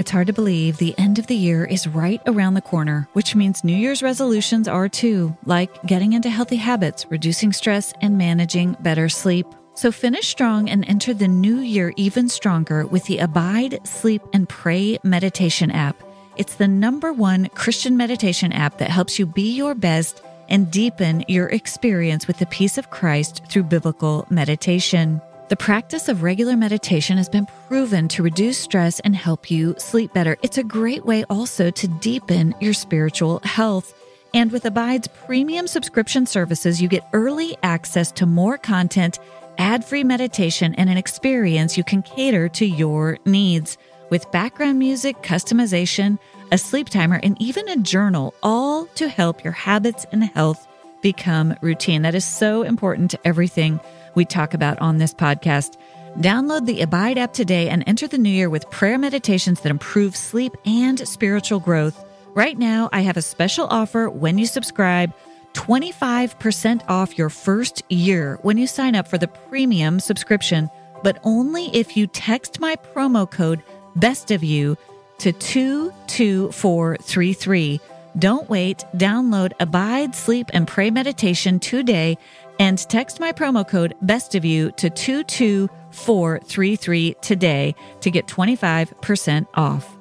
It's 0.01 0.09
hard 0.09 0.25
to 0.27 0.33
believe 0.33 0.77
the 0.77 0.97
end 0.97 1.19
of 1.19 1.27
the 1.27 1.35
year 1.35 1.63
is 1.63 1.85
right 1.85 2.19
around 2.25 2.55
the 2.55 2.61
corner, 2.61 3.07
which 3.13 3.35
means 3.35 3.63
New 3.63 3.75
Year's 3.75 4.01
resolutions 4.01 4.67
are 4.67 4.89
too, 4.89 5.37
like 5.45 5.83
getting 5.83 6.13
into 6.13 6.27
healthy 6.27 6.55
habits, 6.55 7.05
reducing 7.11 7.53
stress, 7.53 7.93
and 8.01 8.17
managing 8.17 8.75
better 8.79 9.09
sleep. 9.09 9.45
So 9.81 9.91
finish 9.91 10.27
strong 10.27 10.69
and 10.69 10.87
enter 10.87 11.11
the 11.11 11.27
new 11.27 11.57
year 11.57 11.91
even 11.95 12.29
stronger 12.29 12.85
with 12.85 13.05
the 13.05 13.17
Abide, 13.17 13.79
Sleep, 13.83 14.21
and 14.31 14.47
Pray 14.47 14.99
meditation 15.01 15.71
app. 15.71 15.95
It's 16.37 16.53
the 16.53 16.67
number 16.67 17.11
one 17.11 17.47
Christian 17.55 17.97
meditation 17.97 18.51
app 18.53 18.77
that 18.77 18.91
helps 18.91 19.17
you 19.17 19.25
be 19.25 19.55
your 19.55 19.73
best 19.73 20.21
and 20.49 20.69
deepen 20.69 21.25
your 21.27 21.47
experience 21.47 22.27
with 22.27 22.37
the 22.37 22.45
peace 22.45 22.77
of 22.77 22.91
Christ 22.91 23.41
through 23.49 23.63
biblical 23.63 24.27
meditation. 24.29 25.19
The 25.49 25.55
practice 25.55 26.09
of 26.09 26.21
regular 26.21 26.55
meditation 26.55 27.17
has 27.17 27.27
been 27.27 27.47
proven 27.67 28.07
to 28.09 28.21
reduce 28.21 28.59
stress 28.59 28.99
and 28.99 29.15
help 29.15 29.49
you 29.49 29.73
sleep 29.79 30.13
better. 30.13 30.37
It's 30.43 30.59
a 30.59 30.63
great 30.63 31.07
way 31.07 31.23
also 31.23 31.71
to 31.71 31.87
deepen 31.87 32.53
your 32.61 32.73
spiritual 32.73 33.39
health. 33.43 33.95
And 34.35 34.51
with 34.51 34.63
Abide's 34.63 35.07
premium 35.07 35.65
subscription 35.65 36.27
services, 36.27 36.83
you 36.83 36.87
get 36.87 37.07
early 37.13 37.57
access 37.63 38.11
to 38.11 38.27
more 38.27 38.59
content, 38.59 39.17
ad 39.61 39.85
free 39.85 40.03
meditation, 40.03 40.73
and 40.73 40.89
an 40.89 40.97
experience 40.97 41.77
you 41.77 41.83
can 41.83 42.01
cater 42.01 42.49
to 42.49 42.65
your 42.65 43.19
needs. 43.25 43.77
With 44.09 44.31
background 44.31 44.79
music, 44.79 45.21
customization, 45.21 46.17
a 46.51 46.57
sleep 46.57 46.89
timer, 46.89 47.19
and 47.21 47.39
even 47.39 47.69
a 47.69 47.77
journal, 47.77 48.33
all 48.41 48.87
to 48.95 49.07
help 49.07 49.43
your 49.43 49.53
habits 49.53 50.03
and 50.11 50.23
health 50.23 50.67
become 51.03 51.55
routine. 51.61 52.01
That 52.01 52.15
is 52.15 52.25
so 52.25 52.63
important 52.63 53.11
to 53.11 53.19
everything 53.23 53.79
we 54.15 54.25
talk 54.25 54.55
about 54.55 54.79
on 54.79 54.97
this 54.97 55.13
podcast. 55.13 55.77
Download 56.17 56.65
the 56.65 56.81
Abide 56.81 57.19
app 57.19 57.31
today 57.31 57.69
and 57.69 57.83
enter 57.85 58.07
the 58.07 58.17
new 58.17 58.31
year 58.31 58.49
with 58.49 58.69
prayer 58.71 58.97
meditations 58.97 59.61
that 59.61 59.69
improve 59.69 60.15
sleep 60.15 60.57
and 60.65 61.07
spiritual 61.07 61.59
growth. 61.59 62.03
Right 62.33 62.57
now, 62.57 62.89
I 62.91 63.01
have 63.01 63.15
a 63.15 63.21
special 63.21 63.67
offer 63.67 64.09
when 64.09 64.39
you 64.39 64.47
subscribe 64.47 65.13
25% 65.53 66.81
off 66.87 67.17
your 67.17 67.29
first 67.29 67.81
year 67.89 68.37
when 68.41 68.57
you 68.57 68.67
sign 68.67 68.95
up 68.95 69.07
for 69.07 69.17
the 69.17 69.27
premium 69.27 69.99
subscription, 69.99 70.69
but 71.03 71.19
only 71.23 71.75
if 71.75 71.97
you 71.97 72.05
text 72.07 72.59
my 72.59 72.75
promo 72.75 73.29
code 73.29 73.63
best 73.95 74.31
of 74.31 74.43
you 74.43 74.75
to 75.19 75.31
22433. 75.31 77.79
Don't 78.17 78.49
wait. 78.49 78.83
Download 78.95 79.51
Abide, 79.59 80.15
Sleep, 80.15 80.49
and 80.53 80.67
Pray 80.67 80.89
Meditation 80.91 81.59
today 81.59 82.17
and 82.59 82.77
text 82.89 83.19
my 83.19 83.31
promo 83.31 83.67
code 83.67 83.95
best 84.01 84.35
of 84.35 84.45
you 84.45 84.71
to 84.71 84.89
22433 84.89 87.15
today 87.21 87.75
to 88.01 88.11
get 88.11 88.27
25% 88.27 89.47
off. 89.55 89.97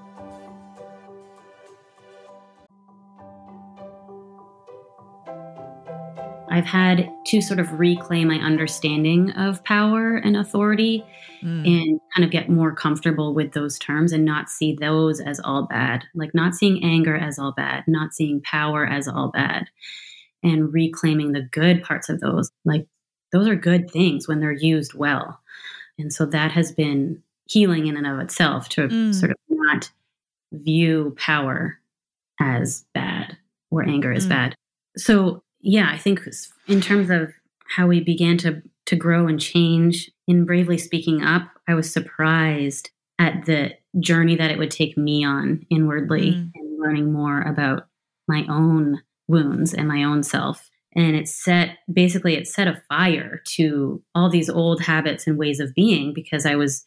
I've 6.50 6.66
had 6.66 7.08
to 7.26 7.40
sort 7.40 7.60
of 7.60 7.78
reclaim 7.78 8.28
my 8.28 8.38
understanding 8.38 9.30
of 9.32 9.62
power 9.62 10.16
and 10.16 10.36
authority 10.36 11.04
mm. 11.42 11.66
and 11.66 12.00
kind 12.14 12.24
of 12.24 12.30
get 12.30 12.48
more 12.48 12.74
comfortable 12.74 13.34
with 13.34 13.52
those 13.52 13.78
terms 13.78 14.12
and 14.12 14.24
not 14.24 14.50
see 14.50 14.76
those 14.78 15.20
as 15.20 15.40
all 15.40 15.66
bad. 15.66 16.04
Like 16.14 16.34
not 16.34 16.54
seeing 16.54 16.82
anger 16.82 17.16
as 17.16 17.38
all 17.38 17.52
bad, 17.52 17.84
not 17.86 18.12
seeing 18.12 18.42
power 18.42 18.84
as 18.84 19.06
all 19.06 19.28
bad 19.28 19.66
and 20.42 20.72
reclaiming 20.72 21.32
the 21.32 21.42
good 21.52 21.82
parts 21.84 22.08
of 22.08 22.20
those. 22.20 22.50
Like 22.64 22.86
those 23.30 23.46
are 23.46 23.54
good 23.54 23.90
things 23.90 24.26
when 24.26 24.40
they're 24.40 24.50
used 24.50 24.94
well. 24.94 25.40
And 25.98 26.12
so 26.12 26.26
that 26.26 26.50
has 26.50 26.72
been 26.72 27.22
healing 27.46 27.86
in 27.86 27.96
and 27.96 28.06
of 28.06 28.18
itself 28.18 28.68
to 28.70 28.88
mm. 28.88 29.14
sort 29.14 29.30
of 29.30 29.36
not 29.48 29.90
view 30.52 31.14
power 31.16 31.78
as 32.40 32.84
bad 32.92 33.36
or 33.70 33.84
anger 33.84 34.12
as 34.12 34.26
mm. 34.26 34.30
bad. 34.30 34.54
So 34.96 35.42
yeah, 35.60 35.90
I 35.92 35.98
think 35.98 36.20
in 36.68 36.80
terms 36.80 37.10
of 37.10 37.32
how 37.68 37.86
we 37.86 38.00
began 38.00 38.38
to 38.38 38.62
to 38.86 38.96
grow 38.96 39.28
and 39.28 39.40
change 39.40 40.10
in 40.26 40.44
bravely 40.44 40.78
speaking 40.78 41.22
up, 41.22 41.48
I 41.68 41.74
was 41.74 41.92
surprised 41.92 42.90
at 43.18 43.44
the 43.46 43.72
journey 44.00 44.34
that 44.36 44.50
it 44.50 44.58
would 44.58 44.70
take 44.70 44.96
me 44.96 45.24
on 45.24 45.64
inwardly 45.70 46.32
mm. 46.32 46.50
and 46.54 46.80
learning 46.80 47.12
more 47.12 47.42
about 47.42 47.86
my 48.26 48.44
own 48.48 49.00
wounds 49.28 49.74
and 49.74 49.86
my 49.86 50.02
own 50.02 50.22
self 50.22 50.70
and 50.94 51.14
it 51.14 51.28
set 51.28 51.78
basically 51.92 52.34
it 52.34 52.46
set 52.46 52.68
a 52.68 52.82
fire 52.88 53.42
to 53.46 54.02
all 54.14 54.28
these 54.28 54.50
old 54.50 54.82
habits 54.82 55.26
and 55.26 55.38
ways 55.38 55.60
of 55.60 55.74
being 55.74 56.12
because 56.12 56.44
i 56.44 56.54
was 56.56 56.84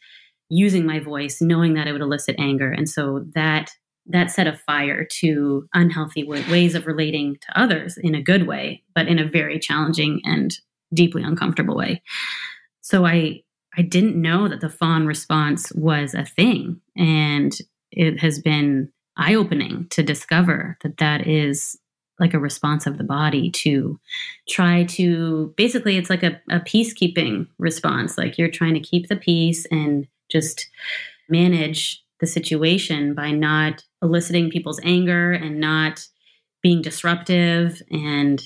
using 0.50 0.86
my 0.86 1.00
voice 1.00 1.42
knowing 1.42 1.74
that 1.74 1.88
it 1.88 1.94
would 1.94 2.02
elicit 2.02 2.36
anger 2.38 2.72
and 2.72 2.90
so 2.90 3.26
that 3.34 3.72
that 4.06 4.32
set 4.32 4.48
a 4.48 4.54
fire 4.54 5.06
to 5.06 5.68
unhealthy 5.74 6.24
ways 6.24 6.76
of 6.76 6.88
relating 6.88 7.38
to 7.42 7.60
others 7.60 7.98
in 7.98 8.16
a 8.16 8.22
good 8.22 8.48
way 8.48 8.84
but 8.96 9.08
in 9.08 9.20
a 9.20 9.28
very 9.28 9.60
challenging 9.60 10.22
and 10.24 10.58
deeply 10.94 11.24
uncomfortable 11.24 11.76
way. 11.76 12.02
So 12.82 13.06
i 13.06 13.42
i 13.78 13.82
didn't 13.82 14.22
know 14.22 14.48
that 14.48 14.62
the 14.62 14.70
fawn 14.70 15.06
response 15.08 15.72
was 15.74 16.14
a 16.14 16.26
thing 16.26 16.80
and 16.96 17.58
it 17.92 18.20
has 18.20 18.40
been 18.40 18.92
eye 19.18 19.36
opening 19.36 19.88
to 19.90 20.04
discover 20.04 20.78
that 20.84 20.98
that 20.98 21.28
is 21.28 21.78
like 22.20 22.34
a 22.34 22.40
response 22.40 22.86
of 22.86 22.98
the 22.98 23.04
body 23.04 23.50
to 23.50 24.00
try 24.48 24.84
to 24.84 25.54
basically 25.58 25.98
it's 25.98 26.10
like 26.10 26.24
a, 26.24 26.40
a 26.50 26.60
peacekeeping 26.60 27.48
response 27.58 28.18
like 28.18 28.38
you're 28.38 28.50
trying 28.50 28.74
to 28.74 28.80
keep 28.80 29.08
the 29.08 29.16
peace 29.16 29.66
and 29.72 30.08
just 30.30 30.70
manage 31.30 32.03
the 32.24 32.28
situation 32.28 33.14
by 33.14 33.32
not 33.32 33.84
eliciting 34.02 34.50
people's 34.50 34.80
anger 34.84 35.34
and 35.34 35.60
not 35.60 36.08
being 36.62 36.82
disruptive. 36.82 37.82
And 37.92 38.42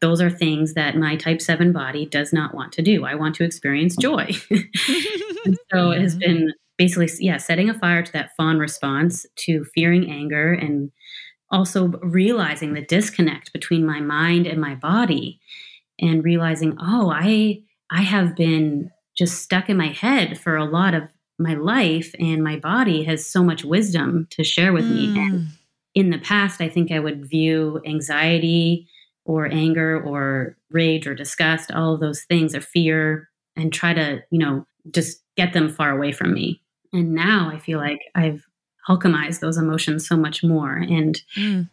those 0.00 0.22
are 0.22 0.30
things 0.30 0.72
that 0.72 0.96
my 0.96 1.16
type 1.16 1.42
7 1.42 1.72
body 1.72 2.06
does 2.06 2.32
not 2.32 2.54
want 2.54 2.72
to 2.72 2.82
do. 2.82 3.04
I 3.04 3.14
want 3.14 3.34
to 3.36 3.44
experience 3.44 3.94
joy. 3.96 4.30
So 5.72 5.90
it 5.90 6.00
has 6.02 6.16
been 6.16 6.52
basically 6.80 7.08
yeah 7.20 7.36
setting 7.36 7.68
a 7.68 7.78
fire 7.78 8.02
to 8.02 8.12
that 8.12 8.34
fawn 8.36 8.58
response 8.58 9.26
to 9.36 9.64
fearing 9.74 10.10
anger 10.10 10.52
and 10.52 10.90
also 11.50 11.88
realizing 12.02 12.72
the 12.72 12.80
disconnect 12.80 13.52
between 13.52 13.86
my 13.86 14.00
mind 14.00 14.46
and 14.46 14.60
my 14.60 14.74
body 14.74 15.40
and 16.00 16.24
realizing 16.24 16.76
oh 16.80 17.10
i 17.14 17.60
i 17.90 18.00
have 18.00 18.34
been 18.34 18.90
just 19.14 19.42
stuck 19.42 19.68
in 19.68 19.76
my 19.76 19.88
head 19.88 20.40
for 20.40 20.56
a 20.56 20.64
lot 20.64 20.94
of 20.94 21.02
my 21.40 21.54
life 21.54 22.14
and 22.18 22.44
my 22.44 22.56
body 22.56 23.02
has 23.04 23.26
so 23.26 23.42
much 23.42 23.64
wisdom 23.64 24.26
to 24.30 24.44
share 24.44 24.72
with 24.72 24.84
mm. 24.84 24.94
me 24.94 25.18
and 25.18 25.48
in 25.94 26.10
the 26.10 26.18
past 26.18 26.60
i 26.60 26.68
think 26.68 26.92
i 26.92 26.98
would 26.98 27.28
view 27.28 27.80
anxiety 27.86 28.86
or 29.24 29.46
anger 29.46 30.00
or 30.02 30.56
rage 30.70 31.06
or 31.06 31.14
disgust 31.14 31.72
all 31.72 31.94
of 31.94 32.00
those 32.00 32.22
things 32.24 32.54
or 32.54 32.60
fear 32.60 33.28
and 33.56 33.72
try 33.72 33.92
to 33.92 34.20
you 34.30 34.38
know 34.38 34.66
just 34.90 35.22
get 35.36 35.52
them 35.52 35.68
far 35.68 35.90
away 35.90 36.12
from 36.12 36.32
me 36.32 36.60
And 36.92 37.14
now 37.14 37.50
I 37.52 37.58
feel 37.58 37.78
like 37.78 38.00
I've 38.14 38.44
alchemized 38.88 39.40
those 39.40 39.58
emotions 39.58 40.06
so 40.06 40.16
much 40.16 40.42
more. 40.42 40.76
And 40.76 41.20
mm. 41.36 41.68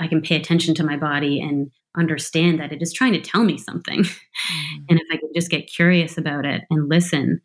I 0.00 0.08
can 0.08 0.20
pay 0.20 0.36
attention 0.36 0.74
to 0.74 0.84
my 0.84 0.96
body 0.96 1.40
and 1.40 1.70
understand 1.96 2.58
that 2.58 2.72
it 2.72 2.82
is 2.82 2.92
trying 2.92 3.12
to 3.12 3.20
tell 3.20 3.44
me 3.44 3.58
something. 3.58 4.04
Mm. 4.52 4.84
And 4.90 5.00
if 5.00 5.06
I 5.12 5.16
can 5.16 5.30
just 5.34 5.48
get 5.48 5.72
curious 5.72 6.18
about 6.18 6.44
it 6.44 6.64
and 6.68 6.88
listen, 6.88 7.40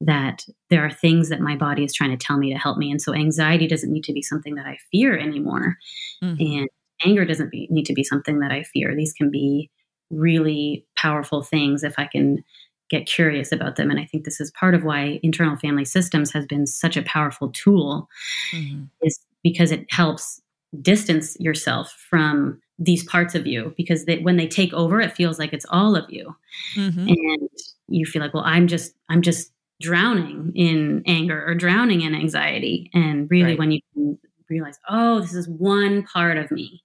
that 0.00 0.46
there 0.70 0.84
are 0.84 0.90
things 0.90 1.28
that 1.28 1.40
my 1.40 1.56
body 1.56 1.84
is 1.84 1.92
trying 1.92 2.10
to 2.10 2.16
tell 2.16 2.38
me 2.38 2.52
to 2.52 2.58
help 2.58 2.78
me. 2.78 2.90
And 2.90 3.02
so 3.02 3.14
anxiety 3.14 3.66
doesn't 3.66 3.92
need 3.92 4.04
to 4.04 4.12
be 4.12 4.22
something 4.22 4.54
that 4.54 4.66
I 4.66 4.78
fear 4.90 5.18
anymore. 5.18 5.76
Mm-hmm. 6.22 6.40
And 6.40 6.68
anger 7.04 7.24
doesn't 7.24 7.50
be, 7.50 7.66
need 7.70 7.86
to 7.86 7.92
be 7.92 8.04
something 8.04 8.40
that 8.40 8.50
I 8.50 8.62
fear. 8.62 8.94
These 8.94 9.12
can 9.12 9.30
be 9.30 9.70
really 10.10 10.86
powerful 10.96 11.42
things 11.42 11.84
if 11.84 11.98
I 11.98 12.06
can 12.06 12.42
get 12.88 13.06
curious 13.06 13.52
about 13.52 13.76
them. 13.76 13.90
And 13.90 14.00
I 14.00 14.04
think 14.04 14.24
this 14.24 14.40
is 14.40 14.50
part 14.52 14.74
of 14.74 14.84
why 14.84 15.20
internal 15.22 15.56
family 15.56 15.84
systems 15.84 16.32
has 16.32 16.46
been 16.46 16.66
such 16.66 16.96
a 16.96 17.02
powerful 17.02 17.50
tool, 17.50 18.08
mm-hmm. 18.52 18.84
is 19.02 19.20
because 19.42 19.70
it 19.70 19.86
helps 19.90 20.40
distance 20.80 21.36
yourself 21.40 21.90
from 22.08 22.60
these 22.78 23.04
parts 23.04 23.34
of 23.34 23.46
you 23.46 23.74
because 23.76 24.06
they, 24.06 24.18
when 24.18 24.36
they 24.36 24.46
take 24.46 24.72
over 24.72 25.00
it 25.00 25.14
feels 25.14 25.38
like 25.38 25.52
it's 25.52 25.66
all 25.68 25.96
of 25.96 26.08
you 26.08 26.34
mm-hmm. 26.74 27.08
and 27.08 27.48
you 27.88 28.06
feel 28.06 28.22
like 28.22 28.32
well 28.32 28.44
i'm 28.46 28.66
just 28.66 28.94
i'm 29.10 29.20
just 29.20 29.52
drowning 29.80 30.52
in 30.54 31.02
anger 31.06 31.44
or 31.46 31.54
drowning 31.54 32.02
in 32.02 32.14
anxiety. 32.14 32.90
And 32.94 33.30
really, 33.30 33.50
right. 33.50 33.58
when 33.58 33.72
you 33.72 33.80
can 33.94 34.18
realize, 34.48 34.78
oh, 34.88 35.20
this 35.20 35.34
is 35.34 35.48
one 35.48 36.02
part 36.02 36.36
of 36.36 36.50
me, 36.50 36.82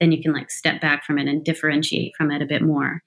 then 0.00 0.12
you 0.12 0.22
can 0.22 0.32
like 0.32 0.50
step 0.50 0.80
back 0.80 1.04
from 1.04 1.18
it 1.18 1.28
and 1.28 1.44
differentiate 1.44 2.14
from 2.16 2.30
it 2.30 2.42
a 2.42 2.46
bit 2.46 2.62
more. 2.62 3.02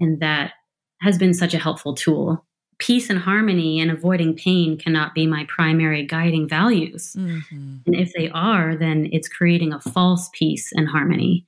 And 0.00 0.20
that 0.20 0.52
has 1.00 1.18
been 1.18 1.34
such 1.34 1.54
a 1.54 1.58
helpful 1.58 1.94
tool. 1.94 2.44
Peace 2.78 3.08
and 3.08 3.20
harmony 3.20 3.78
and 3.80 3.90
avoiding 3.90 4.34
pain 4.34 4.76
cannot 4.76 5.14
be 5.14 5.26
my 5.26 5.46
primary 5.48 6.04
guiding 6.04 6.48
values. 6.48 7.14
Mm-hmm. 7.16 7.76
And 7.86 7.94
if 7.94 8.12
they 8.14 8.28
are, 8.30 8.74
then 8.74 9.08
it's 9.12 9.28
creating 9.28 9.72
a 9.72 9.80
false 9.80 10.28
peace 10.32 10.72
and 10.72 10.88
harmony. 10.88 11.46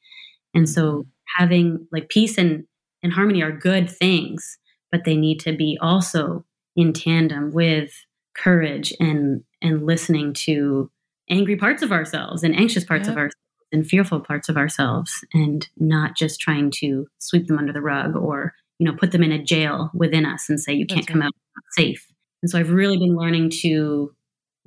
And 0.55 0.69
so 0.69 0.93
mm-hmm. 0.93 1.09
having 1.37 1.89
like 1.91 2.09
peace 2.09 2.39
and, 2.39 2.65
and 3.03 3.13
harmony 3.13 3.43
are 3.43 3.51
good 3.51 3.91
things, 3.91 4.57
but 4.93 5.05
they 5.05 5.17
need 5.17 5.41
to 5.41 5.53
be 5.53 5.77
also 5.81 6.45
in 6.77 6.93
tandem 6.93 7.51
with 7.53 7.93
courage 8.37 8.93
and 9.01 9.43
and 9.63 9.87
listening 9.87 10.33
to 10.35 10.91
angry 11.29 11.57
parts 11.57 11.83
of 11.83 11.91
ourselves 11.91 12.43
and 12.43 12.55
anxious 12.55 12.85
parts 12.85 13.09
yep. 13.09 13.13
of 13.13 13.19
ourselves 13.19 13.35
and 13.73 13.87
fearful 13.87 14.21
parts 14.21 14.49
of 14.49 14.57
ourselves 14.57 15.25
and 15.33 15.69
not 15.77 16.17
just 16.17 16.41
trying 16.41 16.71
to 16.71 17.07
sweep 17.19 17.47
them 17.47 17.59
under 17.59 17.73
the 17.73 17.81
rug 17.81 18.15
or 18.15 18.55
you 18.79 18.87
know 18.87 18.97
put 18.97 19.11
them 19.11 19.23
in 19.23 19.33
a 19.33 19.43
jail 19.43 19.91
within 19.95 20.25
us 20.25 20.49
and 20.49 20.61
say 20.61 20.73
you 20.73 20.87
can't 20.87 21.01
That's 21.01 21.13
come 21.13 21.21
right. 21.21 21.27
out 21.27 21.33
safe 21.73 22.07
and 22.43 22.51
so 22.51 22.59
i've 22.59 22.71
really 22.71 22.99
been 22.99 23.17
learning 23.17 23.51
to 23.63 24.15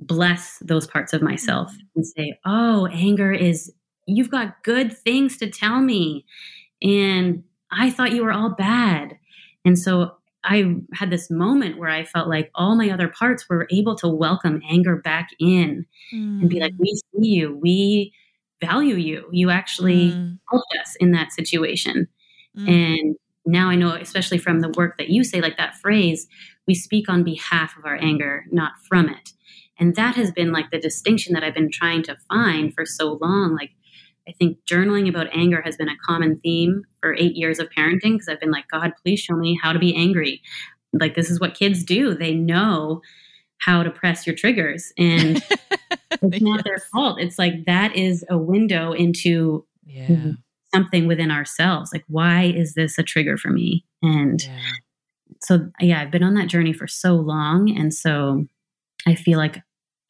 bless 0.00 0.58
those 0.60 0.86
parts 0.86 1.12
of 1.12 1.22
myself 1.22 1.70
mm-hmm. 1.70 1.86
and 1.96 2.06
say 2.06 2.38
oh 2.44 2.86
anger 2.88 3.32
is 3.32 3.72
you've 4.06 4.30
got 4.30 4.62
good 4.64 4.96
things 4.96 5.36
to 5.38 5.48
tell 5.48 5.80
me 5.80 6.26
and 6.82 7.44
i 7.70 7.90
thought 7.90 8.12
you 8.12 8.24
were 8.24 8.32
all 8.32 8.50
bad 8.50 9.16
and 9.64 9.78
so 9.78 10.16
I 10.44 10.76
had 10.94 11.10
this 11.10 11.30
moment 11.30 11.78
where 11.78 11.90
I 11.90 12.04
felt 12.04 12.28
like 12.28 12.50
all 12.54 12.74
my 12.74 12.90
other 12.90 13.08
parts 13.08 13.48
were 13.48 13.66
able 13.70 13.94
to 13.96 14.08
welcome 14.08 14.62
anger 14.68 14.96
back 14.96 15.30
in 15.38 15.84
mm. 16.12 16.40
and 16.40 16.48
be 16.48 16.60
like, 16.60 16.72
mm. 16.74 16.80
we 16.80 16.94
see 16.94 17.28
you, 17.28 17.56
we 17.56 18.12
value 18.60 18.96
you. 18.96 19.28
You 19.32 19.50
actually 19.50 20.12
mm. 20.12 20.38
helped 20.50 20.74
us 20.80 20.96
in 20.96 21.12
that 21.12 21.32
situation. 21.32 22.08
Mm. 22.56 22.68
And 22.68 23.16
now 23.46 23.68
I 23.68 23.74
know, 23.74 23.92
especially 23.92 24.38
from 24.38 24.60
the 24.60 24.70
work 24.70 24.96
that 24.98 25.10
you 25.10 25.24
say, 25.24 25.40
like 25.40 25.56
that 25.56 25.76
phrase, 25.76 26.26
we 26.66 26.74
speak 26.74 27.08
on 27.08 27.24
behalf 27.24 27.76
of 27.76 27.84
our 27.84 27.96
anger, 27.96 28.44
not 28.50 28.72
from 28.88 29.08
it. 29.08 29.32
And 29.78 29.96
that 29.96 30.14
has 30.16 30.30
been 30.30 30.52
like 30.52 30.70
the 30.70 30.78
distinction 30.78 31.32
that 31.34 31.42
I've 31.42 31.54
been 31.54 31.70
trying 31.70 32.02
to 32.04 32.16
find 32.28 32.72
for 32.74 32.84
so 32.84 33.18
long. 33.20 33.54
Like, 33.54 33.70
I 34.28 34.32
think 34.32 34.58
journaling 34.70 35.08
about 35.08 35.34
anger 35.34 35.62
has 35.62 35.76
been 35.76 35.88
a 35.88 35.96
common 36.06 36.38
theme 36.40 36.84
for 37.00 37.14
eight 37.14 37.36
years 37.36 37.58
of 37.58 37.68
parenting 37.70 38.14
because 38.14 38.28
I've 38.28 38.40
been 38.40 38.50
like, 38.50 38.68
God, 38.68 38.92
please 39.02 39.20
show 39.20 39.36
me 39.36 39.58
how 39.62 39.72
to 39.72 39.78
be 39.78 39.94
angry. 39.94 40.42
Like, 40.92 41.14
this 41.14 41.30
is 41.30 41.40
what 41.40 41.54
kids 41.54 41.84
do. 41.84 42.14
They 42.14 42.34
know 42.34 43.00
how 43.58 43.82
to 43.82 43.90
press 43.90 44.26
your 44.26 44.34
triggers, 44.34 44.92
and 44.96 45.42
it's 46.22 46.40
not 46.40 46.56
yes. 46.56 46.64
their 46.64 46.78
fault. 46.92 47.20
It's 47.20 47.38
like 47.38 47.66
that 47.66 47.94
is 47.94 48.24
a 48.28 48.38
window 48.38 48.92
into 48.92 49.66
yeah. 49.86 50.32
something 50.74 51.06
within 51.06 51.30
ourselves. 51.30 51.90
Like, 51.92 52.04
why 52.08 52.44
is 52.44 52.74
this 52.74 52.98
a 52.98 53.02
trigger 53.02 53.36
for 53.36 53.50
me? 53.50 53.84
And 54.02 54.42
yeah. 54.42 54.60
so, 55.42 55.70
yeah, 55.80 56.00
I've 56.00 56.10
been 56.10 56.22
on 56.22 56.34
that 56.34 56.48
journey 56.48 56.72
for 56.72 56.86
so 56.86 57.14
long. 57.14 57.70
And 57.76 57.92
so 57.92 58.46
I 59.06 59.14
feel 59.14 59.38
like 59.38 59.58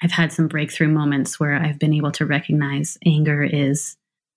I've 0.03 0.12
had 0.12 0.32
some 0.32 0.49
breakthrough 0.49 0.88
moments 0.88 1.38
where 1.38 1.55
I've 1.55 1.78
been 1.78 1.93
able 1.93 2.12
to 2.12 2.26
recognize 2.26 2.97
anger 3.05 3.43
is 3.43 3.97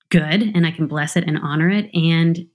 good 0.09 0.51
and 0.55 0.65
I 0.65 0.71
can 0.71 0.87
bless 0.87 1.15
it 1.15 1.25
and 1.27 1.37
honor 1.37 1.69
it. 1.69 1.89
And 1.93 2.47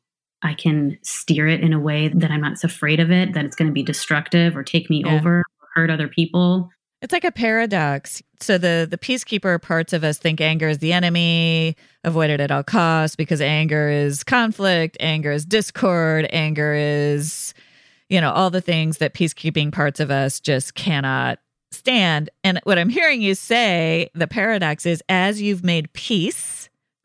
I 0.43 0.55
can 0.55 0.99
steer 1.03 1.49
it 1.49 1.61
in 1.61 1.73
a 1.73 1.81
way 1.81 2.09
that 2.09 2.31
I'm 2.31 2.41
not 2.41 2.63
afraid 2.63 3.01
of 3.01 3.11
it, 3.11 3.35
that 3.35 3.45
it's 3.45 3.57
going 3.57 3.69
to 3.69 3.73
be 3.73 3.83
destructive 3.83 4.57
or 4.57 4.63
take 4.63 4.89
me 4.89 5.03
yeah. 5.05 5.17
over 5.17 5.41
or 5.41 5.69
hurt 5.75 5.91
other 5.91 6.09
people. 6.09 6.71
It's 7.01 7.13
like 7.13 7.25
a 7.25 7.33
paradox. 7.33 8.23
So 8.41 8.59
the 8.59 8.87
the 8.89 8.99
peacekeeper 8.99 9.61
parts 9.63 9.93
of 9.93 10.03
us 10.03 10.19
think 10.19 10.41
anger 10.41 10.69
is 10.69 10.79
the 10.79 10.93
enemy, 10.93 11.77
avoid 12.05 12.31
it 12.31 12.41
at 12.41 12.51
all 12.51 12.65
costs 12.65 13.15
because 13.15 13.41
anger 13.41 13.89
is 13.89 14.25
conflict, 14.25 14.97
anger 14.99 15.31
is 15.31 15.45
discord, 15.45 16.29
anger 16.31 16.75
is 16.75 17.55
you 18.09 18.21
know, 18.21 18.33
all 18.33 18.51
the 18.51 18.61
things 18.61 18.99
that 18.99 19.15
peacekeeping 19.15 19.73
parts 19.73 20.01
of 20.01 20.11
us 20.11 20.41
just 20.41 20.75
cannot 20.75 21.39
stand. 21.73 22.31
And 22.43 22.61
what 22.65 22.79
I'm 22.79 22.89
hearing 22.89 23.21
you 23.21 23.35
say, 23.35 24.11
the 24.15 24.27
paradox 24.27 24.87
is 24.87 25.03
as 25.09 25.43
you've 25.43 25.65
made 25.65 25.93
peace 25.93 26.58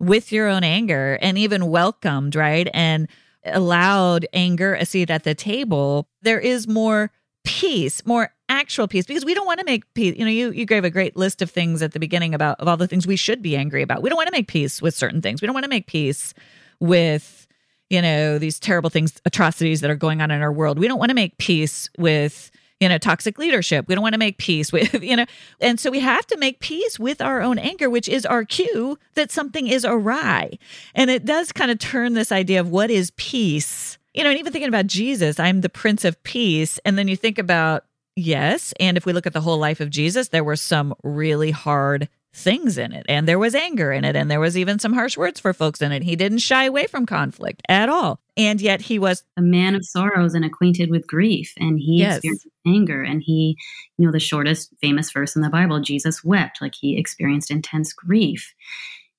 with 0.04 0.32
your 0.32 0.48
own 0.48 0.64
anger 0.64 1.18
and 1.22 1.38
even 1.38 1.68
welcomed, 1.68 2.36
right? 2.36 2.68
And 2.74 3.08
allowed 3.46 4.26
anger 4.34 4.76
uh, 4.76 4.82
a 4.82 4.86
seat 4.86 5.10
at 5.10 5.24
the 5.24 5.36
table, 5.36 6.08
there 6.22 6.40
is 6.40 6.68
more 6.68 7.12
peace, 7.44 8.06
more 8.06 8.34
actual 8.50 8.88
peace 8.88 9.06
because 9.06 9.26
we 9.26 9.34
don't 9.34 9.46
want 9.46 9.60
to 9.60 9.66
make 9.66 9.92
peace. 9.94 10.16
You 10.18 10.26
know, 10.26 10.32
you 10.32 10.52
you 10.52 10.66
gave 10.66 10.84
a 10.84 10.90
great 10.90 11.16
list 11.16 11.42
of 11.42 11.50
things 11.50 11.82
at 11.82 11.92
the 11.92 12.00
beginning 12.00 12.34
about 12.34 12.60
of 12.60 12.68
all 12.68 12.78
the 12.78 12.88
things 12.88 13.08
we 13.08 13.16
should 13.16 13.42
be 13.42 13.56
angry 13.56 13.82
about. 13.82 14.02
We 14.02 14.10
don't 14.10 14.18
want 14.18 14.28
to 14.28 14.32
make 14.32 14.48
peace 14.48 14.82
with 14.82 14.96
certain 14.96 15.22
things. 15.22 15.42
We 15.42 15.46
don't 15.46 15.54
want 15.54 15.66
to 15.66 15.70
make 15.70 15.88
peace 15.88 16.34
with 16.80 17.48
you 17.90 18.02
know 18.02 18.40
these 18.40 18.60
terrible 18.60 18.90
things 18.90 19.22
atrocities 19.26 19.82
that 19.82 19.90
are 19.90 19.96
going 19.96 20.22
on 20.22 20.32
in 20.32 20.42
our 20.42 20.52
world. 20.52 20.80
We 20.80 20.88
don't 20.88 21.00
want 21.00 21.10
to 21.10 21.16
make 21.16 21.38
peace 21.38 21.90
with 21.98 22.52
you 22.84 22.90
know, 22.90 22.98
toxic 22.98 23.40
leadership. 23.40 23.88
We 23.88 23.96
don't 23.96 24.02
want 24.02 24.12
to 24.12 24.20
make 24.20 24.38
peace 24.38 24.74
with, 24.74 24.94
you 25.02 25.16
know, 25.16 25.26
and 25.62 25.80
so 25.80 25.90
we 25.90 26.02
have 26.02 26.28
to 26.28 26.38
make 26.38 26.60
peace 26.60 27.00
with 27.00 27.22
our 27.22 27.42
own 27.42 27.58
anger, 27.58 27.90
which 27.90 28.10
is 28.10 28.26
our 28.26 28.44
cue 28.44 29.00
that 29.14 29.32
something 29.32 29.68
is 29.68 29.86
awry. 29.86 30.60
And 30.94 31.10
it 31.10 31.24
does 31.24 31.54
kind 31.54 31.72
of 31.72 31.80
turn 31.80 32.14
this 32.14 32.30
idea 32.30 32.60
of 32.60 32.70
what 32.70 32.92
is 32.92 33.12
peace, 33.16 33.98
you 34.14 34.22
know, 34.22 34.30
and 34.30 34.38
even 34.38 34.52
thinking 34.52 34.68
about 34.68 34.88
Jesus, 34.88 35.40
I'm 35.40 35.62
the 35.62 35.70
Prince 35.70 36.04
of 36.04 36.22
Peace. 36.24 36.78
And 36.84 36.98
then 36.98 37.08
you 37.08 37.16
think 37.16 37.40
about, 37.40 37.86
yes. 38.18 38.74
And 38.82 38.98
if 38.98 39.06
we 39.06 39.14
look 39.14 39.26
at 39.26 39.32
the 39.32 39.40
whole 39.40 39.58
life 39.58 39.80
of 39.80 39.90
Jesus, 39.90 40.28
there 40.28 40.44
were 40.44 40.58
some 40.58 40.94
really 41.04 41.52
hard 41.52 42.10
things 42.36 42.80
in 42.80 42.92
it 42.92 43.06
and 43.08 43.28
there 43.28 43.38
was 43.38 43.54
anger 43.54 43.92
in 43.92 44.04
it 44.04 44.16
and 44.16 44.30
there 44.30 44.40
was 44.40 44.58
even 44.58 44.80
some 44.80 44.94
harsh 44.94 45.16
words 45.16 45.40
for 45.40 45.54
folks 45.54 45.84
in 45.84 45.92
it 45.92 46.02
he 46.02 46.16
didn't 46.16 46.40
shy 46.40 46.64
away 46.64 46.88
from 46.88 47.06
conflict 47.06 47.62
at 47.70 47.90
all 47.90 48.20
and 48.36 48.62
yet 48.62 48.82
he 48.82 48.98
was 48.98 49.24
a 49.38 49.42
man 49.42 49.76
of 49.76 49.86
sorrows 49.86 50.34
and 50.34 50.44
acquainted 50.44 50.90
with 50.90 51.08
grief 51.08 51.54
and 51.58 51.80
he 51.80 52.00
yes. 52.00 52.18
experienced 52.18 52.48
anger 52.66 53.02
and 53.02 53.22
he 53.24 53.58
you 53.98 54.06
know 54.06 54.12
the 54.12 54.20
shortest 54.20 54.74
famous 54.82 55.12
verse 55.12 55.36
in 55.36 55.42
the 55.42 55.50
bible 55.50 55.80
jesus 55.80 56.24
wept 56.24 56.62
like 56.62 56.74
he 56.76 56.98
experienced 56.98 57.52
intense 57.52 57.94
grief 57.94 58.54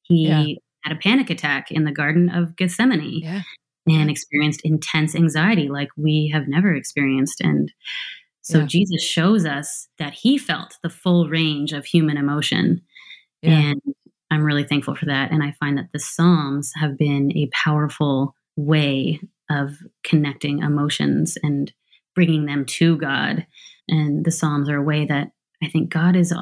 he 0.03 0.27
yeah. 0.27 0.45
had 0.83 0.97
a 0.97 1.01
panic 1.01 1.31
attack 1.31 1.71
in 1.71 1.85
the 1.85 1.93
garden 1.93 2.29
of 2.29 2.57
gethsemane 2.57 3.21
yeah. 3.23 3.43
and 3.89 4.11
experienced 4.11 4.61
intense 4.65 5.15
anxiety 5.15 5.69
like 5.69 5.89
we 5.97 6.31
have 6.33 6.49
never 6.49 6.75
experienced 6.75 7.41
and 7.41 7.73
so 8.43 8.61
yeah. 8.61 8.67
jesus 8.67 9.03
shows 9.03 9.47
us 9.47 9.89
that 9.99 10.13
he 10.13 10.39
felt 10.39 10.77
the 10.83 10.91
full 10.91 11.29
range 11.29 11.73
of 11.73 11.85
human 11.85 12.17
emotion. 12.17 12.83
And 13.43 13.81
I'm 14.31 14.43
really 14.43 14.65
thankful 14.65 14.95
for 14.95 15.05
that. 15.07 15.31
And 15.31 15.43
I 15.43 15.53
find 15.61 15.77
that 15.77 15.91
the 15.93 15.99
Psalms 15.99 16.73
have 16.81 16.97
been 16.97 17.31
a 17.37 17.49
powerful 17.53 18.35
way 18.57 19.21
of 19.51 19.77
connecting 20.03 20.61
emotions 20.61 21.37
and 21.43 21.73
bringing 22.15 22.47
them 22.47 22.65
to 22.65 22.97
God. 22.97 23.47
And 23.89 24.25
the 24.25 24.31
Psalms 24.31 24.69
are 24.69 24.77
a 24.77 24.83
way 24.83 25.05
that 25.07 25.33
I 25.63 25.69
think 25.69 25.91
God 25.91 26.17
is 26.17 26.33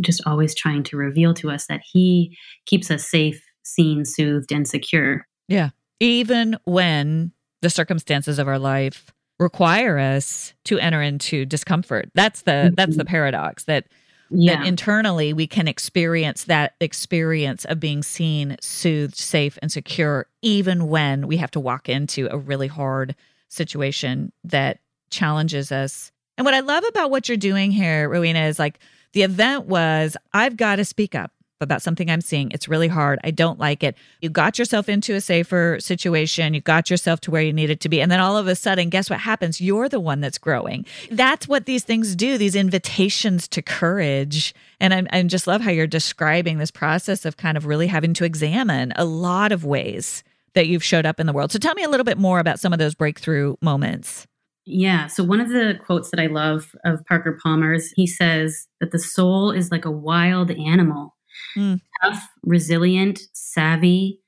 just 0.00 0.22
always 0.26 0.54
trying 0.54 0.82
to 0.84 0.96
reveal 0.96 1.34
to 1.34 1.50
us 1.50 1.66
that 1.66 1.82
He 1.84 2.36
keeps 2.66 2.90
us 2.90 3.08
safe, 3.08 3.42
seen, 3.62 4.04
soothed, 4.04 4.52
and 4.52 4.66
secure. 4.66 5.26
Yeah. 5.48 5.70
Even 6.00 6.56
when 6.64 7.32
the 7.62 7.70
circumstances 7.70 8.38
of 8.38 8.48
our 8.48 8.58
life 8.58 9.12
require 9.38 9.98
us 9.98 10.54
to 10.64 10.78
enter 10.78 11.02
into 11.02 11.44
discomfort. 11.44 12.10
That's 12.14 12.42
the 12.42 12.50
mm-hmm. 12.50 12.74
that's 12.74 12.96
the 12.96 13.04
paradox 13.04 13.64
that 13.64 13.86
yeah. 14.34 14.56
that 14.56 14.66
internally 14.66 15.32
we 15.32 15.46
can 15.46 15.68
experience 15.68 16.44
that 16.44 16.74
experience 16.80 17.64
of 17.66 17.80
being 17.80 18.02
seen, 18.02 18.56
soothed, 18.60 19.16
safe, 19.16 19.58
and 19.62 19.70
secure, 19.70 20.26
even 20.42 20.88
when 20.88 21.26
we 21.26 21.36
have 21.36 21.50
to 21.52 21.60
walk 21.60 21.88
into 21.88 22.28
a 22.30 22.38
really 22.38 22.68
hard 22.68 23.14
situation 23.48 24.32
that 24.44 24.78
challenges 25.10 25.70
us. 25.70 26.10
And 26.38 26.44
what 26.44 26.54
I 26.54 26.60
love 26.60 26.84
about 26.88 27.10
what 27.10 27.28
you're 27.28 27.36
doing 27.36 27.70
here, 27.70 28.08
Rowena, 28.08 28.40
is 28.46 28.58
like 28.58 28.78
The 29.12 29.22
event 29.22 29.66
was 29.66 30.16
I've 30.32 30.56
got 30.56 30.76
to 30.76 30.84
speak 30.84 31.14
up 31.14 31.32
about 31.62 31.82
something 31.82 32.10
I'm 32.10 32.20
seeing. 32.20 32.50
It's 32.50 32.68
really 32.68 32.88
hard. 32.88 33.18
I 33.24 33.30
don't 33.30 33.58
like 33.58 33.82
it. 33.82 33.96
You 34.20 34.28
got 34.28 34.58
yourself 34.58 34.88
into 34.88 35.14
a 35.14 35.20
safer 35.20 35.78
situation. 35.80 36.54
You 36.54 36.60
got 36.60 36.90
yourself 36.90 37.20
to 37.22 37.30
where 37.30 37.42
you 37.42 37.52
needed 37.52 37.80
to 37.80 37.88
be. 37.88 38.00
And 38.00 38.10
then 38.10 38.20
all 38.20 38.36
of 38.36 38.46
a 38.46 38.54
sudden, 38.54 38.90
guess 38.90 39.08
what 39.08 39.20
happens? 39.20 39.60
You're 39.60 39.88
the 39.88 40.00
one 40.00 40.20
that's 40.20 40.38
growing. 40.38 40.84
That's 41.10 41.48
what 41.48 41.66
these 41.66 41.84
things 41.84 42.14
do, 42.16 42.36
these 42.36 42.56
invitations 42.56 43.48
to 43.48 43.62
courage. 43.62 44.54
And 44.80 44.92
I, 44.92 45.18
I 45.18 45.22
just 45.22 45.46
love 45.46 45.60
how 45.60 45.70
you're 45.70 45.86
describing 45.86 46.58
this 46.58 46.70
process 46.70 47.24
of 47.24 47.36
kind 47.36 47.56
of 47.56 47.66
really 47.66 47.86
having 47.86 48.14
to 48.14 48.24
examine 48.24 48.92
a 48.96 49.04
lot 49.04 49.52
of 49.52 49.64
ways 49.64 50.24
that 50.54 50.66
you've 50.66 50.84
showed 50.84 51.06
up 51.06 51.18
in 51.18 51.26
the 51.26 51.32
world. 51.32 51.52
So 51.52 51.58
tell 51.58 51.74
me 51.74 51.82
a 51.82 51.88
little 51.88 52.04
bit 52.04 52.18
more 52.18 52.38
about 52.38 52.60
some 52.60 52.72
of 52.72 52.78
those 52.78 52.94
breakthrough 52.94 53.56
moments. 53.62 54.26
Yeah. 54.64 55.08
So, 55.08 55.24
one 55.24 55.40
of 55.40 55.48
the 55.48 55.78
quotes 55.84 56.10
that 56.10 56.20
I 56.20 56.26
love 56.26 56.74
of 56.84 57.04
Parker 57.06 57.38
Palmer's, 57.42 57.90
he 57.96 58.06
says 58.06 58.68
that 58.80 58.92
the 58.92 58.98
soul 58.98 59.50
is 59.50 59.72
like 59.72 59.84
a 59.84 59.90
wild 59.90 60.50
animal, 60.52 61.16
mm. 61.56 61.80
tough, 62.02 62.28
resilient, 62.42 63.20
savvy, 63.32 64.20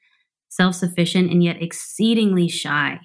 self 0.49 0.75
sufficient, 0.75 1.31
and 1.31 1.43
yet 1.43 1.63
exceedingly 1.63 2.49
shy. 2.49 3.01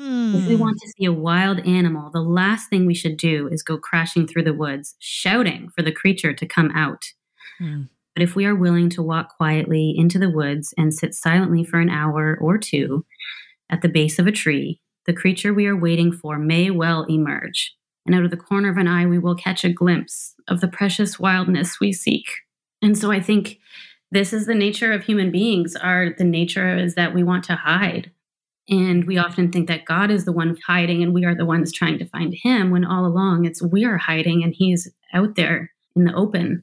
Mm. 0.00 0.34
If 0.34 0.48
we 0.48 0.56
want 0.56 0.78
to 0.78 0.88
see 0.88 1.04
a 1.04 1.12
wild 1.12 1.60
animal, 1.60 2.10
the 2.10 2.22
last 2.22 2.70
thing 2.70 2.86
we 2.86 2.94
should 2.94 3.16
do 3.16 3.48
is 3.48 3.62
go 3.62 3.76
crashing 3.76 4.26
through 4.26 4.44
the 4.44 4.54
woods, 4.54 4.94
shouting 4.98 5.68
for 5.76 5.82
the 5.82 5.92
creature 5.92 6.32
to 6.32 6.46
come 6.46 6.70
out. 6.74 7.04
Mm. 7.60 7.88
But 8.14 8.22
if 8.22 8.34
we 8.34 8.46
are 8.46 8.54
willing 8.54 8.90
to 8.90 9.02
walk 9.02 9.36
quietly 9.36 9.94
into 9.96 10.18
the 10.18 10.30
woods 10.30 10.74
and 10.76 10.92
sit 10.92 11.14
silently 11.14 11.64
for 11.64 11.78
an 11.78 11.90
hour 11.90 12.36
or 12.40 12.58
two 12.58 13.04
at 13.68 13.82
the 13.82 13.88
base 13.88 14.18
of 14.18 14.26
a 14.26 14.32
tree, 14.32 14.80
the 15.06 15.12
creature 15.12 15.54
we 15.54 15.66
are 15.66 15.76
waiting 15.76 16.12
for 16.12 16.38
may 16.38 16.70
well 16.70 17.04
emerge, 17.08 17.74
and 18.06 18.14
out 18.14 18.24
of 18.24 18.30
the 18.30 18.36
corner 18.36 18.70
of 18.70 18.76
an 18.76 18.88
eye, 18.88 19.06
we 19.06 19.18
will 19.18 19.34
catch 19.34 19.64
a 19.64 19.72
glimpse 19.72 20.34
of 20.48 20.60
the 20.60 20.68
precious 20.68 21.18
wildness 21.18 21.78
we 21.80 21.92
seek. 21.92 22.26
And 22.82 22.96
so 22.96 23.10
I 23.10 23.20
think 23.20 23.58
this 24.10 24.32
is 24.32 24.46
the 24.46 24.54
nature 24.54 24.92
of 24.92 25.04
human 25.04 25.30
beings 25.30 25.76
are 25.76 26.14
the 26.16 26.24
nature 26.24 26.76
is 26.76 26.94
that 26.94 27.14
we 27.14 27.22
want 27.22 27.44
to 27.44 27.56
hide. 27.56 28.10
And 28.68 29.04
we 29.04 29.18
often 29.18 29.50
think 29.50 29.68
that 29.68 29.84
god 29.84 30.10
is 30.10 30.24
the 30.24 30.32
one 30.32 30.56
hiding 30.66 31.02
and 31.02 31.14
we 31.14 31.24
are 31.24 31.34
the 31.34 31.46
ones 31.46 31.72
trying 31.72 31.98
to 31.98 32.08
find 32.08 32.34
him 32.34 32.70
when 32.70 32.84
all 32.84 33.04
along 33.04 33.44
it's 33.44 33.62
we 33.62 33.84
are 33.84 33.98
hiding 33.98 34.42
and 34.42 34.54
he's 34.54 34.88
out 35.12 35.34
there 35.34 35.72
in 35.96 36.04
the 36.04 36.14
open. 36.14 36.62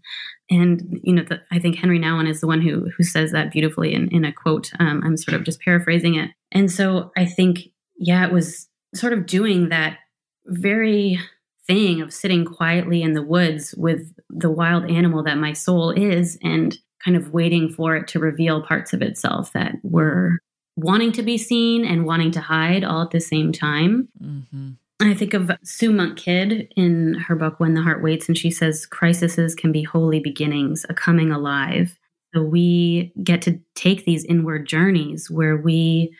And 0.49 0.99
you 1.03 1.13
know 1.13 1.23
the, 1.23 1.41
i 1.51 1.59
think 1.59 1.75
Henry 1.75 1.99
nouwen 1.99 2.29
is 2.29 2.41
the 2.41 2.47
one 2.47 2.61
who 2.61 2.89
who 2.97 3.03
says 3.03 3.31
that 3.31 3.51
beautifully 3.51 3.93
in, 3.93 4.09
in 4.09 4.23
a 4.25 4.31
quote. 4.31 4.71
Um, 4.79 5.01
i'm 5.03 5.17
sort 5.17 5.35
of 5.35 5.43
just 5.43 5.61
paraphrasing 5.61 6.15
it. 6.15 6.31
And 6.51 6.71
so 6.71 7.11
i 7.17 7.25
think 7.25 7.69
yeah, 7.97 8.25
it 8.25 8.31
was 8.31 8.67
sort 8.95 9.13
of 9.13 9.25
doing 9.25 9.69
that 9.69 9.97
very 10.45 11.19
thing 11.67 12.01
of 12.01 12.13
sitting 12.13 12.45
quietly 12.45 13.01
in 13.01 13.13
the 13.13 13.21
woods 13.21 13.75
with 13.77 14.13
the 14.29 14.49
wild 14.49 14.89
animal 14.89 15.23
that 15.23 15.37
my 15.37 15.53
soul 15.53 15.91
is 15.91 16.37
and 16.43 16.77
kind 17.03 17.17
of 17.17 17.33
waiting 17.33 17.69
for 17.69 17.95
it 17.95 18.07
to 18.09 18.19
reveal 18.19 18.61
parts 18.61 18.93
of 18.93 19.01
itself 19.01 19.53
that 19.53 19.75
were 19.83 20.39
wanting 20.75 21.11
to 21.11 21.23
be 21.23 21.37
seen 21.37 21.85
and 21.85 22.05
wanting 22.05 22.31
to 22.31 22.41
hide 22.41 22.83
all 22.83 23.01
at 23.01 23.11
the 23.11 23.19
same 23.19 23.51
time. 23.51 24.07
Mm-hmm. 24.21 24.71
I 24.99 25.13
think 25.13 25.33
of 25.33 25.51
Sue 25.63 25.91
Monk 25.91 26.17
Kidd 26.17 26.71
in 26.75 27.13
her 27.15 27.35
book 27.35 27.59
When 27.59 27.75
the 27.75 27.81
Heart 27.81 28.01
Waits, 28.01 28.27
and 28.27 28.37
she 28.37 28.49
says 28.49 28.85
crises 28.85 29.53
can 29.53 29.71
be 29.71 29.83
holy 29.83 30.19
beginnings, 30.19 30.85
a 30.89 30.93
coming 30.93 31.31
alive. 31.31 31.97
So 32.33 32.41
we 32.41 33.13
get 33.23 33.41
to 33.43 33.59
take 33.75 34.05
these 34.05 34.25
inward 34.25 34.67
journeys 34.67 35.29
where 35.29 35.55
we 35.55 36.15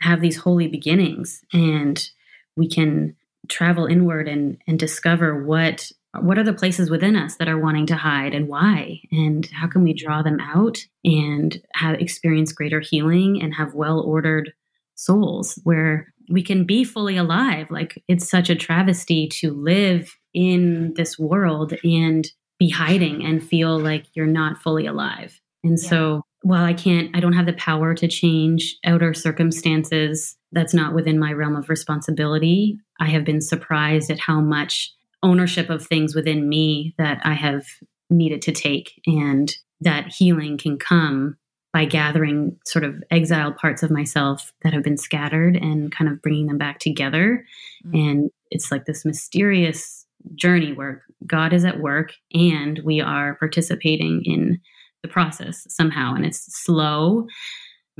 have 0.00 0.20
these 0.20 0.36
holy 0.36 0.68
beginnings 0.68 1.42
and 1.52 2.08
we 2.56 2.68
can 2.68 3.16
travel 3.50 3.86
inward 3.86 4.28
and 4.28 4.58
and 4.66 4.78
discover 4.78 5.44
what 5.44 5.90
what 6.18 6.38
are 6.38 6.44
the 6.44 6.52
places 6.52 6.90
within 6.90 7.14
us 7.14 7.36
that 7.36 7.48
are 7.48 7.58
wanting 7.58 7.86
to 7.86 7.94
hide 7.94 8.34
and 8.34 8.48
why? 8.48 9.00
And 9.12 9.48
how 9.52 9.68
can 9.68 9.84
we 9.84 9.94
draw 9.94 10.22
them 10.22 10.40
out 10.40 10.78
and 11.04 11.62
have 11.74 12.00
experience 12.00 12.52
greater 12.52 12.80
healing 12.80 13.40
and 13.40 13.54
have 13.54 13.74
well 13.74 14.00
ordered 14.00 14.52
souls 14.96 15.58
where 15.62 16.12
we 16.28 16.42
can 16.42 16.64
be 16.64 16.82
fully 16.82 17.16
alive? 17.16 17.68
Like 17.70 18.02
it's 18.08 18.28
such 18.28 18.50
a 18.50 18.56
travesty 18.56 19.28
to 19.40 19.52
live 19.52 20.12
in 20.34 20.94
this 20.94 21.16
world 21.16 21.74
and 21.84 22.28
be 22.58 22.70
hiding 22.70 23.24
and 23.24 23.42
feel 23.42 23.78
like 23.78 24.06
you're 24.14 24.26
not 24.26 24.58
fully 24.58 24.86
alive. 24.86 25.40
And 25.62 25.78
yeah. 25.80 25.88
so 25.88 26.22
while 26.42 26.64
I 26.64 26.74
can't, 26.74 27.14
I 27.16 27.20
don't 27.20 27.34
have 27.34 27.46
the 27.46 27.52
power 27.52 27.94
to 27.94 28.08
change 28.08 28.76
outer 28.84 29.14
circumstances 29.14 30.36
that's 30.52 30.74
not 30.74 30.94
within 30.94 31.18
my 31.18 31.32
realm 31.32 31.56
of 31.56 31.68
responsibility, 31.68 32.78
I 32.98 33.06
have 33.06 33.24
been 33.24 33.40
surprised 33.40 34.10
at 34.10 34.18
how 34.18 34.40
much 34.40 34.92
ownership 35.22 35.70
of 35.70 35.86
things 35.86 36.14
within 36.14 36.48
me 36.48 36.94
that 36.98 37.20
I 37.24 37.34
have 37.34 37.66
needed 38.08 38.42
to 38.42 38.52
take. 38.52 39.00
And 39.06 39.54
that 39.80 40.12
healing 40.12 40.58
can 40.58 40.78
come 40.78 41.36
by 41.72 41.84
gathering 41.84 42.56
sort 42.66 42.84
of 42.84 43.02
exiled 43.10 43.56
parts 43.56 43.82
of 43.82 43.90
myself 43.90 44.52
that 44.62 44.72
have 44.72 44.82
been 44.82 44.96
scattered 44.96 45.56
and 45.56 45.92
kind 45.92 46.10
of 46.10 46.20
bringing 46.20 46.46
them 46.46 46.58
back 46.58 46.78
together. 46.80 47.44
Mm-hmm. 47.86 47.96
And 47.96 48.30
it's 48.50 48.72
like 48.72 48.86
this 48.86 49.04
mysterious 49.04 50.06
journey 50.34 50.72
where 50.72 51.04
God 51.26 51.52
is 51.52 51.64
at 51.64 51.80
work 51.80 52.12
and 52.34 52.80
we 52.84 53.00
are 53.00 53.36
participating 53.36 54.22
in 54.24 54.60
the 55.02 55.08
process 55.08 55.64
somehow 55.68 56.14
and 56.14 56.26
it's 56.26 56.40
slow 56.62 57.26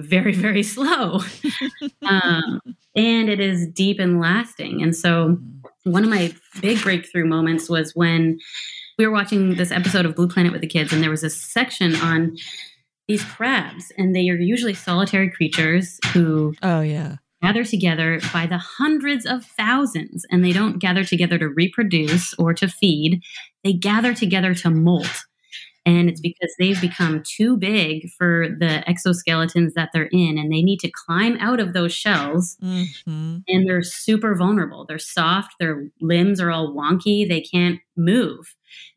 very 0.00 0.34
very 0.34 0.62
slow. 0.74 1.20
Um, 2.02 2.60
and 2.94 3.28
it 3.28 3.40
is 3.40 3.66
deep 3.68 3.98
and 3.98 4.20
lasting. 4.20 4.82
And 4.82 4.96
so 4.96 5.38
one 5.84 6.04
of 6.04 6.10
my 6.10 6.34
big 6.60 6.82
breakthrough 6.82 7.26
moments 7.26 7.68
was 7.68 7.94
when 7.94 8.38
we 8.98 9.06
were 9.06 9.12
watching 9.12 9.54
this 9.54 9.70
episode 9.70 10.04
of 10.04 10.14
blue 10.14 10.28
planet 10.28 10.52
with 10.52 10.60
the 10.60 10.66
kids 10.66 10.92
and 10.92 11.02
there 11.02 11.10
was 11.10 11.24
a 11.24 11.30
section 11.30 11.96
on 11.96 12.36
these 13.08 13.24
crabs 13.24 13.90
and 13.96 14.14
they 14.14 14.28
are 14.28 14.36
usually 14.36 14.74
solitary 14.74 15.30
creatures 15.30 15.98
who 16.12 16.54
oh 16.62 16.80
yeah. 16.80 17.16
gather 17.42 17.64
together 17.64 18.20
by 18.32 18.46
the 18.46 18.58
hundreds 18.58 19.24
of 19.24 19.44
thousands 19.44 20.26
and 20.30 20.44
they 20.44 20.52
don't 20.52 20.78
gather 20.78 21.02
together 21.02 21.38
to 21.38 21.48
reproduce 21.48 22.34
or 22.34 22.52
to 22.52 22.68
feed. 22.68 23.22
They 23.64 23.72
gather 23.72 24.14
together 24.14 24.54
to 24.54 24.70
molt 24.70 25.24
and 25.98 26.08
it's 26.08 26.20
because 26.20 26.54
they've 26.58 26.80
become 26.80 27.22
too 27.26 27.56
big 27.56 28.10
for 28.16 28.46
the 28.48 28.84
exoskeletons 28.86 29.72
that 29.74 29.90
they're 29.92 30.08
in, 30.12 30.38
and 30.38 30.52
they 30.52 30.62
need 30.62 30.78
to 30.80 30.90
climb 30.90 31.36
out 31.38 31.60
of 31.60 31.72
those 31.72 31.92
shells. 31.92 32.56
Mm-hmm. 32.62 33.38
And 33.48 33.68
they're 33.68 33.82
super 33.82 34.34
vulnerable. 34.34 34.86
They're 34.86 34.98
soft, 34.98 35.54
their 35.58 35.88
limbs 36.00 36.40
are 36.40 36.50
all 36.50 36.74
wonky, 36.74 37.28
they 37.28 37.40
can't 37.40 37.80
move. 37.96 38.54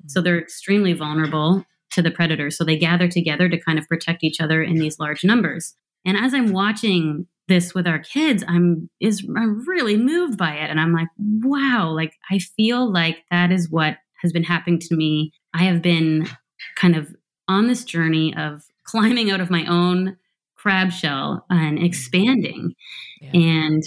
So 0.07 0.21
they're 0.21 0.39
extremely 0.39 0.93
vulnerable 0.93 1.65
to 1.91 2.01
the 2.01 2.11
predators. 2.11 2.57
So 2.57 2.63
they 2.63 2.77
gather 2.77 3.07
together 3.07 3.49
to 3.49 3.59
kind 3.59 3.79
of 3.79 3.87
protect 3.87 4.23
each 4.23 4.39
other 4.39 4.61
in 4.61 4.75
these 4.75 4.99
large 4.99 5.23
numbers. 5.23 5.75
And 6.05 6.17
as 6.17 6.33
I'm 6.33 6.51
watching 6.51 7.27
this 7.47 7.73
with 7.73 7.87
our 7.87 7.99
kids, 7.99 8.43
I'm 8.47 8.89
is 8.99 9.27
I'm 9.35 9.65
really 9.67 9.97
moved 9.97 10.37
by 10.37 10.53
it. 10.53 10.69
And 10.69 10.79
I'm 10.79 10.93
like, 10.93 11.09
wow, 11.17 11.89
like 11.89 12.13
I 12.29 12.39
feel 12.39 12.91
like 12.91 13.17
that 13.31 13.51
is 13.51 13.69
what 13.69 13.97
has 14.21 14.31
been 14.31 14.43
happening 14.43 14.79
to 14.79 14.95
me. 14.95 15.33
I 15.53 15.63
have 15.63 15.81
been 15.81 16.27
kind 16.75 16.95
of 16.95 17.13
on 17.47 17.67
this 17.67 17.83
journey 17.83 18.33
of 18.35 18.63
climbing 18.83 19.31
out 19.31 19.41
of 19.41 19.49
my 19.49 19.65
own 19.65 20.17
crab 20.55 20.91
shell 20.91 21.45
and 21.49 21.77
mm-hmm. 21.77 21.85
expanding 21.85 22.73
yeah. 23.21 23.31
and 23.33 23.83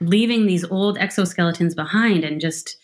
leaving 0.00 0.46
these 0.46 0.64
old 0.64 0.98
exoskeletons 0.98 1.74
behind 1.74 2.24
and 2.24 2.40
just 2.40 2.76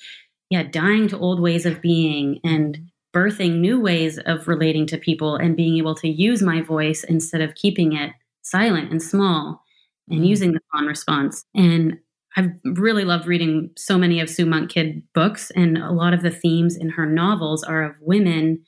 yeah 0.50 0.62
dying 0.62 1.08
to 1.08 1.18
old 1.18 1.40
ways 1.40 1.66
of 1.66 1.80
being 1.80 2.40
and 2.42 2.78
birthing 3.14 3.60
new 3.60 3.80
ways 3.80 4.18
of 4.26 4.48
relating 4.48 4.86
to 4.86 4.98
people 4.98 5.36
and 5.36 5.56
being 5.56 5.76
able 5.76 5.94
to 5.94 6.08
use 6.08 6.42
my 6.42 6.60
voice 6.60 7.04
instead 7.04 7.40
of 7.40 7.54
keeping 7.54 7.92
it 7.92 8.12
silent 8.42 8.90
and 8.90 9.02
small 9.02 9.62
and 10.08 10.18
mm-hmm. 10.18 10.26
using 10.26 10.52
the 10.52 10.60
fawn 10.72 10.86
response 10.86 11.44
and 11.54 11.98
I've 12.36 12.50
really 12.64 13.04
loved 13.04 13.26
reading 13.26 13.70
so 13.76 13.96
many 13.96 14.18
of 14.20 14.28
Sue 14.28 14.44
Monk 14.44 14.70
Kidd 14.70 15.04
books, 15.12 15.52
and 15.52 15.78
a 15.78 15.92
lot 15.92 16.12
of 16.12 16.22
the 16.22 16.32
themes 16.32 16.76
in 16.76 16.90
her 16.90 17.06
novels 17.06 17.62
are 17.62 17.84
of 17.84 17.94
women 18.00 18.64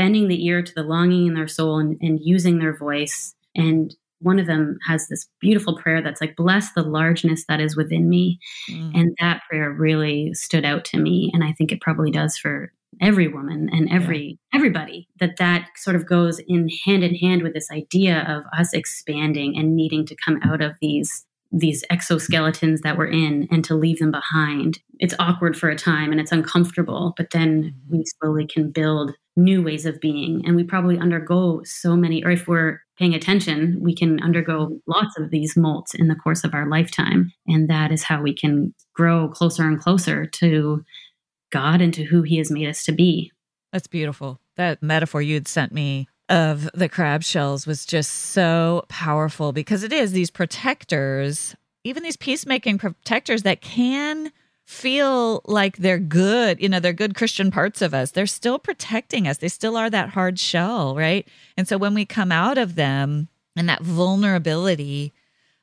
bending 0.00 0.28
the 0.28 0.46
ear 0.46 0.62
to 0.62 0.74
the 0.74 0.82
longing 0.82 1.26
in 1.26 1.34
their 1.34 1.46
soul 1.46 1.78
and, 1.78 1.98
and 2.00 2.20
using 2.22 2.58
their 2.58 2.74
voice. 2.74 3.34
And 3.54 3.94
one 4.20 4.38
of 4.38 4.46
them 4.46 4.78
has 4.88 5.08
this 5.08 5.28
beautiful 5.42 5.76
prayer 5.76 6.00
that's 6.00 6.22
like, 6.22 6.36
bless 6.36 6.72
the 6.72 6.82
largeness 6.82 7.44
that 7.48 7.60
is 7.60 7.76
within 7.76 8.08
me. 8.08 8.38
Mm. 8.70 8.92
And 8.94 9.16
that 9.20 9.42
prayer 9.46 9.70
really 9.70 10.32
stood 10.32 10.64
out 10.64 10.86
to 10.86 10.96
me. 10.96 11.30
And 11.34 11.44
I 11.44 11.52
think 11.52 11.70
it 11.70 11.82
probably 11.82 12.10
does 12.10 12.38
for 12.38 12.72
every 13.02 13.28
woman 13.28 13.68
and 13.72 13.92
every 13.92 14.38
yeah. 14.52 14.58
everybody 14.58 15.06
that 15.20 15.36
that 15.36 15.68
sort 15.76 15.96
of 15.96 16.08
goes 16.08 16.40
in 16.48 16.70
hand 16.86 17.04
in 17.04 17.14
hand 17.14 17.42
with 17.42 17.52
this 17.52 17.70
idea 17.70 18.24
of 18.26 18.42
us 18.58 18.72
expanding 18.72 19.54
and 19.58 19.76
needing 19.76 20.06
to 20.06 20.16
come 20.24 20.40
out 20.42 20.62
of 20.62 20.72
these 20.80 21.26
these 21.52 21.84
exoskeletons 21.92 22.80
that 22.80 22.96
we're 22.96 23.10
in 23.10 23.48
and 23.50 23.64
to 23.66 23.74
leave 23.74 23.98
them 23.98 24.10
behind. 24.10 24.78
It's 24.98 25.14
awkward 25.18 25.58
for 25.58 25.68
a 25.68 25.76
time 25.76 26.10
and 26.10 26.20
it's 26.20 26.32
uncomfortable, 26.32 27.12
but 27.18 27.30
then 27.32 27.62
mm-hmm. 27.62 27.96
we 27.98 28.04
slowly 28.18 28.46
can 28.46 28.70
build 28.70 29.12
new 29.36 29.62
ways 29.62 29.86
of 29.86 30.00
being. 30.00 30.42
And 30.44 30.56
we 30.56 30.64
probably 30.64 30.98
undergo 30.98 31.62
so 31.64 31.96
many, 31.96 32.24
or 32.24 32.30
if 32.30 32.46
we're 32.48 32.80
paying 32.98 33.14
attention, 33.14 33.78
we 33.80 33.94
can 33.94 34.20
undergo 34.22 34.80
lots 34.86 35.18
of 35.18 35.30
these 35.30 35.54
molts 35.54 35.94
in 35.94 36.08
the 36.08 36.14
course 36.14 36.44
of 36.44 36.54
our 36.54 36.68
lifetime. 36.68 37.32
And 37.46 37.68
that 37.70 37.92
is 37.92 38.02
how 38.02 38.22
we 38.22 38.34
can 38.34 38.74
grow 38.94 39.28
closer 39.28 39.64
and 39.64 39.80
closer 39.80 40.26
to 40.26 40.84
God 41.50 41.80
and 41.80 41.94
to 41.94 42.04
who 42.04 42.22
He 42.22 42.38
has 42.38 42.50
made 42.50 42.68
us 42.68 42.84
to 42.84 42.92
be. 42.92 43.32
That's 43.72 43.86
beautiful. 43.86 44.40
That 44.56 44.82
metaphor 44.82 45.22
you'd 45.22 45.48
sent 45.48 45.72
me 45.72 46.08
of 46.28 46.70
the 46.74 46.88
crab 46.88 47.22
shells 47.22 47.66
was 47.66 47.84
just 47.84 48.10
so 48.10 48.84
powerful 48.88 49.52
because 49.52 49.82
it 49.82 49.92
is 49.92 50.12
these 50.12 50.30
protectors, 50.30 51.56
even 51.82 52.02
these 52.02 52.16
peacemaking 52.16 52.78
protectors 52.78 53.42
that 53.42 53.60
can 53.60 54.30
feel 54.70 55.42
like 55.46 55.78
they're 55.78 55.98
good, 55.98 56.62
you 56.62 56.68
know, 56.68 56.78
they're 56.78 56.92
good 56.92 57.16
Christian 57.16 57.50
parts 57.50 57.82
of 57.82 57.92
us. 57.92 58.12
They're 58.12 58.24
still 58.24 58.58
protecting 58.58 59.26
us. 59.26 59.38
They 59.38 59.48
still 59.48 59.76
are 59.76 59.90
that 59.90 60.10
hard 60.10 60.38
shell, 60.38 60.94
right? 60.94 61.26
And 61.56 61.66
so 61.66 61.76
when 61.76 61.92
we 61.92 62.04
come 62.06 62.30
out 62.30 62.56
of 62.56 62.76
them 62.76 63.28
and 63.56 63.68
that 63.68 63.82
vulnerability 63.82 65.12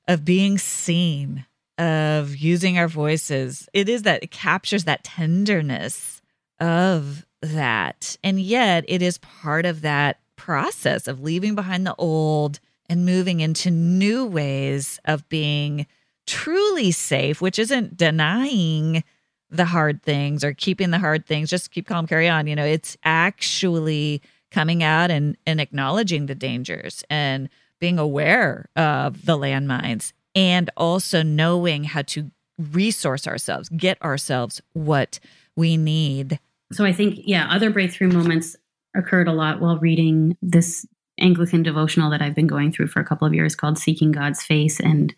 of 0.09 0.25
being 0.25 0.57
seen, 0.57 1.45
of 1.77 2.35
using 2.35 2.77
our 2.77 2.89
voices, 2.89 3.69
it 3.71 3.87
is 3.87 4.03
that 4.03 4.23
it 4.23 4.31
captures 4.31 4.83
that 4.83 5.05
tenderness 5.05 6.21
of 6.59 7.25
that. 7.41 8.17
And 8.25 8.41
yet 8.41 8.83
it 8.89 9.01
is 9.01 9.19
part 9.19 9.65
of 9.65 9.81
that 9.81 10.19
process 10.35 11.07
of 11.07 11.21
leaving 11.21 11.55
behind 11.55 11.87
the 11.87 11.95
old 11.97 12.59
and 12.89 13.05
moving 13.05 13.39
into 13.39 13.71
new 13.71 14.25
ways 14.25 14.99
of 15.05 15.27
being 15.29 15.87
truly 16.27 16.91
safe, 16.91 17.41
which 17.41 17.57
isn't 17.57 17.97
denying 17.97 19.03
the 19.49 19.65
hard 19.65 20.03
things 20.03 20.43
or 20.43 20.53
keeping 20.53 20.91
the 20.91 20.99
hard 20.99 21.25
things, 21.25 21.49
just 21.49 21.71
keep 21.71 21.87
calm, 21.87 22.05
carry 22.05 22.27
on. 22.27 22.47
You 22.47 22.55
know, 22.55 22.65
it's 22.65 22.97
actually 23.03 24.21
coming 24.51 24.83
out 24.83 25.09
and, 25.09 25.37
and 25.45 25.59
acknowledging 25.59 26.25
the 26.25 26.35
dangers 26.35 27.03
and 27.09 27.49
being 27.79 27.97
aware 27.97 28.69
of 28.75 29.25
the 29.25 29.37
landmines 29.37 30.13
and 30.35 30.69
also 30.77 31.23
knowing 31.23 31.83
how 31.85 32.01
to 32.03 32.29
resource 32.71 33.27
ourselves, 33.27 33.69
get 33.69 34.01
ourselves 34.01 34.61
what 34.73 35.19
we 35.55 35.77
need. 35.77 36.39
So 36.71 36.85
I 36.85 36.93
think, 36.93 37.19
yeah, 37.23 37.47
other 37.49 37.69
breakthrough 37.69 38.11
moments 38.11 38.55
occurred 38.95 39.27
a 39.27 39.33
lot 39.33 39.61
while 39.61 39.77
reading 39.77 40.35
this 40.41 40.85
Anglican 41.19 41.63
devotional 41.63 42.09
that 42.11 42.21
I've 42.21 42.35
been 42.35 42.47
going 42.47 42.71
through 42.71 42.87
for 42.87 42.99
a 42.99 43.05
couple 43.05 43.27
of 43.27 43.33
years 43.33 43.55
called 43.55 43.77
Seeking 43.77 44.11
God's 44.11 44.43
Face. 44.43 44.79
And 44.79 45.13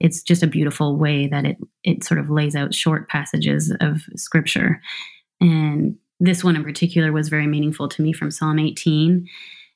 it's 0.00 0.22
just 0.22 0.42
a 0.42 0.48
beautiful 0.48 0.96
way 0.96 1.26
that 1.26 1.44
it 1.44 1.56
it 1.84 2.04
sort 2.04 2.20
of 2.20 2.30
lays 2.30 2.54
out 2.54 2.74
short 2.74 3.08
passages 3.08 3.72
of 3.80 4.02
scripture. 4.16 4.80
And 5.40 5.96
this 6.20 6.42
one 6.42 6.56
in 6.56 6.64
particular 6.64 7.12
was 7.12 7.28
very 7.28 7.46
meaningful 7.46 7.88
to 7.88 8.02
me 8.02 8.12
from 8.12 8.30
Psalm 8.30 8.58
18. 8.58 9.26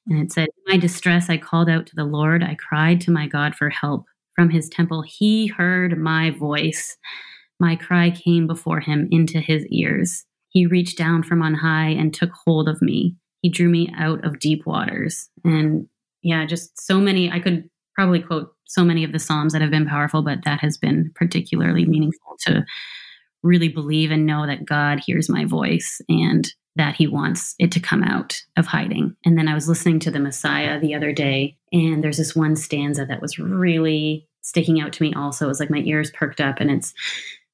And 0.08 0.18
it 0.18 0.32
said, 0.32 0.48
In 0.48 0.74
my 0.74 0.78
distress, 0.78 1.30
I 1.30 1.36
called 1.36 1.68
out 1.68 1.86
to 1.86 1.94
the 1.94 2.04
Lord. 2.04 2.42
I 2.42 2.56
cried 2.56 3.00
to 3.02 3.10
my 3.10 3.26
God 3.26 3.54
for 3.54 3.70
help. 3.70 4.06
From 4.34 4.50
his 4.50 4.68
temple, 4.68 5.02
he 5.02 5.46
heard 5.46 5.98
my 5.98 6.30
voice. 6.30 6.96
My 7.60 7.76
cry 7.76 8.10
came 8.10 8.46
before 8.46 8.80
him 8.80 9.08
into 9.10 9.40
his 9.40 9.66
ears. 9.66 10.24
He 10.48 10.66
reached 10.66 10.98
down 10.98 11.22
from 11.22 11.42
on 11.42 11.54
high 11.54 11.90
and 11.90 12.12
took 12.12 12.30
hold 12.44 12.68
of 12.68 12.82
me. 12.82 13.16
He 13.42 13.50
drew 13.50 13.68
me 13.68 13.92
out 13.96 14.24
of 14.24 14.40
deep 14.40 14.66
waters. 14.66 15.28
And 15.44 15.86
yeah, 16.22 16.44
just 16.46 16.80
so 16.80 16.98
many, 16.98 17.30
I 17.30 17.40
could 17.40 17.68
probably 17.94 18.20
quote 18.20 18.52
so 18.72 18.82
many 18.84 19.04
of 19.04 19.12
the 19.12 19.18
Psalms 19.18 19.52
that 19.52 19.60
have 19.60 19.70
been 19.70 19.86
powerful, 19.86 20.22
but 20.22 20.44
that 20.44 20.60
has 20.60 20.78
been 20.78 21.10
particularly 21.14 21.84
meaningful 21.84 22.36
to 22.46 22.64
really 23.42 23.68
believe 23.68 24.10
and 24.10 24.24
know 24.24 24.46
that 24.46 24.64
God 24.64 25.00
hears 25.04 25.28
my 25.28 25.44
voice 25.44 26.00
and 26.08 26.50
that 26.76 26.94
he 26.96 27.06
wants 27.06 27.54
it 27.58 27.70
to 27.72 27.80
come 27.80 28.02
out 28.02 28.40
of 28.56 28.66
hiding. 28.66 29.14
And 29.26 29.36
then 29.36 29.46
I 29.46 29.52
was 29.52 29.68
listening 29.68 30.00
to 30.00 30.10
the 30.10 30.20
Messiah 30.20 30.80
the 30.80 30.94
other 30.94 31.12
day, 31.12 31.58
and 31.70 32.02
there's 32.02 32.16
this 32.16 32.34
one 32.34 32.56
stanza 32.56 33.04
that 33.04 33.20
was 33.20 33.38
really 33.38 34.26
sticking 34.40 34.80
out 34.80 34.94
to 34.94 35.02
me 35.02 35.12
also. 35.12 35.44
It 35.44 35.48
was 35.48 35.60
like 35.60 35.70
my 35.70 35.82
ears 35.84 36.10
perked 36.10 36.40
up, 36.40 36.58
and 36.58 36.70
it's 36.70 36.94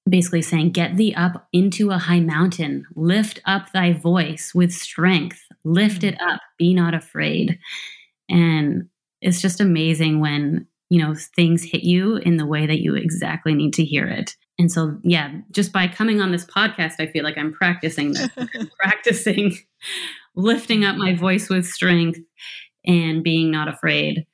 basically 0.08 0.42
saying, 0.42 0.70
Get 0.70 0.96
thee 0.96 1.14
up 1.16 1.48
into 1.52 1.90
a 1.90 1.98
high 1.98 2.20
mountain, 2.20 2.86
lift 2.94 3.40
up 3.44 3.72
thy 3.72 3.92
voice 3.92 4.52
with 4.54 4.72
strength, 4.72 5.40
lift 5.64 6.02
mm. 6.02 6.12
it 6.12 6.20
up, 6.20 6.40
be 6.58 6.74
not 6.74 6.94
afraid. 6.94 7.58
And 8.28 8.88
it's 9.20 9.40
just 9.40 9.60
amazing 9.60 10.20
when 10.20 10.68
you 10.90 11.02
know 11.02 11.14
things 11.36 11.62
hit 11.62 11.82
you 11.84 12.16
in 12.16 12.36
the 12.36 12.46
way 12.46 12.66
that 12.66 12.80
you 12.80 12.94
exactly 12.94 13.54
need 13.54 13.74
to 13.74 13.84
hear 13.84 14.06
it. 14.06 14.36
And 14.60 14.72
so 14.72 14.98
yeah 15.04 15.32
just 15.52 15.72
by 15.72 15.86
coming 15.86 16.20
on 16.20 16.32
this 16.32 16.44
podcast 16.44 16.94
i 16.98 17.06
feel 17.06 17.22
like 17.22 17.38
i'm 17.38 17.52
practicing 17.52 18.12
this. 18.12 18.28
Practicing 18.78 19.56
lifting 20.34 20.84
up 20.84 20.96
my 20.96 21.14
voice 21.14 21.48
with 21.48 21.66
strength 21.66 22.18
and 22.86 23.22
being 23.22 23.50
not 23.50 23.68
afraid. 23.68 24.26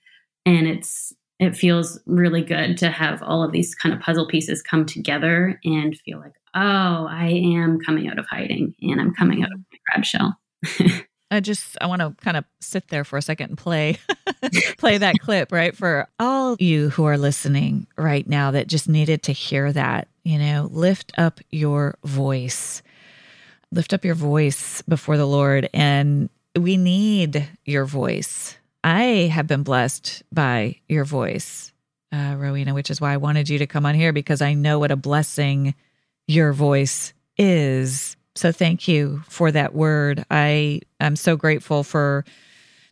And 0.46 0.66
it's 0.66 1.12
it 1.40 1.56
feels 1.56 1.98
really 2.06 2.42
good 2.42 2.76
to 2.78 2.90
have 2.90 3.22
all 3.22 3.42
of 3.42 3.52
these 3.52 3.74
kind 3.74 3.94
of 3.94 4.00
puzzle 4.00 4.26
pieces 4.26 4.62
come 4.62 4.86
together 4.86 5.58
and 5.64 5.98
feel 5.98 6.18
like 6.18 6.34
oh 6.54 7.06
i 7.10 7.26
am 7.26 7.80
coming 7.80 8.08
out 8.08 8.20
of 8.20 8.26
hiding 8.30 8.72
and 8.82 9.00
i'm 9.00 9.12
coming 9.14 9.42
out 9.42 9.50
of 9.52 9.58
mm-hmm. 9.58 9.72
my 9.72 9.78
crab 9.92 10.04
shell 10.04 10.38
I 11.34 11.40
just 11.40 11.76
I 11.80 11.86
want 11.86 12.00
to 12.00 12.14
kind 12.22 12.36
of 12.36 12.44
sit 12.60 12.88
there 12.88 13.04
for 13.04 13.16
a 13.16 13.22
second 13.22 13.50
and 13.50 13.58
play 13.58 13.98
play 14.78 14.98
that 14.98 15.16
clip, 15.20 15.52
right? 15.52 15.76
For 15.76 16.08
all 16.18 16.56
you 16.58 16.90
who 16.90 17.04
are 17.04 17.18
listening 17.18 17.86
right 17.96 18.26
now 18.26 18.52
that 18.52 18.66
just 18.66 18.88
needed 18.88 19.22
to 19.24 19.32
hear 19.32 19.72
that, 19.72 20.08
you 20.22 20.38
know, 20.38 20.68
lift 20.70 21.12
up 21.18 21.40
your 21.50 21.98
voice. 22.04 22.82
Lift 23.70 23.92
up 23.92 24.04
your 24.04 24.14
voice 24.14 24.82
before 24.82 25.16
the 25.16 25.26
Lord 25.26 25.68
and 25.74 26.30
we 26.56 26.76
need 26.76 27.48
your 27.64 27.84
voice. 27.84 28.56
I 28.84 29.30
have 29.32 29.46
been 29.46 29.62
blessed 29.62 30.22
by 30.30 30.76
your 30.88 31.04
voice, 31.04 31.72
uh, 32.12 32.36
Rowena, 32.36 32.74
which 32.74 32.90
is 32.90 33.00
why 33.00 33.12
I 33.12 33.16
wanted 33.16 33.48
you 33.48 33.58
to 33.58 33.66
come 33.66 33.86
on 33.86 33.94
here 33.94 34.12
because 34.12 34.42
I 34.42 34.54
know 34.54 34.78
what 34.78 34.92
a 34.92 34.96
blessing 34.96 35.74
your 36.28 36.52
voice 36.52 37.12
is 37.36 38.16
so 38.34 38.52
thank 38.52 38.88
you 38.88 39.22
for 39.28 39.52
that 39.52 39.74
word. 39.74 40.24
I 40.30 40.80
am 41.00 41.16
so 41.16 41.36
grateful 41.36 41.84
for 41.84 42.24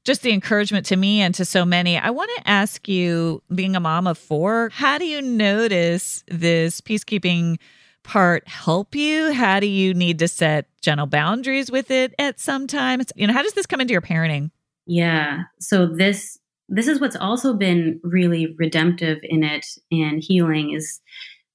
just 0.04 0.22
the 0.22 0.32
encouragement 0.32 0.86
to 0.86 0.96
me 0.96 1.20
and 1.20 1.34
to 1.34 1.44
so 1.44 1.64
many. 1.64 1.96
I 1.96 2.10
want 2.10 2.30
to 2.36 2.48
ask 2.48 2.88
you, 2.88 3.42
being 3.54 3.76
a 3.76 3.80
mom 3.80 4.06
of 4.06 4.18
four, 4.18 4.70
how 4.72 4.98
do 4.98 5.04
you 5.04 5.22
notice 5.22 6.24
this 6.28 6.80
peacekeeping 6.80 7.58
part 8.02 8.46
help 8.48 8.94
you? 8.94 9.32
How 9.32 9.60
do 9.60 9.66
you 9.66 9.94
need 9.94 10.18
to 10.20 10.28
set 10.28 10.66
gentle 10.80 11.06
boundaries 11.06 11.70
with 11.70 11.90
it 11.90 12.14
at 12.18 12.40
some 12.40 12.66
times? 12.66 13.12
You 13.14 13.26
know, 13.26 13.32
how 13.32 13.42
does 13.42 13.52
this 13.52 13.66
come 13.66 13.80
into 13.80 13.92
your 13.92 14.00
parenting? 14.00 14.50
Yeah. 14.86 15.42
So 15.60 15.86
this 15.86 16.38
this 16.68 16.88
is 16.88 17.00
what's 17.00 17.16
also 17.16 17.54
been 17.54 18.00
really 18.02 18.54
redemptive 18.58 19.18
in 19.22 19.44
it 19.44 19.66
and 19.90 20.22
healing 20.22 20.72
is 20.72 21.00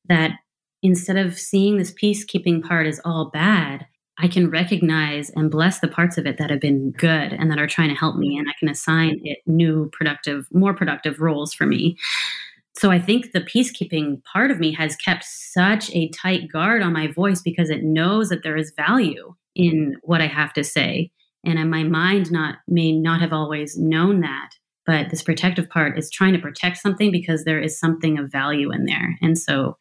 that 0.08 0.32
instead 0.88 1.18
of 1.18 1.38
seeing 1.38 1.78
this 1.78 1.94
peacekeeping 1.94 2.64
part 2.64 2.88
as 2.88 3.02
all 3.04 3.30
bad, 3.32 3.86
I 4.20 4.28
can 4.28 4.50
recognize 4.50 5.30
and 5.32 5.52
bless 5.52 5.80
the 5.80 5.88
parts 5.88 6.18
of 6.18 6.26
it 6.26 6.38
that 6.38 6.50
have 6.50 6.62
been 6.62 6.92
good 6.92 7.34
and 7.34 7.52
that 7.52 7.60
are 7.60 7.68
trying 7.68 7.90
to 7.90 7.96
help 7.96 8.16
me. 8.16 8.38
And 8.38 8.48
I 8.50 8.54
can 8.58 8.70
assign 8.70 9.20
it 9.24 9.40
new, 9.46 9.90
productive, 9.92 10.48
more 10.52 10.74
productive 10.74 11.20
roles 11.20 11.54
for 11.54 11.66
me. 11.66 11.98
So 12.78 12.90
I 12.90 13.00
think 13.00 13.32
the 13.32 13.42
peacekeeping 13.42 14.24
part 14.24 14.50
of 14.50 14.60
me 14.60 14.72
has 14.74 14.96
kept 14.96 15.26
such 15.26 15.94
a 15.94 16.10
tight 16.10 16.50
guard 16.52 16.82
on 16.82 16.94
my 16.94 17.08
voice 17.08 17.42
because 17.42 17.70
it 17.70 17.84
knows 17.84 18.30
that 18.30 18.44
there 18.44 18.58
is 18.58 18.74
value 18.78 19.36
in 19.56 19.98
what 20.04 20.22
I 20.22 20.28
have 20.28 20.54
to 20.54 20.64
say. 20.64 21.12
And 21.44 21.70
my 21.70 21.84
mind 21.84 22.32
not 22.32 22.60
may 22.68 22.94
not 22.94 23.20
have 23.20 23.34
always 23.34 23.78
known 23.78 24.22
that, 24.22 24.52
but 24.86 25.10
this 25.10 25.22
protective 25.22 25.70
part 25.70 25.98
is 25.98 26.10
trying 26.10 26.34
to 26.34 26.40
protect 26.40 26.78
something 26.78 27.12
because 27.12 27.44
there 27.44 27.60
is 27.60 27.78
something 27.78 28.18
of 28.18 28.32
value 28.32 28.72
in 28.72 28.86
there. 28.86 29.18
And 29.22 29.38
so 29.38 29.78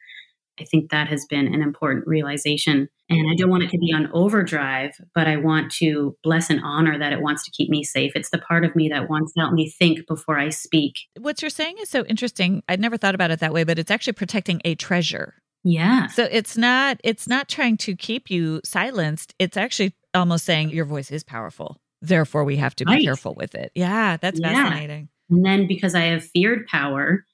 I 0.60 0.64
think 0.64 0.90
that 0.90 1.08
has 1.08 1.26
been 1.26 1.52
an 1.52 1.62
important 1.62 2.06
realization. 2.06 2.88
And 3.08 3.30
I 3.30 3.34
don't 3.36 3.50
want 3.50 3.62
it 3.62 3.70
to 3.70 3.78
be 3.78 3.92
on 3.92 4.10
overdrive, 4.12 4.92
but 5.14 5.28
I 5.28 5.36
want 5.36 5.70
to 5.74 6.16
bless 6.22 6.50
and 6.50 6.60
honor 6.64 6.98
that 6.98 7.12
it 7.12 7.20
wants 7.20 7.44
to 7.44 7.50
keep 7.52 7.70
me 7.70 7.84
safe. 7.84 8.12
It's 8.14 8.30
the 8.30 8.38
part 8.38 8.64
of 8.64 8.74
me 8.74 8.88
that 8.88 9.08
wants 9.08 9.32
to 9.34 9.40
help 9.40 9.52
me 9.52 9.70
think 9.70 10.06
before 10.06 10.38
I 10.38 10.48
speak. 10.48 10.94
What 11.20 11.40
you're 11.40 11.50
saying 11.50 11.76
is 11.80 11.88
so 11.88 12.04
interesting. 12.06 12.62
I'd 12.68 12.80
never 12.80 12.96
thought 12.96 13.14
about 13.14 13.30
it 13.30 13.40
that 13.40 13.52
way, 13.52 13.64
but 13.64 13.78
it's 13.78 13.90
actually 13.90 14.14
protecting 14.14 14.60
a 14.64 14.74
treasure. 14.74 15.34
Yeah. 15.62 16.06
So 16.08 16.28
it's 16.30 16.56
not 16.56 17.00
it's 17.02 17.26
not 17.26 17.48
trying 17.48 17.76
to 17.78 17.96
keep 17.96 18.30
you 18.30 18.60
silenced. 18.64 19.34
It's 19.40 19.56
actually 19.56 19.94
almost 20.14 20.44
saying 20.44 20.70
your 20.70 20.84
voice 20.84 21.10
is 21.10 21.24
powerful. 21.24 21.76
Therefore 22.02 22.44
we 22.44 22.56
have 22.56 22.76
to 22.76 22.84
be 22.84 22.92
right. 22.92 23.04
careful 23.04 23.34
with 23.34 23.54
it. 23.56 23.72
Yeah, 23.74 24.16
that's 24.16 24.38
yeah. 24.38 24.52
fascinating. 24.52 25.08
And 25.28 25.44
then 25.44 25.66
because 25.66 25.96
I 25.96 26.02
have 26.02 26.24
feared 26.24 26.66
power, 26.66 27.24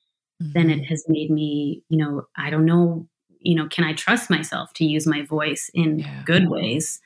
mm-hmm. 0.43 0.53
then 0.55 0.71
it 0.71 0.77
mm-hmm. 0.77 0.85
has 0.85 1.05
made 1.09 1.31
me, 1.31 1.83
you 1.91 1.99
know, 1.99 2.23
I 2.37 2.49
don't 2.49 2.65
know 2.65 3.07
you 3.45 3.55
know, 3.55 3.69
can 3.69 3.85
I 3.85 3.93
trust 3.93 4.31
myself 4.31 4.73
to 4.75 4.85
use 4.85 5.07
my 5.07 5.23
voice 5.23 5.71
in 5.75 6.01
yeah. 6.01 6.23
good 6.25 6.49
ways? 6.49 7.01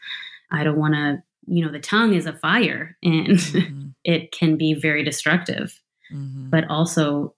I 0.51 0.65
don't 0.65 0.79
want 0.79 0.95
to, 0.95 1.23
you 1.47 1.65
know, 1.65 1.73
the 1.73 1.81
tongue 1.81 2.15
is 2.15 2.27
a 2.27 2.33
fire 2.33 2.97
and 3.03 3.39
mm-hmm. 3.39 3.89
it 4.05 4.33
can 4.33 4.57
be 4.57 4.75
very 4.75 5.03
destructive, 5.03 5.81
mm-hmm. 6.13 6.51
but 6.51 6.69
also 6.69 7.35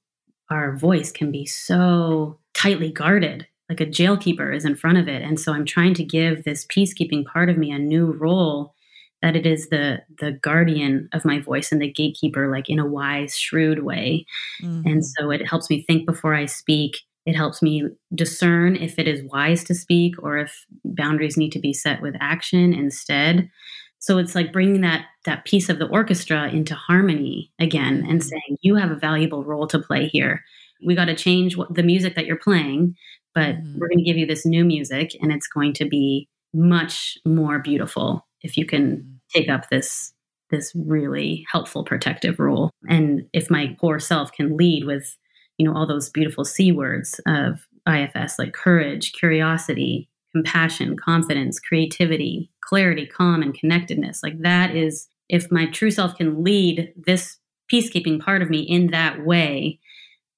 our 0.51 0.77
voice 0.77 1.13
can 1.13 1.31
be 1.31 1.47
so 1.47 2.39
tightly 2.55 2.91
guarded, 2.91 3.47
like 3.69 3.81
a 3.81 3.87
jailkeeper 3.87 4.55
is 4.55 4.65
in 4.65 4.77
front 4.77 4.99
of 4.99 5.09
it. 5.09 5.23
And 5.23 5.39
so 5.39 5.53
I'm 5.53 5.67
trying 5.67 5.95
to 5.95 6.05
give 6.05 6.45
this 6.45 6.67
peacekeeping 6.67 7.27
part 7.27 7.51
of 7.51 7.59
me 7.59 7.71
a 7.71 7.79
new 7.79 8.13
role 8.13 8.75
that 9.23 9.37
it 9.37 9.47
is 9.47 9.69
the 9.69 10.01
the 10.21 10.33
guardian 10.33 11.09
of 11.13 11.25
my 11.25 11.41
voice 11.41 11.73
and 11.73 11.83
the 11.83 11.91
gatekeeper 11.91 12.51
like 12.51 12.69
in 12.69 12.79
a 12.79 12.87
wise 12.87 13.37
shrewd 13.37 13.83
way 13.83 14.25
mm-hmm. 14.63 14.87
and 14.87 15.05
so 15.05 15.31
it 15.31 15.47
helps 15.47 15.69
me 15.69 15.83
think 15.83 16.07
before 16.07 16.35
i 16.35 16.47
speak 16.47 16.99
it 17.29 17.37
helps 17.37 17.61
me 17.61 17.85
discern 18.15 18.75
if 18.75 18.99
it 18.99 19.07
is 19.07 19.23
wise 19.25 19.63
to 19.63 19.75
speak 19.75 20.15
or 20.23 20.39
if 20.39 20.65
boundaries 20.83 21.37
need 21.37 21.53
to 21.53 21.59
be 21.59 21.75
set 21.75 22.01
with 22.01 22.17
action 22.21 22.73
instead. 22.73 23.51
so 23.99 24.17
it's 24.17 24.35
like 24.35 24.51
bringing 24.51 24.81
that 24.81 25.05
that 25.27 25.45
piece 25.45 25.69
of 25.69 25.79
the 25.79 25.89
orchestra 25.89 26.49
into 26.49 26.75
harmony 26.75 27.53
again 27.59 27.97
and 28.09 28.21
mm-hmm. 28.21 28.29
saying 28.29 28.57
you 28.63 28.77
have 28.77 28.91
a 28.91 28.97
valuable 28.97 29.45
role 29.45 29.67
to 29.67 29.79
play 29.79 30.09
here 30.09 30.43
we 30.87 30.95
got 30.95 31.07
to 31.07 31.15
change 31.15 31.55
what, 31.55 31.75
the 31.75 31.83
music 31.83 32.15
that 32.15 32.25
you're 32.25 32.37
playing 32.37 32.95
but 33.35 33.57
mm-hmm. 33.57 33.79
we're 33.79 33.89
going 33.89 33.99
to 33.99 34.11
give 34.11 34.17
you 34.17 34.25
this 34.25 34.47
new 34.47 34.65
music 34.65 35.15
and 35.21 35.31
it's 35.31 35.49
going 35.49 35.75
to 35.75 35.85
be 35.85 36.27
much 36.55 37.19
more 37.27 37.59
beautiful 37.59 38.27
if 38.41 38.57
you 38.57 38.65
can 38.65 38.97
mm-hmm. 38.97 39.39
take 39.39 39.51
up 39.51 39.69
this 39.69 40.15
this 40.51 40.73
really 40.75 41.45
helpful 41.53 41.85
protective 41.85 42.39
role 42.39 42.71
and 42.89 43.27
if 43.35 43.51
my 43.51 43.77
core 43.79 44.01
self 44.01 44.33
can 44.33 44.57
lead 44.57 44.85
with 44.87 45.15
you 45.59 45.67
know 45.67 45.77
all 45.77 45.87
those 45.87 46.09
beautiful 46.09 46.45
c 46.45 46.73
words 46.73 47.21
of 47.27 47.67
IFS 47.89 48.39
like 48.39 48.53
courage 48.53 49.13
curiosity 49.13 50.09
compassion 50.33 50.97
confidence 50.97 51.59
creativity 51.59 52.51
clarity 52.61 53.07
calm 53.07 53.43
and 53.43 53.55
connectedness 53.55 54.23
like 54.23 54.41
that 54.41 54.75
is 54.75 55.09
if 55.29 55.51
my 55.51 55.67
true 55.67 55.91
self 55.91 56.17
can 56.17 56.43
lead 56.43 56.93
this 56.97 57.39
peacekeeping 57.73 58.21
part 58.21 58.43
of 58.43 58.51
me 58.51 58.61
in 58.61 58.89
that 58.89 59.25
way 59.25 59.79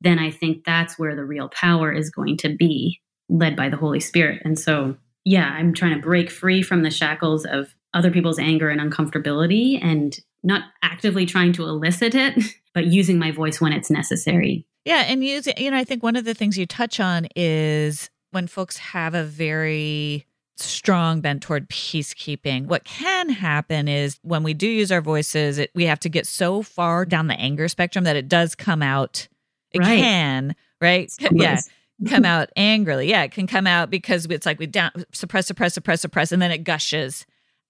then 0.00 0.18
i 0.18 0.30
think 0.30 0.64
that's 0.64 0.98
where 0.98 1.16
the 1.16 1.24
real 1.24 1.48
power 1.48 1.92
is 1.92 2.10
going 2.10 2.36
to 2.36 2.54
be 2.56 3.00
led 3.28 3.56
by 3.56 3.68
the 3.68 3.76
holy 3.76 4.00
spirit 4.00 4.40
and 4.44 4.58
so 4.58 4.96
yeah 5.24 5.50
i'm 5.54 5.74
trying 5.74 5.94
to 5.94 6.00
break 6.00 6.30
free 6.30 6.62
from 6.62 6.82
the 6.82 6.90
shackles 6.90 7.44
of 7.44 7.74
other 7.94 8.10
people's 8.10 8.38
anger 8.38 8.68
and 8.68 8.80
uncomfortability 8.80 9.82
and 9.82 10.20
not 10.42 10.62
actively 10.82 11.26
trying 11.26 11.52
to 11.52 11.64
elicit 11.64 12.14
it, 12.14 12.42
but 12.74 12.86
using 12.86 13.18
my 13.18 13.30
voice 13.30 13.60
when 13.60 13.72
it's 13.72 13.90
necessary. 13.90 14.66
Yeah. 14.84 15.04
And 15.06 15.24
using, 15.24 15.54
you 15.56 15.70
know, 15.70 15.76
I 15.76 15.84
think 15.84 16.02
one 16.02 16.16
of 16.16 16.24
the 16.24 16.34
things 16.34 16.56
you 16.56 16.66
touch 16.66 17.00
on 17.00 17.26
is 17.36 18.10
when 18.30 18.46
folks 18.46 18.76
have 18.78 19.14
a 19.14 19.24
very 19.24 20.26
strong 20.56 21.20
bent 21.20 21.42
toward 21.42 21.68
peacekeeping. 21.68 22.66
What 22.66 22.84
can 22.84 23.28
happen 23.30 23.88
is 23.88 24.18
when 24.22 24.42
we 24.42 24.54
do 24.54 24.68
use 24.68 24.92
our 24.92 25.00
voices, 25.00 25.58
it, 25.58 25.70
we 25.74 25.84
have 25.86 26.00
to 26.00 26.08
get 26.08 26.26
so 26.26 26.62
far 26.62 27.04
down 27.04 27.26
the 27.26 27.34
anger 27.34 27.68
spectrum 27.68 28.04
that 28.04 28.16
it 28.16 28.28
does 28.28 28.54
come 28.54 28.82
out. 28.82 29.28
It 29.72 29.80
right. 29.80 29.98
can, 29.98 30.56
right? 30.80 31.10
Yeah. 31.30 31.60
come 32.08 32.24
out 32.24 32.50
angrily. 32.56 33.08
Yeah, 33.08 33.22
it 33.22 33.32
can 33.32 33.46
come 33.46 33.66
out 33.66 33.90
because 33.90 34.26
it's 34.26 34.46
like 34.46 34.58
we 34.58 34.66
down 34.66 34.90
suppress, 35.12 35.46
suppress, 35.46 35.74
suppress, 35.74 36.02
suppress, 36.02 36.32
and 36.32 36.42
then 36.42 36.50
it 36.50 36.64
gushes 36.64 37.26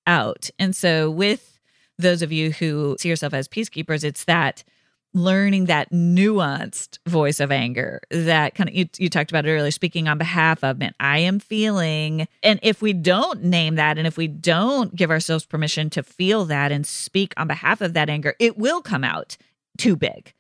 out. 0.07 0.51
And 0.59 0.75
so, 0.75 1.11
with 1.11 1.59
those 1.99 2.23
of 2.23 2.33
you 2.33 2.53
who 2.53 2.97
see 2.99 3.09
yourself 3.09 3.35
as 3.35 3.49
peacekeepers, 3.49 4.05
it's 4.05 4.25
that 4.25 4.65
learning 5.13 5.67
that 5.67 5.91
nuanced 5.91 6.99
voice 7.07 7.41
of 7.41 7.51
anger 7.51 8.01
that 8.11 8.55
kind 8.55 8.69
of 8.69 8.75
you, 8.75 8.89
you 8.99 9.09
talked 9.09 9.31
about 9.31 9.45
it 9.45 9.51
earlier 9.51 9.71
speaking 9.71 10.07
on 10.07 10.19
behalf 10.19 10.63
of 10.63 10.79
man 10.79 10.95
i 11.01 11.19
am 11.19 11.41
feeling 11.41 12.29
and 12.43 12.61
if 12.63 12.81
we 12.81 12.93
don't 12.93 13.43
name 13.43 13.75
that 13.75 13.99
and 13.99 14.07
if 14.07 14.17
we 14.17 14.29
don't 14.29 14.95
give 14.95 15.11
ourselves 15.11 15.45
permission 15.45 15.91
to 15.91 16.03
feel 16.03 16.45
that 16.45 16.71
and 16.71 16.87
speak 16.87 17.35
on 17.37 17.49
behalf 17.49 17.81
of 17.81 17.93
that 17.93 18.09
anger 18.09 18.35
it 18.39 18.57
will 18.57 18.81
come 18.81 19.03
out 19.03 19.37
too 19.79 19.97
big 19.97 20.33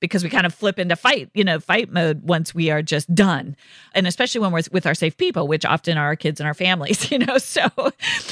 because 0.00 0.22
we 0.22 0.30
kind 0.30 0.46
of 0.46 0.54
flip 0.54 0.78
into 0.78 0.96
fight, 0.96 1.30
you 1.34 1.44
know, 1.44 1.58
fight 1.60 1.92
mode 1.92 2.22
once 2.22 2.54
we 2.54 2.70
are 2.70 2.82
just 2.82 3.12
done. 3.14 3.56
And 3.94 4.06
especially 4.06 4.40
when 4.40 4.52
we're 4.52 4.62
with 4.72 4.86
our 4.86 4.94
safe 4.94 5.16
people, 5.16 5.48
which 5.48 5.64
often 5.64 5.96
are 5.96 6.06
our 6.06 6.16
kids 6.16 6.40
and 6.40 6.46
our 6.46 6.54
families, 6.54 7.10
you 7.10 7.18
know, 7.18 7.38
so, 7.38 7.68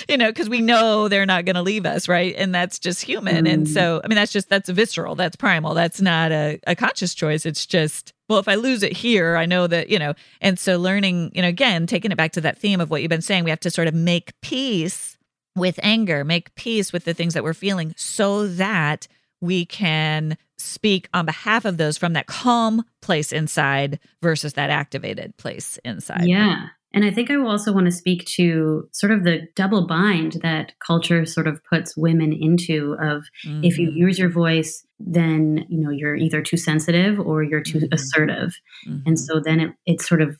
you 0.08 0.16
know, 0.16 0.30
because 0.30 0.48
we 0.48 0.60
know 0.60 1.08
they're 1.08 1.26
not 1.26 1.44
going 1.44 1.56
to 1.56 1.62
leave 1.62 1.86
us, 1.86 2.08
right? 2.08 2.34
And 2.36 2.54
that's 2.54 2.78
just 2.78 3.02
human. 3.02 3.44
Mm. 3.44 3.52
And 3.52 3.68
so, 3.68 4.00
I 4.04 4.08
mean, 4.08 4.16
that's 4.16 4.32
just, 4.32 4.48
that's 4.48 4.68
visceral, 4.68 5.14
that's 5.14 5.36
primal, 5.36 5.74
that's 5.74 6.00
not 6.00 6.32
a, 6.32 6.58
a 6.66 6.74
conscious 6.74 7.14
choice. 7.14 7.46
It's 7.46 7.66
just, 7.66 8.12
well, 8.28 8.38
if 8.38 8.48
I 8.48 8.54
lose 8.54 8.82
it 8.82 8.92
here, 8.92 9.36
I 9.36 9.46
know 9.46 9.66
that, 9.66 9.88
you 9.88 9.98
know, 9.98 10.14
and 10.40 10.58
so 10.58 10.78
learning, 10.78 11.32
you 11.34 11.42
know, 11.42 11.48
again, 11.48 11.86
taking 11.86 12.12
it 12.12 12.16
back 12.16 12.32
to 12.32 12.40
that 12.42 12.58
theme 12.58 12.80
of 12.80 12.90
what 12.90 13.02
you've 13.02 13.08
been 13.08 13.22
saying, 13.22 13.44
we 13.44 13.50
have 13.50 13.60
to 13.60 13.70
sort 13.70 13.88
of 13.88 13.94
make 13.94 14.38
peace 14.40 15.18
with 15.54 15.78
anger, 15.82 16.24
make 16.24 16.54
peace 16.54 16.92
with 16.92 17.04
the 17.04 17.14
things 17.14 17.34
that 17.34 17.44
we're 17.44 17.54
feeling 17.54 17.94
so 17.96 18.46
that 18.46 19.06
we 19.42 19.66
can 19.66 20.38
speak 20.56 21.08
on 21.12 21.26
behalf 21.26 21.66
of 21.66 21.76
those 21.76 21.98
from 21.98 22.14
that 22.14 22.26
calm 22.26 22.82
place 23.02 23.32
inside 23.32 23.98
versus 24.22 24.54
that 24.54 24.70
activated 24.70 25.36
place 25.36 25.78
inside. 25.84 26.24
Yeah. 26.24 26.68
And 26.94 27.04
I 27.04 27.10
think 27.10 27.30
I 27.30 27.36
will 27.36 27.48
also 27.48 27.72
want 27.72 27.86
to 27.86 27.92
speak 27.92 28.24
to 28.36 28.88
sort 28.92 29.12
of 29.12 29.24
the 29.24 29.48
double 29.56 29.86
bind 29.86 30.36
that 30.42 30.72
culture 30.86 31.24
sort 31.24 31.46
of 31.46 31.62
puts 31.64 31.96
women 31.96 32.32
into 32.32 32.96
of 33.00 33.24
mm-hmm. 33.46 33.64
if 33.64 33.78
you 33.78 33.88
mm-hmm. 33.88 33.96
use 33.96 34.18
your 34.18 34.30
voice, 34.30 34.86
then 35.00 35.64
you 35.68 35.80
know 35.80 35.90
you're 35.90 36.14
either 36.14 36.42
too 36.42 36.58
sensitive 36.58 37.18
or 37.18 37.42
you're 37.42 37.62
too 37.62 37.78
mm-hmm. 37.78 37.94
assertive. 37.94 38.54
Mm-hmm. 38.86 38.98
And 39.06 39.18
so 39.18 39.40
then 39.40 39.60
it, 39.60 39.70
it's 39.86 40.08
sort 40.08 40.20
of 40.20 40.36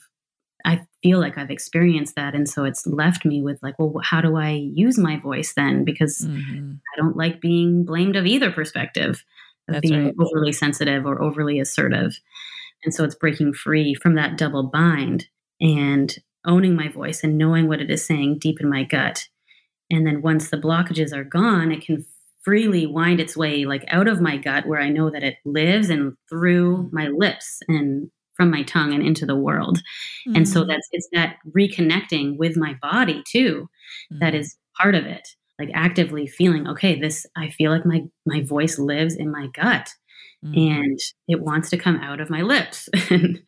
I 0.65 0.87
feel 1.03 1.19
like 1.19 1.39
I've 1.39 1.51
experienced 1.51 2.15
that. 2.17 2.35
And 2.35 2.49
so 2.49 2.65
it's 2.65 2.87
left 2.87 3.25
me 3.25 3.43
with 3.43 3.63
like, 3.63 3.79
well, 3.79 3.95
how 4.03 4.21
do 4.21 4.37
I 4.37 4.51
use 4.51 4.99
my 4.99 5.19
voice 5.19 5.55
then? 5.55 5.85
Because 5.85 6.21
mm-hmm. 6.21 6.73
I 6.73 6.97
don't 6.97 7.17
like 7.17 7.41
being 7.41 7.85
blamed 7.85 8.17
of 8.17 8.27
either 8.27 8.51
perspective 8.51 9.25
of 9.69 9.75
That's 9.75 9.89
being 9.89 10.07
right. 10.07 10.15
overly 10.19 10.53
sensitive 10.53 11.07
or 11.07 11.23
overly 11.23 11.61
assertive. 11.61 12.19
And 12.85 12.95
so 12.95 13.05
it's 13.05 13.15
breaking 13.15 13.55
free 13.55 13.95
from 13.95 14.15
that 14.17 14.37
double 14.37 14.65
bind 14.65 15.27
and 15.61 16.15
owning 16.45 16.75
my 16.75 16.89
voice 16.89 17.23
and 17.23 17.39
knowing 17.39 17.69
what 17.69 17.81
it 17.81 17.91
is 17.91 18.05
saying 18.05 18.39
deep 18.41 18.61
in 18.61 18.69
my 18.69 18.83
gut. 18.83 19.29
And 19.91 20.07
then 20.07 20.23
once 20.23 20.51
the 20.51 20.57
blockages 20.57 21.13
are 21.13 21.25
gone, 21.25 21.71
it 21.71 21.85
can 21.85 22.05
freely 22.43 22.87
wind 22.87 23.21
its 23.21 23.37
way 23.37 23.65
like 23.65 23.85
out 23.89 24.09
of 24.09 24.21
my 24.21 24.37
gut 24.37 24.67
where 24.67 24.81
I 24.81 24.89
know 24.89 25.11
that 25.11 25.23
it 25.23 25.37
lives 25.45 25.91
and 25.91 26.15
through 26.29 26.91
my 26.93 27.07
lips 27.07 27.61
and 27.69 28.11
from 28.35 28.51
my 28.51 28.62
tongue 28.62 28.93
and 28.93 29.05
into 29.05 29.26
the 29.26 29.37
world. 29.37 29.78
Mm-hmm. 30.26 30.37
And 30.37 30.49
so 30.49 30.62
mm. 30.62 30.68
that's 30.68 30.89
it's 30.93 31.09
that 31.12 31.37
reconnecting 31.55 32.37
with 32.37 32.57
my 32.57 32.74
body 32.80 33.22
too 33.26 33.68
mm-hmm. 34.12 34.18
that 34.20 34.35
is 34.35 34.57
part 34.80 34.95
of 34.95 35.05
it. 35.05 35.28
Like 35.59 35.70
actively 35.74 36.26
feeling, 36.26 36.66
okay, 36.66 36.99
this 36.99 37.26
I 37.37 37.51
feel 37.51 37.70
like 37.70 37.87
my 37.87 38.03
my 38.26 38.43
voice 38.43 38.78
lives 38.78 39.14
in 39.14 39.30
my 39.30 39.49
gut 39.55 39.91
mm-hmm. 40.45 40.59
and 40.59 40.99
it 41.28 41.41
wants 41.41 41.70
to 41.70 41.78
come 41.78 41.97
out 41.97 42.20
of 42.20 42.30
my 42.30 42.43
lips 42.43 42.89
and 43.11 43.41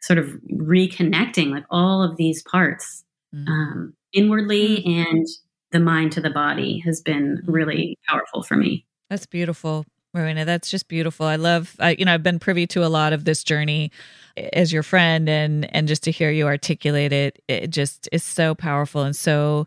sort 0.00 0.18
of 0.18 0.26
reconnecting 0.52 1.50
like 1.50 1.64
all 1.70 2.02
of 2.02 2.16
these 2.16 2.42
parts 2.42 3.04
mm. 3.34 3.46
um, 3.48 3.94
inwardly 4.12 4.82
mm. 4.86 5.06
and 5.06 5.26
the 5.70 5.80
mind 5.80 6.12
to 6.12 6.20
the 6.20 6.30
body 6.30 6.80
has 6.84 7.00
been 7.00 7.42
really 7.46 7.98
powerful 8.06 8.42
for 8.42 8.56
me. 8.56 8.84
That's 9.08 9.26
beautiful. 9.26 9.84
Rowena, 10.14 10.44
that's 10.44 10.70
just 10.70 10.88
beautiful. 10.88 11.26
I 11.26 11.36
love, 11.36 11.74
I, 11.78 11.96
you 11.98 12.04
know, 12.04 12.12
I've 12.12 12.22
been 12.22 12.38
privy 12.38 12.66
to 12.68 12.84
a 12.84 12.88
lot 12.88 13.12
of 13.12 13.24
this 13.24 13.42
journey 13.42 13.90
eh, 14.36 14.48
as 14.52 14.72
your 14.72 14.82
friend, 14.82 15.28
and 15.28 15.74
and 15.74 15.88
just 15.88 16.02
to 16.04 16.10
hear 16.10 16.30
you 16.30 16.46
articulate 16.46 17.12
it, 17.12 17.42
it 17.48 17.68
just 17.68 18.08
is 18.12 18.22
so 18.22 18.54
powerful 18.54 19.02
and 19.02 19.16
so 19.16 19.66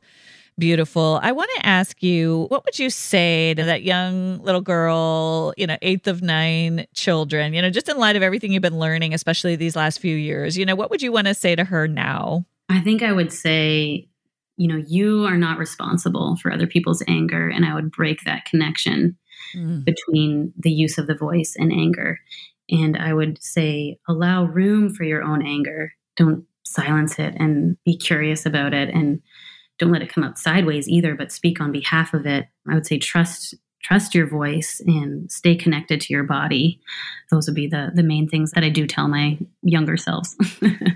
beautiful. 0.57 1.19
I 1.21 1.31
want 1.31 1.49
to 1.57 1.65
ask 1.65 2.01
you, 2.01 2.45
what 2.49 2.63
would 2.63 2.79
you 2.79 2.89
say 2.89 3.53
to 3.55 3.63
that 3.63 3.83
young 3.83 4.39
little 4.39 4.61
girl, 4.61 5.53
you 5.57 5.67
know, 5.67 5.77
eighth 5.81 6.07
of 6.07 6.21
nine 6.21 6.85
children, 6.93 7.53
you 7.53 7.61
know, 7.61 7.69
just 7.69 7.89
in 7.89 7.97
light 7.97 8.15
of 8.15 8.23
everything 8.23 8.53
you've 8.53 8.61
been 8.61 8.79
learning, 8.79 9.13
especially 9.13 9.55
these 9.55 9.75
last 9.75 9.99
few 9.99 10.15
years, 10.15 10.57
you 10.57 10.65
know, 10.65 10.75
what 10.75 10.89
would 10.91 11.01
you 11.01 11.11
want 11.11 11.27
to 11.27 11.33
say 11.33 11.55
to 11.55 11.65
her 11.65 11.87
now? 11.87 12.45
I 12.69 12.81
think 12.81 13.03
I 13.03 13.11
would 13.11 13.33
say, 13.33 14.07
you 14.57 14.67
know, 14.67 14.81
you 14.87 15.25
are 15.25 15.37
not 15.37 15.57
responsible 15.57 16.37
for 16.37 16.51
other 16.51 16.67
people's 16.67 17.03
anger, 17.07 17.49
and 17.49 17.65
I 17.65 17.73
would 17.73 17.91
break 17.91 18.23
that 18.23 18.45
connection 18.45 19.17
mm. 19.53 19.83
between 19.83 20.53
the 20.57 20.71
use 20.71 20.97
of 20.97 21.07
the 21.07 21.15
voice 21.15 21.55
and 21.57 21.71
anger. 21.71 22.19
And 22.69 22.97
I 22.97 23.13
would 23.13 23.41
say, 23.43 23.99
allow 24.07 24.45
room 24.45 24.93
for 24.93 25.03
your 25.03 25.23
own 25.23 25.45
anger. 25.45 25.93
Don't 26.15 26.45
silence 26.65 27.19
it 27.19 27.35
and 27.37 27.77
be 27.85 27.95
curious 27.95 28.45
about 28.45 28.73
it. 28.73 28.89
And 28.89 29.21
don't 29.77 29.91
let 29.91 30.01
it 30.01 30.11
come 30.11 30.23
out 30.23 30.39
sideways 30.39 30.87
either, 30.87 31.15
but 31.15 31.31
speak 31.31 31.61
on 31.61 31.71
behalf 31.71 32.13
of 32.13 32.25
it. 32.25 32.47
I 32.69 32.73
would 32.73 32.85
say, 32.85 32.97
trust 32.97 33.55
trust 33.85 34.15
your 34.15 34.25
voice 34.25 34.81
and 34.87 35.31
stay 35.31 35.55
connected 35.55 36.01
to 36.01 36.11
your 36.11 36.23
body 36.23 36.79
those 37.29 37.47
would 37.47 37.55
be 37.55 37.67
the 37.67 37.91
the 37.93 38.01
main 38.01 38.27
things 38.27 38.51
that 38.51 38.63
i 38.63 38.69
do 38.69 38.87
tell 38.87 39.07
my 39.07 39.37
younger 39.61 39.95
selves 39.95 40.35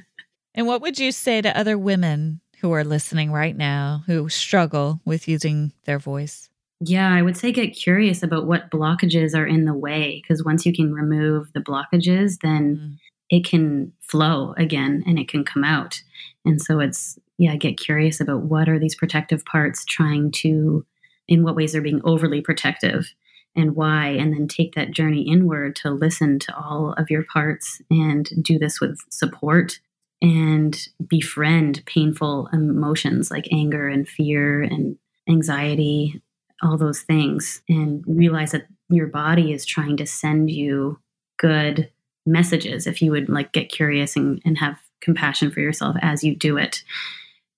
and 0.55 0.65
what 0.65 0.81
would 0.81 0.97
you 0.97 1.11
say 1.11 1.39
to 1.39 1.55
other 1.55 1.77
women 1.77 2.41
who 2.61 2.71
are 2.71 2.83
listening 2.83 3.31
right 3.31 3.55
now 3.55 4.01
who 4.07 4.27
struggle 4.27 4.99
with 5.05 5.27
using 5.27 5.71
their 5.85 5.99
voice 5.99 6.48
yeah, 6.81 7.13
I 7.13 7.21
would 7.21 7.35
say 7.35 7.51
get 7.51 7.75
curious 7.75 8.23
about 8.23 8.45
what 8.45 8.71
blockages 8.71 9.35
are 9.37 9.45
in 9.45 9.65
the 9.65 9.73
way 9.73 10.21
because 10.21 10.43
once 10.43 10.65
you 10.65 10.73
can 10.73 10.93
remove 10.93 11.51
the 11.53 11.59
blockages, 11.59 12.39
then 12.41 12.77
mm. 12.77 12.97
it 13.29 13.43
can 13.43 13.91
flow 13.99 14.53
again 14.57 15.03
and 15.05 15.19
it 15.19 15.27
can 15.27 15.43
come 15.43 15.63
out. 15.63 16.01
And 16.45 16.61
so 16.61 16.79
it's, 16.79 17.19
yeah, 17.37 17.55
get 17.57 17.77
curious 17.77 18.21
about 18.21 18.43
what 18.43 18.69
are 18.69 18.79
these 18.79 18.95
protective 18.95 19.43
parts 19.45 19.83
trying 19.83 20.31
to, 20.31 20.85
in 21.27 21.43
what 21.43 21.55
ways 21.55 21.73
they're 21.73 21.81
being 21.81 22.01
overly 22.05 22.39
protective 22.39 23.13
and 23.57 23.75
why. 23.75 24.07
And 24.07 24.33
then 24.33 24.47
take 24.47 24.75
that 24.75 24.91
journey 24.91 25.23
inward 25.23 25.75
to 25.77 25.91
listen 25.91 26.39
to 26.39 26.55
all 26.55 26.93
of 26.97 27.09
your 27.09 27.23
parts 27.23 27.81
and 27.91 28.29
do 28.41 28.57
this 28.57 28.79
with 28.79 28.99
support 29.09 29.79
and 30.21 30.77
befriend 31.07 31.83
painful 31.85 32.47
emotions 32.53 33.31
like 33.31 33.47
anger 33.51 33.87
and 33.87 34.07
fear 34.07 34.61
and 34.61 34.97
anxiety 35.29 36.21
all 36.61 36.77
those 36.77 37.01
things 37.01 37.61
and 37.69 38.03
realize 38.07 38.51
that 38.51 38.67
your 38.89 39.07
body 39.07 39.53
is 39.53 39.65
trying 39.65 39.97
to 39.97 40.05
send 40.05 40.49
you 40.49 40.99
good 41.37 41.89
messages 42.25 42.85
if 42.87 43.01
you 43.01 43.11
would 43.11 43.29
like 43.29 43.51
get 43.51 43.69
curious 43.69 44.15
and, 44.15 44.41
and 44.45 44.57
have 44.57 44.77
compassion 45.01 45.51
for 45.51 45.59
yourself 45.59 45.95
as 46.01 46.23
you 46.23 46.35
do 46.35 46.57
it. 46.57 46.83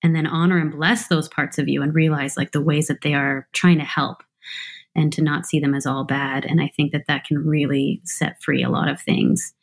And 0.04 0.16
then 0.16 0.28
honor 0.28 0.58
and 0.58 0.72
bless 0.72 1.08
those 1.08 1.28
parts 1.28 1.58
of 1.58 1.68
you 1.68 1.82
and 1.82 1.94
realize 1.94 2.38
like 2.38 2.52
the 2.52 2.62
ways 2.62 2.88
that 2.88 3.02
they 3.02 3.14
are 3.14 3.48
trying 3.54 3.78
to 3.78 3.84
help 3.84 4.24
and 4.96 5.14
to 5.14 5.22
not 5.22 5.46
see 5.46 5.60
them 5.60 5.74
as 5.74 5.86
all 5.86 6.04
bad. 6.04 6.46
And 6.46 6.62
i 6.62 6.72
think 6.76 6.92
that 6.92 7.06
that 7.08 7.26
can 7.26 7.46
really 7.46 8.02
set 8.04 8.42
free 8.42 8.64
a 8.64 8.70
lot 8.70 8.90
of 8.90 9.02
things. 9.02 9.54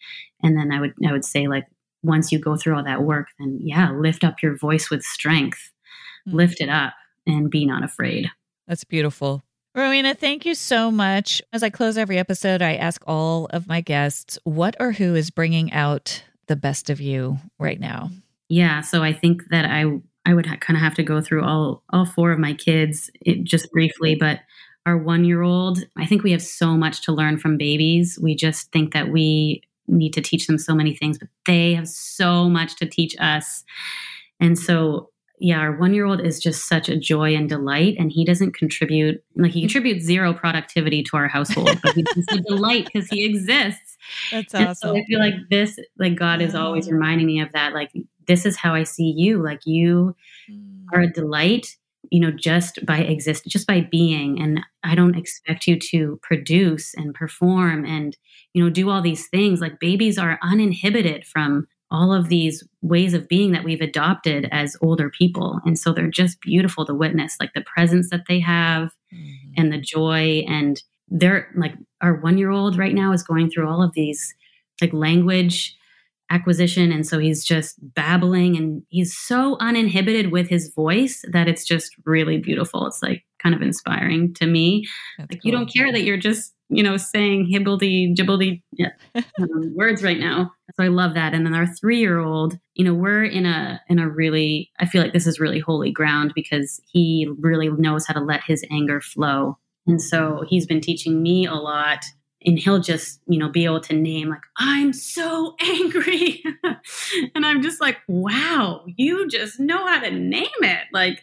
And 0.42 0.56
then 0.56 0.72
i 0.72 0.80
would 0.80 0.94
i 1.06 1.12
would 1.12 1.24
say 1.24 1.48
like 1.48 1.66
once 2.02 2.30
you 2.30 2.38
go 2.38 2.56
through 2.56 2.76
all 2.76 2.84
that 2.84 3.02
work 3.02 3.26
then 3.38 3.58
yeah 3.60 3.90
lift 3.90 4.22
up 4.22 4.42
your 4.42 4.56
voice 4.56 4.90
with 4.90 5.02
strength. 5.02 5.72
Mm-hmm. 6.26 6.36
lift 6.36 6.60
it 6.60 6.68
up 6.68 6.94
and 7.26 7.50
be 7.50 7.64
not 7.66 7.84
afraid 7.84 8.30
that's 8.68 8.84
beautiful 8.84 9.42
Rowena, 9.74 10.14
thank 10.14 10.44
you 10.44 10.56
so 10.56 10.90
much. 10.90 11.40
As 11.52 11.62
I 11.62 11.70
close 11.70 11.96
every 11.96 12.18
episode, 12.18 12.62
I 12.62 12.74
ask 12.74 13.00
all 13.06 13.46
of 13.50 13.68
my 13.68 13.80
guests 13.80 14.36
what 14.42 14.74
or 14.80 14.90
who 14.90 15.14
is 15.14 15.30
bringing 15.30 15.72
out 15.72 16.24
the 16.48 16.56
best 16.56 16.90
of 16.90 17.00
you 17.00 17.38
right 17.60 17.78
now. 17.78 18.10
Yeah, 18.48 18.80
so 18.80 19.04
I 19.04 19.12
think 19.12 19.50
that 19.50 19.66
I 19.66 19.84
I 20.26 20.34
would 20.34 20.46
ha- 20.46 20.56
kind 20.56 20.76
of 20.76 20.82
have 20.82 20.94
to 20.94 21.02
go 21.02 21.20
through 21.20 21.44
all 21.44 21.84
all 21.90 22.06
four 22.06 22.32
of 22.32 22.38
my 22.38 22.54
kids 22.54 23.10
it, 23.20 23.44
just 23.44 23.70
briefly, 23.70 24.16
but 24.16 24.40
our 24.84 24.96
one 24.96 25.24
year 25.24 25.42
old, 25.42 25.84
I 25.96 26.06
think 26.06 26.22
we 26.22 26.32
have 26.32 26.42
so 26.42 26.76
much 26.76 27.02
to 27.02 27.12
learn 27.12 27.38
from 27.38 27.58
babies. 27.58 28.18
We 28.20 28.34
just 28.34 28.72
think 28.72 28.94
that 28.94 29.10
we 29.10 29.62
need 29.86 30.14
to 30.14 30.22
teach 30.22 30.46
them 30.46 30.58
so 30.58 30.74
many 30.74 30.94
things, 30.94 31.18
but 31.18 31.28
they 31.46 31.74
have 31.74 31.88
so 31.88 32.48
much 32.48 32.76
to 32.76 32.86
teach 32.86 33.14
us. 33.20 33.64
And 34.40 34.58
so, 34.58 35.10
yeah, 35.40 35.58
our 35.58 35.72
one 35.72 35.94
year 35.94 36.04
old 36.04 36.20
is 36.20 36.40
just 36.40 36.68
such 36.68 36.88
a 36.88 36.96
joy 36.96 37.34
and 37.34 37.48
delight. 37.48 37.96
And 37.98 38.10
he 38.10 38.24
doesn't 38.24 38.52
contribute, 38.52 39.22
like, 39.36 39.52
he 39.52 39.60
contributes 39.60 40.04
zero 40.04 40.34
productivity 40.34 41.02
to 41.04 41.16
our 41.16 41.28
household, 41.28 41.78
but 41.82 41.94
he's 41.94 42.06
just 42.14 42.32
a 42.32 42.40
delight 42.40 42.86
because 42.92 43.08
he 43.08 43.24
exists. 43.24 43.96
That's 44.30 44.54
awesome. 44.54 44.74
so 44.74 44.96
I 44.96 45.04
feel 45.04 45.20
like 45.20 45.34
this, 45.50 45.78
like, 45.98 46.16
God 46.16 46.40
is 46.40 46.54
always 46.54 46.90
reminding 46.90 47.26
me 47.26 47.40
of 47.40 47.52
that. 47.52 47.72
Like, 47.72 47.90
this 48.26 48.44
is 48.44 48.56
how 48.56 48.74
I 48.74 48.82
see 48.82 49.14
you. 49.16 49.42
Like, 49.42 49.60
you 49.64 50.16
mm. 50.50 50.84
are 50.92 51.00
a 51.00 51.12
delight 51.12 51.76
you 52.10 52.20
know 52.20 52.30
just 52.30 52.84
by 52.86 52.98
exist 52.98 53.44
just 53.46 53.66
by 53.66 53.80
being 53.80 54.40
and 54.40 54.60
i 54.82 54.94
don't 54.94 55.16
expect 55.16 55.66
you 55.66 55.78
to 55.78 56.18
produce 56.22 56.94
and 56.94 57.14
perform 57.14 57.84
and 57.84 58.16
you 58.54 58.62
know 58.62 58.70
do 58.70 58.88
all 58.88 59.02
these 59.02 59.28
things 59.28 59.60
like 59.60 59.80
babies 59.80 60.16
are 60.16 60.38
uninhibited 60.42 61.26
from 61.26 61.66
all 61.90 62.12
of 62.12 62.28
these 62.28 62.62
ways 62.82 63.14
of 63.14 63.28
being 63.28 63.52
that 63.52 63.64
we've 63.64 63.80
adopted 63.80 64.48
as 64.52 64.76
older 64.82 65.10
people. 65.10 65.60
And 65.64 65.78
so 65.78 65.92
they're 65.92 66.08
just 66.10 66.40
beautiful 66.40 66.84
to 66.86 66.94
witness 66.94 67.36
like 67.40 67.54
the 67.54 67.62
presence 67.62 68.10
that 68.10 68.24
they 68.28 68.40
have 68.40 68.94
mm-hmm. 69.12 69.52
and 69.56 69.72
the 69.72 69.80
joy. 69.80 70.44
And 70.46 70.82
they're 71.08 71.48
like 71.56 71.74
our 72.02 72.14
1 72.14 72.36
year 72.36 72.50
old 72.50 72.76
right 72.76 72.94
now 72.94 73.12
is 73.12 73.22
going 73.22 73.50
through 73.50 73.68
all 73.68 73.82
of 73.82 73.94
these 73.94 74.34
like 74.80 74.92
language 74.92 75.74
acquisition. 76.30 76.92
And 76.92 77.06
so 77.06 77.18
he's 77.18 77.42
just 77.44 77.76
babbling 77.94 78.56
and 78.56 78.82
he's 78.88 79.16
so 79.16 79.56
uninhibited 79.60 80.30
with 80.30 80.48
his 80.48 80.72
voice 80.74 81.24
that 81.32 81.48
it's 81.48 81.64
just 81.64 81.96
really 82.04 82.36
beautiful. 82.36 82.86
It's 82.86 83.02
like 83.02 83.24
kind 83.38 83.54
of 83.54 83.62
inspiring 83.62 84.34
to 84.34 84.46
me. 84.46 84.86
That's 85.18 85.32
like 85.32 85.42
cool. 85.42 85.50
you 85.50 85.56
don't 85.56 85.72
care 85.72 85.92
that 85.92 86.02
you're 86.02 86.16
just 86.16 86.54
you 86.70 86.82
know 86.82 86.96
saying 86.96 87.50
hibbledy 87.50 88.14
jibbledy 88.14 88.62
yeah, 88.72 88.90
um, 89.40 89.74
words 89.74 90.02
right 90.02 90.18
now. 90.18 90.52
So 90.74 90.84
i 90.84 90.88
love 90.88 91.14
that. 91.14 91.34
And 91.34 91.46
then 91.46 91.54
our 91.54 91.66
three 91.66 91.98
year 91.98 92.18
old 92.18 92.58
you 92.74 92.84
know 92.84 92.94
we're 92.94 93.24
in 93.24 93.46
a 93.46 93.80
in 93.88 93.98
a 93.98 94.08
really 94.08 94.70
i 94.78 94.86
feel 94.86 95.02
like 95.02 95.12
this 95.12 95.26
is 95.26 95.40
really 95.40 95.60
holy 95.60 95.90
ground 95.90 96.32
because 96.34 96.80
he 96.90 97.28
really 97.40 97.68
knows 97.68 98.06
how 98.06 98.14
to 98.14 98.20
let 98.20 98.42
his 98.44 98.64
anger 98.70 99.00
flow. 99.00 99.58
And 99.86 100.02
so 100.02 100.44
he's 100.46 100.66
been 100.66 100.82
teaching 100.82 101.22
me 101.22 101.46
a 101.46 101.54
lot 101.54 102.04
and 102.44 102.58
he'll 102.58 102.80
just 102.80 103.20
you 103.26 103.38
know 103.38 103.48
be 103.48 103.64
able 103.64 103.80
to 103.80 103.94
name 103.94 104.30
like 104.30 104.42
i'm 104.58 104.92
so 104.92 105.54
angry 105.60 106.42
and 107.34 107.44
i'm 107.44 107.62
just 107.62 107.80
like 107.80 107.98
wow 108.08 108.84
you 108.96 109.28
just 109.28 109.58
know 109.58 109.86
how 109.86 110.00
to 110.00 110.10
name 110.10 110.46
it 110.60 110.86
like 110.92 111.22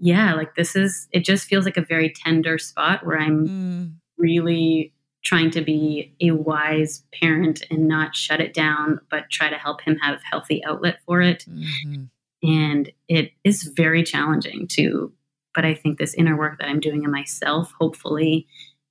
yeah 0.00 0.34
like 0.34 0.54
this 0.54 0.76
is 0.76 1.08
it 1.12 1.24
just 1.24 1.46
feels 1.46 1.64
like 1.64 1.76
a 1.76 1.84
very 1.84 2.12
tender 2.24 2.58
spot 2.58 3.04
where 3.04 3.18
i'm 3.18 3.48
mm. 3.48 3.92
really 4.18 4.92
trying 5.24 5.50
to 5.50 5.62
be 5.62 6.14
a 6.20 6.32
wise 6.32 7.02
parent 7.18 7.62
and 7.70 7.88
not 7.88 8.14
shut 8.14 8.40
it 8.40 8.54
down 8.54 9.00
but 9.10 9.30
try 9.30 9.48
to 9.48 9.56
help 9.56 9.80
him 9.80 9.96
have 9.98 10.20
healthy 10.30 10.62
outlet 10.64 10.98
for 11.06 11.20
it 11.20 11.44
mm-hmm. 11.48 12.04
and 12.42 12.90
it 13.08 13.32
is 13.42 13.64
very 13.76 14.02
challenging 14.02 14.66
to 14.68 15.12
but 15.54 15.64
i 15.64 15.74
think 15.74 15.98
this 15.98 16.14
inner 16.14 16.36
work 16.36 16.58
that 16.58 16.68
i'm 16.68 16.80
doing 16.80 17.04
in 17.04 17.10
myself 17.10 17.72
hopefully 17.80 18.46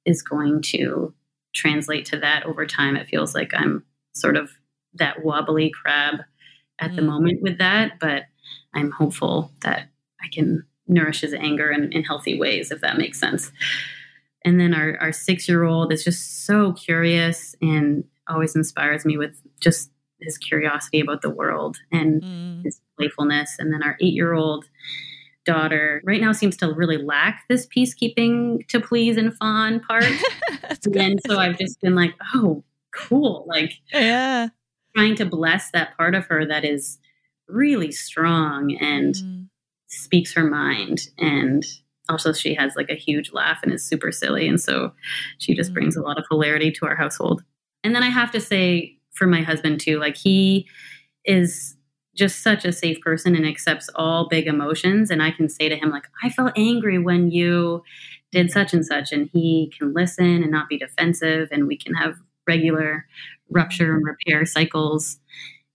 is 0.05 0.21
going 0.21 0.61
to 0.61 1.13
translate 1.53 2.05
to 2.05 2.19
that 2.19 2.45
over 2.45 2.65
time. 2.65 2.95
It 2.95 3.07
feels 3.07 3.33
like 3.33 3.51
I'm 3.53 3.83
sort 4.13 4.37
of 4.37 4.51
that 4.95 5.23
wobbly 5.23 5.71
crab 5.71 6.19
at 6.79 6.91
mm. 6.91 6.95
the 6.95 7.01
moment 7.01 7.41
with 7.41 7.57
that, 7.59 7.99
but 7.99 8.23
I'm 8.73 8.91
hopeful 8.91 9.51
that 9.61 9.89
I 10.21 10.27
can 10.31 10.65
nourish 10.87 11.21
his 11.21 11.33
anger 11.33 11.71
in, 11.71 11.91
in 11.93 12.03
healthy 12.03 12.37
ways, 12.37 12.71
if 12.71 12.81
that 12.81 12.97
makes 12.97 13.19
sense. 13.19 13.51
And 14.45 14.59
then 14.59 14.73
our, 14.73 14.97
our 14.99 15.11
six 15.11 15.47
year 15.47 15.63
old 15.63 15.93
is 15.93 16.03
just 16.03 16.45
so 16.45 16.73
curious 16.73 17.55
and 17.61 18.03
always 18.27 18.55
inspires 18.55 19.05
me 19.05 19.17
with 19.17 19.41
just 19.59 19.91
his 20.19 20.37
curiosity 20.37 20.99
about 20.99 21.21
the 21.21 21.29
world 21.29 21.77
and 21.91 22.21
mm. 22.21 22.63
his 22.63 22.81
playfulness. 22.97 23.55
And 23.59 23.73
then 23.73 23.83
our 23.83 23.97
eight 24.01 24.13
year 24.13 24.33
old 24.33 24.65
daughter 25.45 26.01
right 26.05 26.21
now 26.21 26.31
seems 26.31 26.57
to 26.57 26.71
really 26.73 26.97
lack 26.97 27.43
this 27.49 27.67
peacekeeping 27.67 28.67
to 28.67 28.79
please 28.79 29.17
and 29.17 29.35
fawn 29.37 29.79
part. 29.79 30.05
and 30.95 31.19
so 31.27 31.39
I've 31.39 31.57
just 31.57 31.81
been 31.81 31.95
like, 31.95 32.13
oh, 32.33 32.63
cool. 32.93 33.45
Like, 33.47 33.73
yeah, 33.91 34.49
trying 34.95 35.15
to 35.15 35.25
bless 35.25 35.71
that 35.71 35.95
part 35.97 36.15
of 36.15 36.25
her 36.27 36.45
that 36.45 36.63
is 36.63 36.99
really 37.47 37.91
strong 37.91 38.75
and 38.79 39.15
mm. 39.15 39.47
speaks 39.87 40.33
her 40.33 40.43
mind. 40.43 41.07
And 41.17 41.65
also, 42.09 42.33
she 42.33 42.53
has 42.55 42.75
like 42.75 42.89
a 42.89 42.95
huge 42.95 43.31
laugh 43.31 43.59
and 43.63 43.73
is 43.73 43.85
super 43.85 44.11
silly. 44.11 44.47
And 44.47 44.59
so 44.59 44.93
she 45.37 45.55
just 45.55 45.71
mm. 45.71 45.75
brings 45.75 45.95
a 45.95 46.01
lot 46.01 46.17
of 46.17 46.25
hilarity 46.29 46.71
to 46.71 46.85
our 46.85 46.95
household. 46.95 47.43
And 47.83 47.95
then 47.95 48.03
I 48.03 48.09
have 48.09 48.31
to 48.31 48.41
say, 48.41 48.97
for 49.11 49.27
my 49.27 49.41
husband 49.41 49.79
too, 49.79 49.99
like, 49.99 50.17
he 50.17 50.67
is 51.25 51.75
just 52.15 52.43
such 52.43 52.65
a 52.65 52.71
safe 52.71 53.01
person 53.01 53.35
and 53.35 53.45
accepts 53.45 53.89
all 53.95 54.27
big 54.27 54.47
emotions. 54.47 55.09
And 55.09 55.21
I 55.21 55.31
can 55.31 55.49
say 55.49 55.69
to 55.69 55.75
him, 55.75 55.89
like, 55.89 56.07
I 56.23 56.29
felt 56.29 56.53
angry 56.55 56.99
when 56.99 57.31
you 57.31 57.83
did 58.31 58.51
such 58.51 58.73
and 58.73 58.85
such. 58.85 59.11
And 59.11 59.29
he 59.33 59.71
can 59.77 59.93
listen 59.93 60.43
and 60.43 60.51
not 60.51 60.69
be 60.69 60.77
defensive. 60.77 61.49
And 61.51 61.67
we 61.67 61.77
can 61.77 61.95
have 61.95 62.15
regular 62.47 63.07
rupture 63.49 63.95
and 63.95 64.05
repair 64.05 64.45
cycles. 64.45 65.19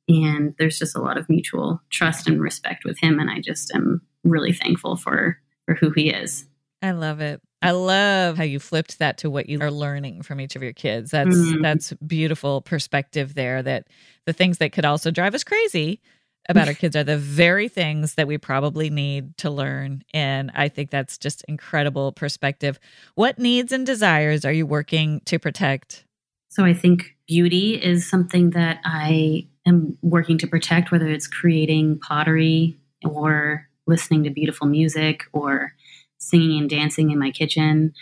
And 0.08 0.54
there's 0.58 0.78
just 0.78 0.96
a 0.96 1.00
lot 1.00 1.18
of 1.18 1.28
mutual 1.28 1.80
trust 1.90 2.28
and 2.28 2.40
respect 2.40 2.84
with 2.84 2.98
him. 3.00 3.18
And 3.18 3.30
I 3.30 3.40
just 3.40 3.74
am 3.74 4.02
really 4.24 4.52
thankful 4.52 4.96
for, 4.96 5.38
for 5.66 5.74
who 5.74 5.90
he 5.90 6.10
is. 6.10 6.46
I 6.82 6.92
love 6.92 7.20
it. 7.20 7.40
I 7.60 7.72
love 7.72 8.36
how 8.36 8.44
you 8.44 8.60
flipped 8.60 9.00
that 9.00 9.18
to 9.18 9.30
what 9.30 9.48
you 9.48 9.60
are 9.60 9.70
learning 9.70 10.22
from 10.22 10.40
each 10.40 10.54
of 10.54 10.62
your 10.62 10.72
kids. 10.72 11.10
That's 11.10 11.36
mm. 11.36 11.60
that's 11.60 11.92
beautiful 11.94 12.60
perspective 12.60 13.34
there 13.34 13.62
that 13.64 13.88
the 14.26 14.32
things 14.32 14.58
that 14.58 14.72
could 14.72 14.84
also 14.84 15.10
drive 15.10 15.34
us 15.34 15.42
crazy 15.42 16.00
about 16.48 16.68
our 16.68 16.74
kids 16.74 16.96
are 16.96 17.04
the 17.04 17.18
very 17.18 17.68
things 17.68 18.14
that 18.14 18.26
we 18.26 18.38
probably 18.38 18.88
need 18.88 19.36
to 19.38 19.50
learn. 19.50 20.02
And 20.14 20.50
I 20.54 20.68
think 20.68 20.90
that's 20.90 21.18
just 21.18 21.44
incredible 21.46 22.12
perspective. 22.12 22.80
What 23.14 23.38
needs 23.38 23.70
and 23.72 23.84
desires 23.84 24.44
are 24.44 24.52
you 24.52 24.66
working 24.66 25.20
to 25.26 25.38
protect? 25.38 26.04
So 26.48 26.64
I 26.64 26.72
think 26.72 27.14
beauty 27.26 27.74
is 27.74 28.08
something 28.08 28.50
that 28.50 28.80
I 28.84 29.46
am 29.66 29.98
working 30.00 30.38
to 30.38 30.46
protect, 30.46 30.90
whether 30.90 31.08
it's 31.08 31.26
creating 31.26 31.98
pottery 31.98 32.78
or 33.04 33.68
listening 33.86 34.24
to 34.24 34.30
beautiful 34.30 34.66
music 34.66 35.24
or 35.34 35.74
singing 36.16 36.58
and 36.58 36.70
dancing 36.70 37.10
in 37.10 37.18
my 37.18 37.30
kitchen. 37.30 37.92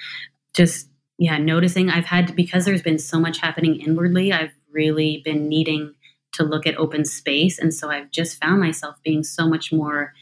Just, 0.55 0.89
yeah, 1.19 1.39
noticing 1.39 1.91
I've 1.91 2.05
had, 2.05 2.37
because 2.37 2.65
there's 2.65 2.83
been 2.83 3.01
so 3.01 3.19
much 3.19 3.39
happening 3.41 3.81
inwardly, 3.81 4.33
I've 4.33 4.55
really 4.71 5.23
been 5.25 5.49
needing 5.49 5.96
to 6.37 6.45
look 6.45 6.67
at 6.67 6.77
open 6.77 7.05
space. 7.05 7.59
And 7.59 7.73
so 7.75 7.91
I've 7.91 8.11
just 8.11 8.41
found 8.41 8.61
myself 8.61 8.97
being 9.03 9.23
so 9.23 9.49
much 9.49 9.73
more 9.73 10.13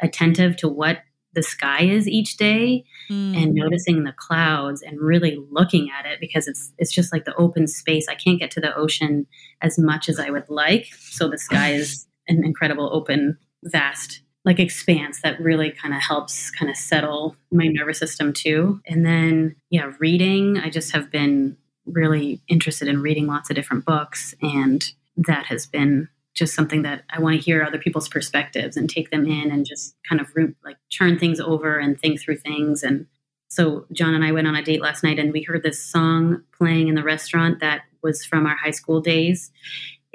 attentive 0.00 0.56
to 0.58 0.68
what 0.68 0.98
the 1.34 1.42
sky 1.42 1.82
is 1.84 2.06
each 2.06 2.36
day 2.36 2.84
mm. 3.10 3.42
and 3.42 3.54
noticing 3.54 4.04
the 4.04 4.12
clouds 4.12 4.82
and 4.82 5.00
really 5.00 5.38
looking 5.50 5.88
at 5.90 6.04
it 6.04 6.20
because 6.20 6.46
it's 6.46 6.72
it's 6.78 6.92
just 6.92 7.12
like 7.12 7.24
the 7.24 7.34
open 7.36 7.66
space. 7.66 8.06
I 8.08 8.14
can't 8.14 8.38
get 8.38 8.50
to 8.52 8.60
the 8.60 8.74
ocean 8.76 9.26
as 9.60 9.78
much 9.78 10.08
as 10.08 10.18
I 10.18 10.30
would 10.30 10.48
like. 10.48 10.88
So 10.98 11.28
the 11.28 11.38
sky 11.38 11.72
is 11.72 12.06
an 12.28 12.44
incredible 12.44 12.90
open 12.92 13.38
vast 13.64 14.22
like 14.44 14.58
expanse 14.58 15.22
that 15.22 15.40
really 15.40 15.70
kind 15.70 15.94
of 15.94 16.02
helps 16.02 16.50
kind 16.50 16.68
of 16.68 16.76
settle 16.76 17.36
my 17.52 17.68
nervous 17.68 17.98
system 17.98 18.32
too. 18.32 18.80
And 18.86 19.06
then 19.06 19.56
yeah, 19.70 19.92
reading, 20.00 20.58
I 20.58 20.68
just 20.68 20.92
have 20.92 21.10
been 21.10 21.56
really 21.86 22.40
interested 22.48 22.88
in 22.88 23.02
reading 23.02 23.26
lots 23.26 23.50
of 23.50 23.56
different 23.56 23.84
books 23.84 24.34
and 24.42 24.84
that 25.16 25.46
has 25.46 25.66
been 25.66 26.08
just 26.34 26.54
something 26.54 26.82
that 26.82 27.02
I 27.10 27.20
want 27.20 27.38
to 27.38 27.44
hear 27.44 27.62
other 27.62 27.78
people's 27.78 28.08
perspectives 28.08 28.76
and 28.76 28.88
take 28.88 29.10
them 29.10 29.26
in 29.26 29.50
and 29.50 29.66
just 29.66 29.94
kind 30.08 30.20
of 30.20 30.28
like 30.64 30.76
turn 30.90 31.18
things 31.18 31.40
over 31.40 31.78
and 31.78 32.00
think 32.00 32.20
through 32.20 32.38
things. 32.38 32.82
And 32.82 33.06
so 33.48 33.84
John 33.92 34.14
and 34.14 34.24
I 34.24 34.32
went 34.32 34.46
on 34.46 34.56
a 34.56 34.62
date 34.62 34.80
last 34.80 35.04
night 35.04 35.18
and 35.18 35.32
we 35.32 35.42
heard 35.42 35.62
this 35.62 35.82
song 35.82 36.42
playing 36.56 36.88
in 36.88 36.94
the 36.94 37.02
restaurant 37.02 37.60
that 37.60 37.82
was 38.02 38.24
from 38.24 38.46
our 38.46 38.56
high 38.56 38.70
school 38.70 39.00
days. 39.00 39.50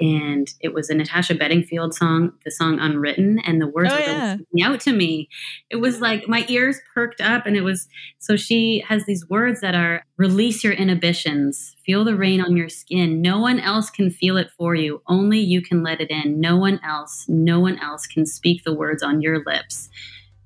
And 0.00 0.52
it 0.60 0.72
was 0.74 0.90
a 0.90 0.94
Natasha 0.94 1.34
Bedingfield 1.34 1.94
song, 1.94 2.32
the 2.44 2.50
song 2.50 2.78
Unwritten, 2.78 3.40
and 3.40 3.60
the 3.60 3.66
words 3.66 3.90
Oh, 3.92 3.96
were 3.96 4.00
yeah. 4.02 4.36
really 4.52 4.62
out 4.62 4.80
to 4.80 4.92
me. 4.92 5.28
It 5.70 5.76
was 5.76 6.00
like 6.00 6.28
my 6.28 6.44
ears 6.48 6.78
perked 6.94 7.20
up, 7.20 7.46
and 7.46 7.56
it 7.56 7.62
was 7.62 7.88
so 8.18 8.36
she 8.36 8.84
has 8.88 9.04
these 9.06 9.28
words 9.28 9.60
that 9.60 9.74
are 9.74 10.04
release 10.16 10.62
your 10.62 10.72
inhibitions, 10.72 11.76
feel 11.84 12.04
the 12.04 12.16
rain 12.16 12.40
on 12.40 12.56
your 12.56 12.68
skin. 12.68 13.20
No 13.22 13.38
one 13.40 13.60
else 13.60 13.90
can 13.90 14.10
feel 14.10 14.36
it 14.36 14.50
for 14.56 14.74
you, 14.74 15.02
only 15.06 15.38
you 15.40 15.62
can 15.62 15.82
let 15.82 16.00
it 16.00 16.10
in. 16.10 16.40
No 16.40 16.56
one 16.56 16.80
else, 16.84 17.24
no 17.28 17.60
one 17.60 17.78
else 17.78 18.06
can 18.06 18.26
speak 18.26 18.64
the 18.64 18.74
words 18.74 19.02
on 19.02 19.20
your 19.20 19.42
lips. 19.44 19.88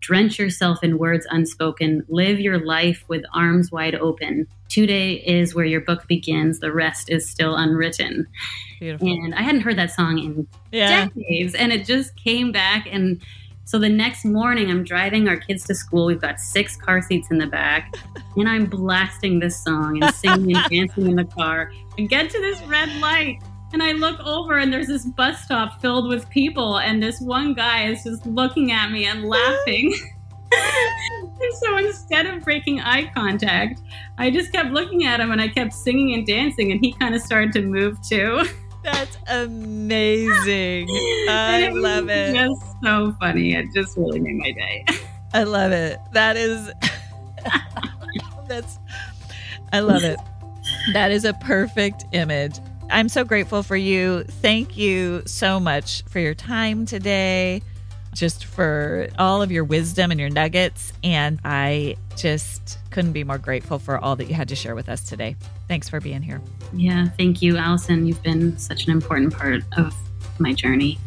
Drench 0.02 0.36
yourself 0.38 0.82
in 0.82 0.98
words 0.98 1.26
unspoken. 1.30 2.04
Live 2.08 2.40
your 2.40 2.58
life 2.64 3.04
with 3.06 3.22
arms 3.32 3.70
wide 3.70 3.94
open. 3.94 4.48
Today 4.68 5.14
is 5.14 5.54
where 5.54 5.64
your 5.64 5.80
book 5.80 6.06
begins. 6.08 6.58
The 6.58 6.72
rest 6.72 7.08
is 7.08 7.28
still 7.30 7.54
unwritten. 7.54 8.26
Beautiful. 8.80 9.06
And 9.06 9.32
I 9.34 9.42
hadn't 9.42 9.60
heard 9.60 9.78
that 9.78 9.92
song 9.92 10.18
in 10.18 10.46
Yeah. 10.72 11.08
decades, 11.14 11.54
and 11.54 11.72
it 11.72 11.86
just 11.86 12.16
came 12.16 12.50
back. 12.50 12.88
And 12.90 13.22
so 13.64 13.78
the 13.78 13.88
next 13.88 14.24
morning, 14.24 14.70
I'm 14.70 14.82
driving 14.82 15.28
our 15.28 15.36
kids 15.36 15.64
to 15.66 15.74
school. 15.74 16.06
We've 16.06 16.20
got 16.20 16.40
six 16.40 16.74
car 16.76 17.00
seats 17.00 17.30
in 17.30 17.38
the 17.38 17.46
back, 17.46 17.94
and 18.36 18.48
I'm 18.48 18.66
blasting 18.66 19.38
this 19.38 19.62
song 19.62 20.02
and 20.02 20.12
singing 20.16 20.56
and 20.56 20.68
dancing 20.68 21.06
in 21.06 21.14
the 21.14 21.24
car. 21.24 21.70
I 21.96 22.02
get 22.02 22.28
to 22.30 22.40
this 22.40 22.60
red 22.64 22.92
light, 22.96 23.38
and 23.72 23.82
I 23.82 23.92
look 23.92 24.20
over, 24.20 24.58
and 24.58 24.72
there's 24.72 24.88
this 24.88 25.04
bus 25.04 25.42
stop 25.44 25.80
filled 25.80 26.08
with 26.08 26.28
people, 26.30 26.78
and 26.78 27.02
this 27.02 27.20
one 27.20 27.54
guy 27.54 27.86
is 27.86 28.04
just 28.04 28.26
looking 28.26 28.72
at 28.72 28.90
me 28.90 29.06
and 29.06 29.24
laughing. 29.24 29.94
and 31.40 31.54
so 31.54 31.76
instead 31.78 32.26
of 32.26 32.42
breaking 32.42 32.80
eye 32.80 33.10
contact, 33.14 33.80
I 34.18 34.30
just 34.30 34.52
kept 34.52 34.70
looking 34.70 35.04
at 35.04 35.20
him 35.20 35.30
and 35.30 35.40
I 35.40 35.48
kept 35.48 35.72
singing 35.72 36.14
and 36.14 36.26
dancing, 36.26 36.72
and 36.72 36.84
he 36.84 36.92
kind 36.92 37.14
of 37.14 37.22
started 37.22 37.52
to 37.54 37.62
move 37.62 38.00
too. 38.02 38.44
That's 38.84 39.16
amazing. 39.28 40.88
I 41.28 41.70
was 41.72 41.82
love 41.82 42.08
it. 42.08 42.34
Just 42.34 42.62
so 42.82 43.14
funny. 43.20 43.54
It 43.54 43.66
just 43.72 43.96
really 43.96 44.18
made 44.18 44.36
my 44.36 44.50
day. 44.50 44.84
I 45.32 45.44
love 45.44 45.70
it. 45.70 46.00
That 46.12 46.36
is 46.36 46.72
that's 48.48 48.80
I 49.72 49.80
love 49.80 50.02
it. 50.02 50.18
That 50.92 51.12
is 51.12 51.24
a 51.24 51.32
perfect 51.32 52.06
image. 52.12 52.58
I'm 52.92 53.08
so 53.08 53.24
grateful 53.24 53.62
for 53.62 53.74
you. 53.74 54.24
Thank 54.24 54.76
you 54.76 55.22
so 55.24 55.58
much 55.58 56.02
for 56.04 56.18
your 56.20 56.34
time 56.34 56.84
today. 56.84 57.62
Just 58.14 58.44
for 58.44 59.08
all 59.18 59.40
of 59.40 59.50
your 59.50 59.64
wisdom 59.64 60.10
and 60.10 60.20
your 60.20 60.28
nuggets. 60.28 60.92
And 61.02 61.40
I 61.42 61.96
just 62.16 62.78
couldn't 62.90 63.12
be 63.12 63.24
more 63.24 63.38
grateful 63.38 63.78
for 63.78 63.96
all 63.96 64.14
that 64.16 64.26
you 64.26 64.34
had 64.34 64.48
to 64.48 64.56
share 64.56 64.74
with 64.74 64.90
us 64.90 65.02
today. 65.02 65.36
Thanks 65.68 65.88
for 65.88 66.00
being 66.00 66.20
here. 66.20 66.42
Yeah, 66.74 67.08
thank 67.16 67.40
you, 67.40 67.56
Alison. 67.56 68.06
You've 68.06 68.22
been 68.22 68.58
such 68.58 68.84
an 68.84 68.92
important 68.92 69.32
part 69.32 69.62
of 69.78 69.94
my 70.38 70.52
journey. 70.52 70.98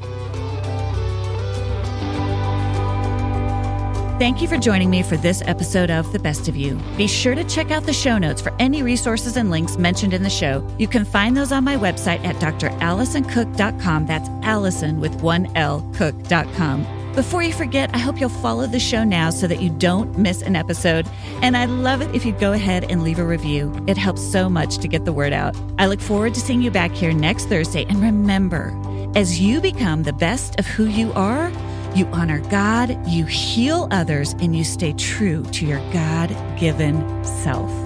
Thank 4.17 4.41
you 4.41 4.47
for 4.47 4.55
joining 4.57 4.89
me 4.89 5.03
for 5.03 5.17
this 5.17 5.41
episode 5.45 5.91
of 5.91 6.13
The 6.13 6.19
Best 6.19 6.47
of 6.47 6.55
You. 6.55 6.79
Be 6.95 7.05
sure 7.05 7.35
to 7.35 7.43
check 7.43 7.69
out 7.69 7.83
the 7.83 7.91
show 7.91 8.17
notes 8.17 8.41
for 8.41 8.53
any 8.59 8.81
resources 8.81 9.35
and 9.35 9.51
links 9.51 9.77
mentioned 9.77 10.13
in 10.13 10.23
the 10.23 10.29
show. 10.29 10.65
You 10.79 10.87
can 10.87 11.03
find 11.03 11.35
those 11.35 11.51
on 11.51 11.65
my 11.65 11.75
website 11.75 12.23
at 12.23 12.37
dralisoncook.com. 12.37 14.05
That's 14.05 14.29
Alison 14.41 15.01
with 15.01 15.13
one 15.15 15.51
L, 15.57 15.81
cook.com. 15.95 17.11
Before 17.13 17.43
you 17.43 17.51
forget, 17.51 17.93
I 17.93 17.97
hope 17.97 18.17
you'll 18.17 18.29
follow 18.29 18.67
the 18.67 18.79
show 18.79 19.03
now 19.03 19.31
so 19.31 19.47
that 19.47 19.61
you 19.61 19.69
don't 19.69 20.17
miss 20.17 20.41
an 20.41 20.55
episode. 20.55 21.09
And 21.41 21.57
I'd 21.57 21.69
love 21.69 22.01
it 22.01 22.15
if 22.15 22.25
you'd 22.25 22.39
go 22.39 22.53
ahead 22.53 22.89
and 22.89 23.03
leave 23.03 23.19
a 23.19 23.25
review. 23.25 23.73
It 23.85 23.97
helps 23.97 24.21
so 24.21 24.49
much 24.49 24.77
to 24.77 24.87
get 24.87 25.03
the 25.03 25.11
word 25.11 25.33
out. 25.33 25.57
I 25.77 25.87
look 25.87 25.99
forward 25.99 26.33
to 26.35 26.39
seeing 26.39 26.61
you 26.61 26.71
back 26.71 26.91
here 26.91 27.11
next 27.11 27.49
Thursday. 27.49 27.83
And 27.89 28.01
remember, 28.01 28.73
as 29.13 29.41
you 29.41 29.59
become 29.59 30.03
the 30.03 30.13
best 30.13 30.57
of 30.57 30.65
who 30.65 30.85
you 30.85 31.11
are, 31.13 31.51
you 31.95 32.05
honor 32.07 32.39
God, 32.49 32.97
you 33.07 33.25
heal 33.25 33.87
others, 33.91 34.33
and 34.33 34.55
you 34.55 34.63
stay 34.63 34.93
true 34.93 35.43
to 35.43 35.65
your 35.65 35.79
God 35.91 36.29
given 36.59 37.23
self. 37.23 37.84